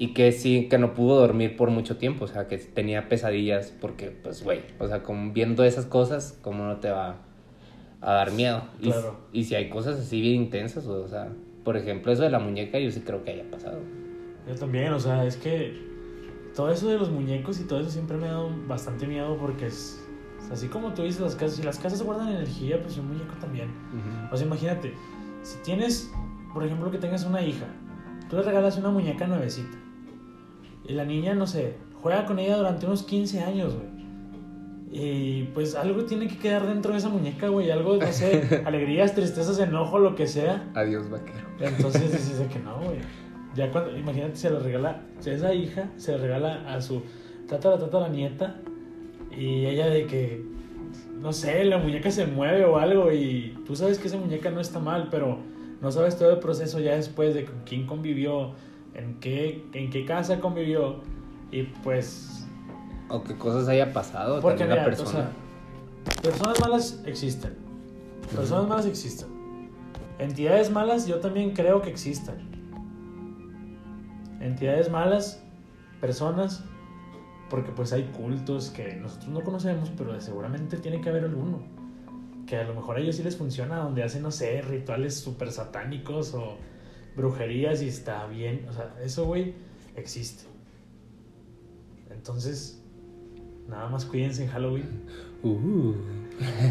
Y 0.00 0.14
que 0.14 0.32
sí, 0.32 0.66
que 0.70 0.78
no 0.78 0.94
pudo 0.94 1.20
dormir 1.20 1.58
por 1.58 1.68
mucho 1.68 1.98
tiempo, 1.98 2.24
o 2.24 2.26
sea, 2.26 2.48
que 2.48 2.56
tenía 2.56 3.10
pesadillas 3.10 3.70
porque, 3.82 4.08
pues, 4.08 4.42
güey, 4.42 4.62
o 4.78 4.88
sea, 4.88 5.02
como 5.02 5.34
viendo 5.34 5.62
esas 5.62 5.84
cosas, 5.84 6.38
¿cómo 6.40 6.64
no 6.64 6.78
te 6.78 6.88
va 6.88 7.18
a 8.00 8.14
dar 8.14 8.32
miedo? 8.32 8.62
Claro. 8.80 9.18
Y, 9.30 9.44
si 9.44 9.56
hay 9.56 9.68
cosas 9.68 10.00
así 10.00 10.22
bien 10.22 10.36
intensas, 10.36 10.86
o 10.86 11.06
sea, 11.06 11.28
por 11.64 11.76
ejemplo, 11.76 12.10
eso 12.10 12.22
de 12.22 12.30
la 12.30 12.38
muñeca, 12.38 12.78
yo 12.78 12.90
sí 12.90 13.00
creo 13.00 13.22
que 13.24 13.32
haya 13.32 13.50
pasado. 13.50 13.78
Yo 14.48 14.54
también, 14.54 14.90
o 14.94 14.98
sea, 14.98 15.26
es 15.26 15.36
que 15.36 15.78
todo 16.56 16.70
eso 16.70 16.88
de 16.88 16.96
los 16.96 17.10
muñecos 17.10 17.60
y 17.60 17.64
todo 17.64 17.80
eso 17.80 17.90
siempre 17.90 18.16
me 18.16 18.26
ha 18.26 18.30
dado 18.30 18.50
bastante 18.66 19.06
miedo 19.06 19.36
porque 19.36 19.66
es 19.66 20.02
así 20.50 20.68
como 20.68 20.94
tú 20.94 21.02
dices 21.02 21.20
las 21.20 21.34
casas, 21.34 21.56
si 21.56 21.62
las 21.62 21.78
casas 21.78 22.02
guardan 22.02 22.30
energía, 22.30 22.80
pues 22.80 22.96
un 22.96 23.08
muñeco 23.08 23.34
también. 23.38 23.68
O 24.32 24.36
sea, 24.38 24.46
imagínate, 24.46 24.94
si 25.42 25.58
tienes, 25.58 26.10
por 26.54 26.64
ejemplo, 26.64 26.90
que 26.90 26.96
tengas 26.96 27.26
una 27.26 27.42
hija, 27.42 27.66
tú 28.30 28.36
le 28.36 28.42
regalas 28.44 28.78
una 28.78 28.88
muñeca 28.88 29.26
nuevecita. 29.26 29.79
Y 30.90 30.94
la 30.94 31.04
niña, 31.04 31.34
no 31.34 31.46
sé, 31.46 31.74
juega 32.02 32.26
con 32.26 32.40
ella 32.40 32.56
durante 32.56 32.84
unos 32.84 33.04
15 33.04 33.40
años, 33.40 33.76
güey. 33.76 34.00
Y 34.92 35.44
pues 35.54 35.76
algo 35.76 36.04
tiene 36.04 36.26
que 36.26 36.36
quedar 36.36 36.66
dentro 36.66 36.90
de 36.90 36.98
esa 36.98 37.08
muñeca, 37.08 37.46
güey. 37.46 37.70
Algo, 37.70 37.96
no 37.96 38.12
sé, 38.12 38.62
alegrías, 38.66 39.14
tristezas, 39.14 39.60
enojo, 39.60 40.00
lo 40.00 40.16
que 40.16 40.26
sea. 40.26 40.68
Adiós, 40.74 41.08
vaquero. 41.08 41.46
Entonces 41.60 42.10
dices 42.28 42.40
que 42.52 42.58
no, 42.58 42.76
güey. 42.80 42.98
Ya 43.54 43.70
cuando, 43.70 43.96
imagínate, 43.96 44.34
se 44.34 44.50
la 44.50 44.58
regala, 44.58 45.02
esa 45.24 45.54
hija 45.54 45.90
se 45.96 46.10
la 46.10 46.18
regala 46.18 46.74
a 46.74 46.80
su 46.80 47.02
tata, 47.46 47.76
la 47.76 48.08
nieta. 48.08 48.56
Y 49.30 49.66
ella 49.66 49.86
de 49.86 50.06
que 50.06 50.44
no 51.20 51.32
sé, 51.32 51.62
la 51.64 51.78
muñeca 51.78 52.10
se 52.10 52.26
mueve 52.26 52.64
o 52.64 52.78
algo 52.78 53.12
y 53.12 53.56
tú 53.64 53.76
sabes 53.76 54.00
que 54.00 54.08
esa 54.08 54.16
muñeca 54.16 54.50
no 54.50 54.60
está 54.60 54.80
mal, 54.80 55.06
pero 55.08 55.38
no 55.80 55.92
sabes 55.92 56.18
todo 56.18 56.32
el 56.32 56.38
proceso 56.40 56.80
ya 56.80 56.96
después 56.96 57.34
de 57.34 57.44
con 57.44 57.60
quién 57.64 57.86
convivió 57.86 58.54
en 58.94 59.18
qué, 59.20 59.64
en 59.72 59.90
qué 59.90 60.04
casa 60.04 60.40
convivió 60.40 61.00
y 61.50 61.64
pues... 61.64 62.46
O 63.08 63.22
qué 63.22 63.36
cosas 63.36 63.68
haya 63.68 63.92
pasado 63.92 64.40
porque 64.40 64.64
la 64.64 64.84
persona. 64.84 65.30
personas 66.22 66.60
malas 66.60 67.02
existen. 67.06 67.56
Personas 68.34 68.68
malas 68.68 68.86
existen. 68.86 69.28
Entidades 70.18 70.70
malas 70.70 71.06
yo 71.06 71.18
también 71.18 71.52
creo 71.52 71.82
que 71.82 71.90
existen. 71.90 72.36
Entidades 74.40 74.90
malas, 74.90 75.42
personas, 76.00 76.64
porque 77.50 77.72
pues 77.72 77.92
hay 77.92 78.04
cultos 78.04 78.70
que 78.70 78.94
nosotros 78.96 79.30
no 79.30 79.40
conocemos, 79.40 79.90
pero 79.96 80.18
seguramente 80.20 80.76
tiene 80.76 81.00
que 81.00 81.08
haber 81.08 81.24
alguno. 81.24 81.62
Que 82.46 82.58
a 82.58 82.64
lo 82.64 82.74
mejor 82.74 82.96
a 82.96 83.00
ellos 83.00 83.16
sí 83.16 83.22
les 83.22 83.36
funciona, 83.36 83.78
donde 83.78 84.02
hacen, 84.02 84.22
no 84.22 84.30
sé, 84.30 84.62
rituales 84.62 85.18
súper 85.18 85.50
satánicos 85.50 86.32
o 86.34 86.58
brujerías 87.20 87.82
y 87.82 87.88
está 87.88 88.26
bien. 88.26 88.66
O 88.68 88.72
sea, 88.72 88.94
eso, 89.02 89.26
güey, 89.26 89.54
existe. 89.96 90.44
Entonces, 92.10 92.82
nada 93.68 93.88
más 93.88 94.04
cuídense 94.04 94.44
en 94.44 94.50
Halloween. 94.50 95.04
Uh. 95.42 95.94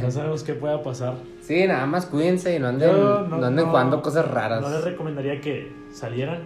No 0.02 0.10
sabemos 0.10 0.44
qué 0.44 0.54
pueda 0.54 0.82
pasar. 0.82 1.16
Sí, 1.42 1.68
nada 1.68 1.86
más 1.86 2.06
cuídense 2.08 2.56
y 2.56 2.60
no 2.60 2.68
anden, 2.68 2.92
no, 2.92 3.46
anden 3.46 3.66
jugando 3.66 4.02
cosas 4.02 4.30
raras. 4.30 4.62
No 4.62 4.70
les 4.70 4.84
recomendaría 4.84 5.40
que 5.42 5.72
salieran 5.92 6.42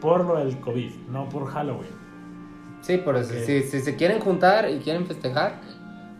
por 0.00 0.24
lo 0.24 0.36
del 0.36 0.58
COVID, 0.60 0.90
no 1.10 1.28
por 1.28 1.46
Halloween. 1.46 1.90
Sí, 2.82 2.98
por 2.98 3.16
eso. 3.16 3.32
Si, 3.44 3.62
se 3.62 3.96
quieren 3.96 4.20
juntar 4.20 4.70
y 4.70 4.78
quieren 4.78 5.06
festejar, 5.06 5.60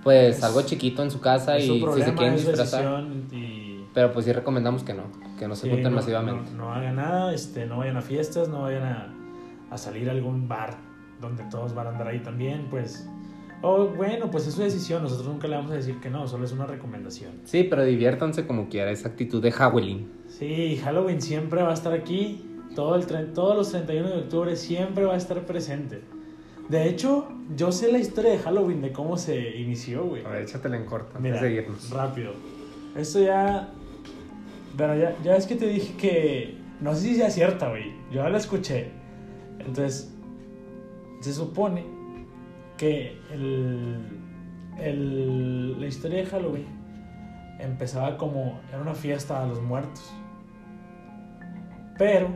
pues 0.02 0.42
algo 0.42 0.62
chiquito 0.62 1.02
en 1.02 1.10
su 1.10 1.20
casa 1.20 1.58
y 1.58 1.62
si 1.62 2.02
se 2.02 2.14
quieren 2.14 2.36
disfrazar. 2.36 3.04
Pero 3.96 4.12
pues 4.12 4.26
sí 4.26 4.32
recomendamos 4.32 4.82
que 4.82 4.92
no, 4.92 5.04
que 5.38 5.48
no 5.48 5.56
se 5.56 5.70
junten 5.70 5.94
masivamente. 5.94 6.50
No, 6.52 6.70
hagan 6.70 6.96
nada, 6.96 7.32
este, 7.32 7.64
no 7.64 7.78
vayan 7.78 7.96
a 7.96 8.02
fiestas, 8.02 8.46
no 8.46 8.60
vayan 8.60 8.82
a, 8.82 9.14
a 9.70 9.78
salir 9.78 10.10
a 10.10 10.12
algún 10.12 10.46
bar 10.46 10.76
donde 11.18 11.42
todos 11.44 11.74
van 11.74 11.86
a 11.86 11.90
andar 11.92 12.08
ahí 12.08 12.18
también, 12.18 12.66
pues 12.68 13.08
Oh, 13.62 13.86
bueno, 13.86 14.30
pues 14.30 14.46
es 14.46 14.52
su 14.52 14.60
decisión. 14.60 15.02
Nosotros 15.02 15.26
nunca 15.26 15.48
le 15.48 15.56
vamos 15.56 15.72
a 15.72 15.76
decir 15.76 15.98
que 15.98 16.10
no, 16.10 16.28
solo 16.28 16.44
es 16.44 16.52
una 16.52 16.66
recomendación. 16.66 17.40
Sí, 17.44 17.64
pero 17.64 17.84
diviértanse 17.84 18.46
como 18.46 18.68
quiera, 18.68 18.90
esa 18.90 19.08
actitud 19.08 19.42
de 19.42 19.50
Halloween. 19.50 20.12
Sí, 20.28 20.78
Halloween 20.84 21.22
siempre 21.22 21.62
va 21.62 21.70
a 21.70 21.74
estar 21.74 21.94
aquí. 21.94 22.44
Todo 22.74 22.96
el 22.96 23.06
todos 23.32 23.56
los 23.56 23.70
31 23.70 24.08
de 24.10 24.18
octubre 24.18 24.56
siempre 24.56 25.06
va 25.06 25.14
a 25.14 25.16
estar 25.16 25.46
presente. 25.46 26.02
De 26.68 26.86
hecho, 26.86 27.28
yo 27.56 27.72
sé 27.72 27.90
la 27.90 27.98
historia 27.98 28.32
de 28.32 28.38
Halloween, 28.40 28.82
de 28.82 28.92
cómo 28.92 29.16
se 29.16 29.56
inició, 29.56 30.04
güey. 30.04 30.22
A 30.26 30.28
ver, 30.28 30.42
échatela 30.42 30.76
en 30.76 30.84
corto, 30.84 31.18
Mira, 31.18 31.40
rápido. 31.90 32.32
Esto 32.94 33.20
ya... 33.20 33.72
Pero 34.76 34.96
ya, 34.96 35.16
ya 35.22 35.36
es 35.36 35.46
que 35.46 35.56
te 35.56 35.66
dije 35.68 35.96
que... 35.96 36.58
No 36.80 36.94
sé 36.94 37.00
si 37.02 37.14
sea 37.16 37.30
cierta, 37.30 37.70
güey. 37.70 37.92
Yo 38.10 38.22
ya 38.22 38.28
la 38.28 38.36
escuché. 38.36 38.90
Entonces, 39.58 40.14
se 41.20 41.32
supone 41.32 41.84
que 42.76 43.18
el, 43.32 44.20
la 45.80 45.86
historia 45.86 46.18
de 46.18 46.26
Halloween 46.26 46.66
empezaba 47.58 48.18
como 48.18 48.60
era 48.68 48.80
una 48.80 48.94
fiesta 48.94 49.42
a 49.42 49.46
los 49.46 49.62
muertos. 49.62 50.12
Pero 51.96 52.28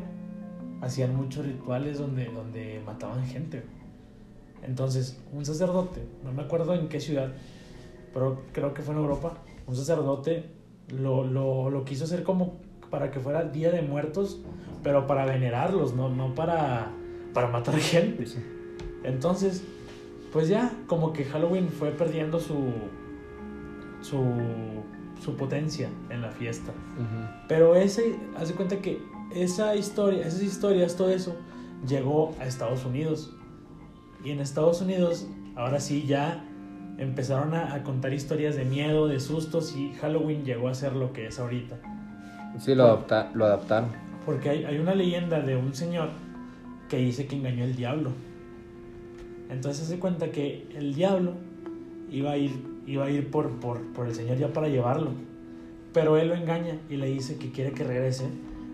hacían 0.81 1.15
muchos 1.15 1.45
rituales 1.45 1.99
donde, 1.99 2.25
donde 2.27 2.81
mataban 2.87 3.27
gente. 3.27 3.63
Entonces, 4.63 5.23
un 5.33 5.45
sacerdote, 5.45 6.03
no 6.25 6.33
me 6.33 6.43
acuerdo 6.43 6.75
en 6.75 6.89
qué 6.89 7.01
ciudad, 7.01 7.33
pero 8.13 8.43
creo 8.53 8.75
que 8.75 8.83
fue 8.83 8.95
en 8.95 9.01
Europa, 9.01 9.35
un 9.67 9.77
sacerdote 9.77 10.51
lo, 10.93 11.25
lo, 11.25 11.85
quiso 11.85 12.05
hacer 12.05 12.23
como 12.23 12.59
para 12.91 13.11
que 13.11 13.21
fuera 13.21 13.45
Día 13.45 13.71
de 13.71 13.83
Muertos, 13.83 14.41
pero 14.83 15.07
para 15.07 15.25
venerarlos, 15.25 15.95
no, 15.95 16.09
no 16.09 16.35
para, 16.35 16.91
para 17.33 17.49
matar 17.49 17.77
gente. 17.79 18.25
Entonces, 19.05 19.63
pues 20.33 20.49
ya, 20.49 20.73
como 20.87 21.13
que 21.13 21.25
Halloween 21.25 21.69
fue 21.69 21.91
perdiendo 21.91 22.41
su, 22.41 22.73
su, 24.01 24.23
su 25.23 25.37
potencia 25.37 25.89
en 26.11 26.23
la 26.23 26.31
fiesta. 26.31 26.73
Pero 27.49 27.77
ese, 27.77 28.17
hace 28.37 28.55
cuenta 28.55 28.81
que 28.81 29.01
esa 29.35 29.77
historia, 29.77 30.27
esas 30.27 30.43
historias, 30.43 30.97
todo 30.97 31.11
eso, 31.11 31.37
llegó 31.87 32.35
a 32.41 32.47
Estados 32.47 32.85
Unidos. 32.85 33.33
Y 34.25 34.31
en 34.31 34.41
Estados 34.41 34.83
Unidos, 34.83 35.27
ahora 35.57 35.81
sí, 35.81 36.05
ya 36.07 36.45
empezaron 37.01 37.55
a, 37.55 37.83
contar 37.83 38.13
historias 38.13 38.55
de 38.57 38.65
miedo, 38.65 39.09
de 39.09 39.19
sustos, 39.19 39.75
y 39.75 39.93
Halloween 39.95 40.45
llegó 40.45 40.69
a 40.69 40.75
ser 40.75 40.95
lo 40.95 41.13
que 41.13 41.27
es 41.27 41.41
ahorita. 41.41 41.77
Sí, 42.59 42.75
lo, 42.75 43.05
lo 43.35 43.45
adaptaron. 43.47 43.89
Porque 44.25 44.51
hay, 44.51 44.65
hay 44.65 44.79
una 44.79 44.95
leyenda 44.95 45.41
de 45.41 45.57
un 45.57 45.75
señor 45.75 46.11
que 46.89 46.99
dice 46.99 47.27
que 47.27 47.37
engañó 47.37 47.65
al 47.65 47.75
diablo. 47.75 48.11
Entonces 49.49 49.89
se 49.89 49.99
cuenta 49.99 50.31
que 50.31 50.69
el 50.77 50.95
diablo 50.95 51.33
iba 52.11 52.33
a 52.33 52.37
ir, 52.37 52.53
iba 52.87 53.05
a 53.05 53.11
ir 53.11 53.31
por, 53.31 53.51
por, 53.61 54.07
el 54.07 54.15
Señor 54.15 54.37
ya 54.37 54.53
para 54.53 54.69
llevarlo. 54.69 55.13
Pero 55.93 56.17
él 56.17 56.29
lo 56.29 56.35
engaña 56.35 56.79
y 56.89 56.97
le 56.97 57.07
dice 57.07 57.37
que 57.37 57.51
quiere 57.51 57.73
que 57.73 57.85
regrese 57.85 58.27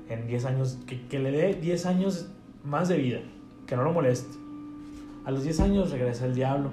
en 0.09 0.27
10 0.27 0.45
años, 0.45 0.79
que, 0.87 1.19
le 1.19 1.31
dé 1.31 1.55
10 1.55 1.87
años 1.87 2.29
más 2.65 2.89
de 2.89 2.99
vida, 2.99 3.21
que 3.67 3.77
no 3.77 3.85
lo 3.85 3.93
moleste. 3.93 4.37
A 5.25 5.31
los 5.31 5.45
10 5.45 5.61
años 5.61 5.91
regresa 5.91 6.27
el 6.27 6.35
diablo 6.35 6.71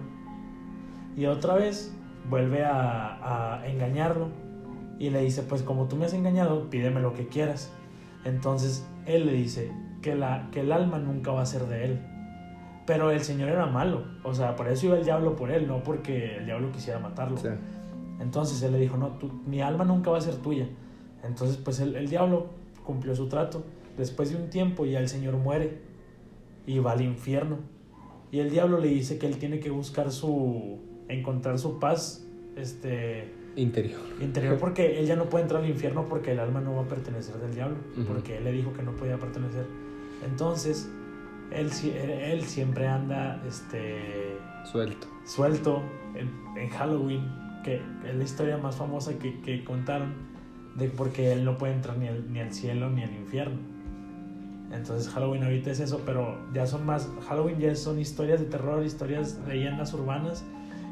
y 1.15 1.25
otra 1.25 1.55
vez 1.55 1.93
vuelve 2.29 2.63
a, 2.63 3.59
a 3.59 3.67
engañarlo 3.67 4.29
y 4.99 5.09
le 5.09 5.21
dice, 5.21 5.43
pues 5.43 5.61
como 5.63 5.87
tú 5.87 5.95
me 5.95 6.05
has 6.05 6.13
engañado, 6.13 6.69
pídeme 6.69 7.01
lo 7.01 7.13
que 7.13 7.27
quieras. 7.27 7.71
Entonces 8.25 8.85
él 9.05 9.25
le 9.25 9.33
dice 9.33 9.71
que, 10.01 10.15
la, 10.15 10.49
que 10.51 10.61
el 10.61 10.71
alma 10.71 10.99
nunca 10.99 11.31
va 11.31 11.41
a 11.41 11.45
ser 11.45 11.65
de 11.65 11.85
él, 11.85 11.99
pero 12.85 13.11
el 13.11 13.21
Señor 13.21 13.49
era 13.49 13.65
malo. 13.65 14.03
O 14.23 14.33
sea, 14.33 14.55
por 14.55 14.67
eso 14.67 14.85
iba 14.87 14.97
el 14.97 15.03
diablo 15.03 15.35
por 15.35 15.51
él, 15.51 15.67
no 15.67 15.83
porque 15.83 16.37
el 16.37 16.45
diablo 16.45 16.71
quisiera 16.71 16.99
matarlo. 16.99 17.37
Entonces 18.19 18.61
él 18.61 18.71
le 18.71 18.79
dijo, 18.79 18.97
no, 18.97 19.17
mi 19.45 19.61
alma 19.61 19.83
nunca 19.83 20.11
va 20.11 20.19
a 20.19 20.21
ser 20.21 20.35
tuya. 20.35 20.67
Entonces, 21.23 21.57
pues 21.57 21.79
el, 21.79 21.95
el, 21.95 22.09
diablo 22.09 22.47
cumplió 22.85 23.15
su 23.15 23.27
trato. 23.27 23.63
Después 23.97 24.29
de 24.29 24.37
un 24.37 24.49
tiempo 24.49 24.85
ya 24.85 24.99
el 24.99 25.07
Señor 25.07 25.37
muere 25.37 25.81
y 26.65 26.79
va 26.79 26.91
al 26.91 27.01
infierno. 27.01 27.57
Y 28.31 28.39
el 28.39 28.49
diablo 28.49 28.79
le 28.79 28.87
dice 28.87 29.17
que 29.17 29.27
él 29.27 29.37
tiene 29.37 29.59
que 29.59 29.69
buscar 29.69 30.11
su, 30.11 30.79
encontrar 31.07 31.59
su 31.59 31.79
paz, 31.79 32.25
este... 32.55 33.33
Interior. 33.55 34.01
Interior 34.19 34.57
porque 34.59 34.99
él 34.99 35.05
ya 35.05 35.15
no 35.15 35.25
puede 35.25 35.43
entrar 35.43 35.63
al 35.63 35.69
infierno 35.69 36.07
porque 36.09 36.31
el 36.31 36.39
alma 36.39 36.61
no 36.61 36.75
va 36.75 36.83
a 36.83 36.87
pertenecer 36.87 37.35
del 37.35 37.53
diablo. 37.53 37.77
Porque 38.07 38.37
él 38.37 38.43
le 38.43 38.51
dijo 38.51 38.73
que 38.73 38.83
no 38.83 38.91
podía 38.93 39.17
pertenecer. 39.17 39.65
Entonces, 40.25 40.89
él, 41.51 41.69
él 41.85 42.43
siempre 42.43 42.87
anda 42.87 43.41
este, 43.47 44.37
suelto. 44.71 45.07
Suelto 45.25 45.83
en, 46.15 46.69
Halloween, 46.69 47.21
que 47.63 47.81
es 48.07 48.15
la 48.15 48.23
historia 48.23 48.57
más 48.57 48.75
famosa 48.75 49.17
que, 49.19 49.39
que, 49.41 49.63
contaron, 49.63 50.13
de 50.75 50.89
porque 50.89 51.31
él 51.31 51.45
no 51.45 51.57
puede 51.57 51.73
entrar 51.73 51.97
ni 51.97 52.07
al, 52.07 52.31
ni 52.31 52.39
al 52.39 52.53
cielo 52.53 52.89
ni 52.89 53.03
al 53.03 53.13
infierno. 53.13 53.73
Entonces 54.71 55.11
Halloween 55.13 55.43
ahorita 55.43 55.71
es 55.71 55.79
eso, 55.79 56.01
pero 56.05 56.37
ya 56.53 56.65
son 56.65 56.85
más, 56.85 57.07
Halloween 57.27 57.59
ya 57.59 57.75
son 57.75 57.99
historias 57.99 58.39
de 58.39 58.47
terror, 58.47 58.83
historias, 58.83 59.39
leyendas 59.47 59.93
urbanas, 59.93 60.43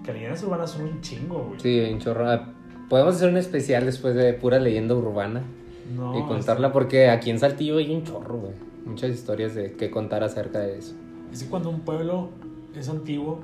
que 0.04 0.14
leyendas 0.14 0.44
urbanas 0.44 0.72
son 0.72 0.84
un 0.84 1.02
chingo, 1.02 1.46
güey. 1.46 1.60
Sí, 1.60 1.92
un 1.92 2.00
chorro. 2.00 2.30
Ah, 2.30 2.54
podemos 2.90 3.16
hacer 3.16 3.30
un 3.30 3.38
especial 3.38 3.86
después 3.86 4.16
de 4.16 4.34
pura 4.34 4.60
leyenda 4.60 4.96
urbana. 4.96 5.44
y 5.92 6.22
contarla 6.24 6.72
porque 6.72 7.10
aquí 7.10 7.30
en 7.30 7.40
Saltillo 7.40 7.78
hay 7.78 7.94
un 7.94 8.04
chorro, 8.04 8.38
güey 8.38 8.72
muchas 8.86 9.12
historias 9.12 9.56
de 9.56 9.74
que 9.74 9.90
contar 9.90 10.24
acerca 10.24 10.60
de 10.60 10.78
eso. 10.78 10.96
Es 11.32 11.44
que 11.44 11.50
cuando 11.50 11.70
un 11.70 11.82
pueblo 11.82 12.30
es 12.76 12.90
antiguo 12.90 13.42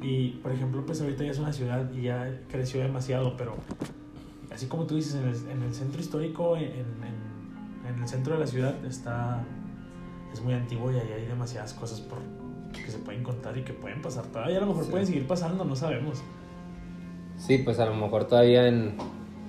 y, 0.00 0.30
por 0.42 0.52
ejemplo, 0.52 0.84
pues 0.86 1.00
ahorita 1.00 1.24
ya 1.24 1.30
es 1.30 1.38
una 1.38 1.52
ciudad 1.52 1.90
y 1.92 2.02
ya 2.02 2.40
creció 2.48 2.80
demasiado, 2.80 3.36
pero 3.36 3.54
así 4.52 4.66
como 4.66 4.86
tú 4.86 4.96
dices, 4.96 5.14
en 5.14 5.62
el, 5.62 5.74
centro 5.74 6.00
histórico, 6.00 6.56
en, 6.56 6.64
en, 6.64 7.98
el 8.00 8.08
centro 8.08 8.34
de 8.34 8.40
la 8.40 8.46
ciudad 8.46 8.84
está, 8.84 9.44
es 10.32 10.40
muy 10.42 10.54
antiguo 10.54 10.92
y 10.92 10.96
ahí 10.96 11.12
hay 11.16 11.26
demasiadas 11.26 11.74
cosas 11.74 12.00
por, 12.00 12.18
que 12.84 12.90
se 12.90 12.98
pueden 12.98 13.22
contar 13.22 13.56
y 13.56 13.62
que 13.62 13.72
pueden 13.72 14.02
pasar 14.02 14.26
todavía. 14.26 14.58
A 14.58 14.60
lo 14.60 14.66
mejor 14.66 14.86
pueden 14.86 15.06
seguir 15.06 15.26
pasando, 15.26 15.64
no 15.64 15.76
sabemos. 15.76 16.22
Sí, 17.36 17.58
pues 17.58 17.78
a 17.78 17.86
lo 17.86 17.94
mejor 17.94 18.26
todavía 18.26 18.66
en, 18.66 18.96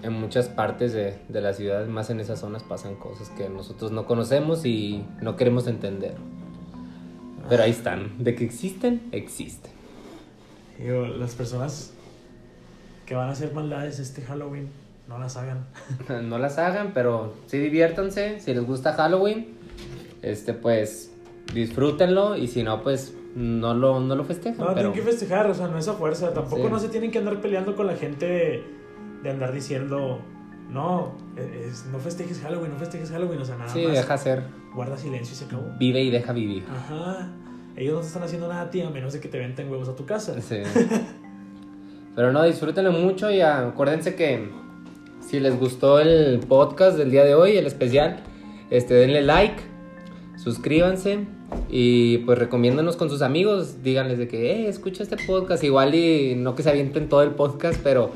en 0.03 0.13
muchas 0.13 0.47
partes 0.47 0.93
de, 0.93 1.17
de, 1.27 1.41
la 1.41 1.53
ciudad, 1.53 1.87
más 1.87 2.09
en 2.09 2.19
esas 2.19 2.39
zonas, 2.39 2.63
pasan 2.63 2.95
cosas 2.95 3.29
que 3.29 3.49
nosotros 3.49 3.91
no 3.91 4.05
conocemos 4.05 4.65
y 4.65 5.03
no 5.21 5.35
queremos 5.35 5.67
entender. 5.67 6.15
Pero 7.49 7.63
ahí 7.63 7.71
están. 7.71 8.23
De 8.23 8.35
que 8.35 8.45
existen, 8.45 9.01
existen. 9.11 9.71
Digo, 10.77 11.07
las 11.07 11.33
personas 11.35 11.93
que 13.05 13.15
van 13.15 13.29
a 13.29 13.31
hacer 13.31 13.53
maldades 13.53 13.97
este 13.97 14.21
Halloween, 14.21 14.69
no 15.07 15.17
las 15.17 15.35
hagan. 15.35 15.65
no 16.29 16.37
las 16.37 16.59
hagan, 16.59 16.91
pero 16.93 17.33
sí 17.47 17.57
diviértanse. 17.57 18.39
Si 18.39 18.53
les 18.53 18.63
gusta 18.63 18.93
Halloween, 18.93 19.47
este 20.21 20.53
pues 20.53 21.11
disfrútenlo 21.53 22.37
y 22.37 22.47
si 22.47 22.61
no, 22.61 22.83
pues 22.83 23.13
no 23.35 23.73
lo, 23.73 23.99
no 23.99 24.15
lo 24.15 24.23
festejan. 24.23 24.65
No, 24.65 24.73
tienen 24.73 24.93
que 24.93 25.01
festejar, 25.01 25.49
o 25.49 25.53
sea, 25.53 25.67
no 25.67 25.77
es 25.77 25.87
a 25.87 25.93
fuerza. 25.93 26.33
Tampoco 26.33 26.69
no 26.69 26.79
se 26.79 26.89
tienen 26.89 27.11
que 27.11 27.19
andar 27.19 27.41
peleando 27.41 27.75
con 27.75 27.87
la 27.87 27.95
gente 27.95 28.63
de 29.23 29.29
andar 29.29 29.51
diciendo 29.51 30.19
no, 30.69 31.13
es, 31.35 31.85
no 31.91 31.99
festejes 31.99 32.39
Halloween, 32.41 32.71
no 32.71 32.77
festejes 32.77 33.09
Halloween, 33.09 33.41
o 33.41 33.45
sea, 33.45 33.55
nada 33.57 33.69
sí, 33.69 33.81
más. 33.81 33.89
Sí, 33.89 33.95
deja 33.97 34.17
ser. 34.17 34.43
Guarda 34.73 34.97
silencio 34.97 35.33
y 35.33 35.35
se 35.35 35.45
acabó. 35.45 35.63
Vive 35.79 36.01
y 36.01 36.11
deja 36.11 36.31
vivir. 36.31 36.63
Ajá. 36.69 37.31
Ellos 37.75 37.95
no 37.95 38.01
te 38.01 38.07
están 38.07 38.23
haciendo 38.23 38.47
nada 38.47 38.61
a 38.61 38.69
ti 38.69 38.81
a 38.81 38.89
menos 38.89 39.13
de 39.13 39.19
que 39.19 39.27
te 39.29 39.39
venten 39.39 39.69
huevos 39.69 39.89
a 39.89 39.95
tu 39.95 40.05
casa. 40.05 40.39
Sí. 40.41 40.57
Pero 42.15 42.31
no, 42.31 42.43
disfrútenlo 42.43 42.91
mucho 42.91 43.31
y 43.31 43.41
acuérdense 43.41 44.15
que 44.15 44.49
si 45.21 45.39
les 45.39 45.57
gustó 45.57 45.99
el 45.99 46.39
podcast 46.39 46.97
del 46.97 47.11
día 47.11 47.23
de 47.23 47.35
hoy, 47.35 47.57
el 47.57 47.65
especial, 47.65 48.17
este, 48.69 48.93
denle 48.93 49.21
like, 49.21 49.61
suscríbanse 50.35 51.25
y 51.69 52.19
pues 52.19 52.37
recomiéndanos 52.37 52.95
con 52.95 53.09
sus 53.09 53.21
amigos. 53.21 53.83
Díganles 53.83 54.17
de 54.17 54.27
que, 54.27 54.51
eh, 54.51 54.69
escucha 54.69 55.03
este 55.03 55.17
podcast. 55.17 55.63
Igual 55.63 55.93
y 55.95 56.35
no 56.35 56.55
que 56.55 56.63
se 56.63 56.69
avienten 56.69 57.09
todo 57.09 57.21
el 57.21 57.31
podcast, 57.31 57.79
pero 57.83 58.11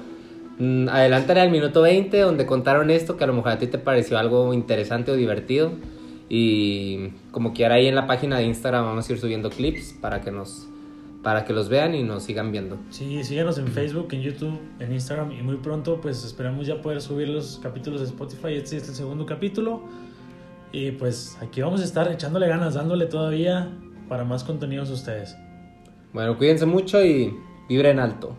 mmm, 0.60 0.88
al 0.90 1.52
minuto 1.52 1.82
20 1.82 2.20
donde 2.20 2.46
contaron 2.46 2.90
esto 2.90 3.16
que 3.18 3.24
a 3.24 3.28
lo 3.28 3.34
mejor 3.34 3.52
a 3.52 3.60
ti 3.60 3.68
te 3.68 3.78
pareció 3.78 4.18
algo 4.18 4.54
interesante 4.54 5.12
o 5.12 5.16
divertido. 5.16 5.72
Y 6.30 7.10
como 7.32 7.54
quiera 7.54 7.76
ahí 7.76 7.88
en 7.88 7.96
la 7.96 8.08
página 8.08 8.38
de 8.38 8.46
Instagram 8.46 8.86
vamos 8.86 9.08
a 9.08 9.14
ir 9.14 9.20
subiendo 9.20 9.50
clips 9.50 9.94
para 10.02 10.22
que 10.22 10.32
nos 10.32 10.68
para 11.22 11.46
que 11.46 11.54
los 11.54 11.70
vean 11.70 11.96
y 11.96 12.04
nos 12.04 12.24
sigan 12.24 12.52
viendo. 12.52 12.78
Sí, 12.90 13.24
síganos 13.24 13.58
en 13.58 13.68
Facebook, 13.68 14.10
en 14.12 14.22
YouTube, 14.22 14.60
en 14.80 14.92
Instagram 14.92 15.32
y 15.32 15.42
muy 15.42 15.56
pronto 15.58 16.02
pues 16.02 16.26
esperamos 16.26 16.68
ya 16.68 16.82
poder 16.82 17.02
subir 17.02 17.30
los 17.30 17.60
capítulos 17.62 18.02
de 18.02 18.08
Spotify. 18.08 18.56
Este 18.56 18.78
es 18.78 18.90
el 18.90 18.96
segundo 18.96 19.26
capítulo. 19.26 19.84
Y 20.74 20.92
pues 20.92 21.38
aquí 21.40 21.62
vamos 21.62 21.82
a 21.82 21.84
estar 21.84 22.12
echándole 22.12 22.48
ganas, 22.48 22.74
dándole 22.74 23.06
todavía 23.06 23.70
para 24.10 24.24
más 24.24 24.44
contenidos 24.44 24.90
a 24.90 24.94
ustedes. 24.94 25.38
Bueno, 26.12 26.36
cuídense 26.38 26.66
mucho 26.66 27.06
y 27.06 27.32
vibren 27.70 28.00
alto. 28.00 28.36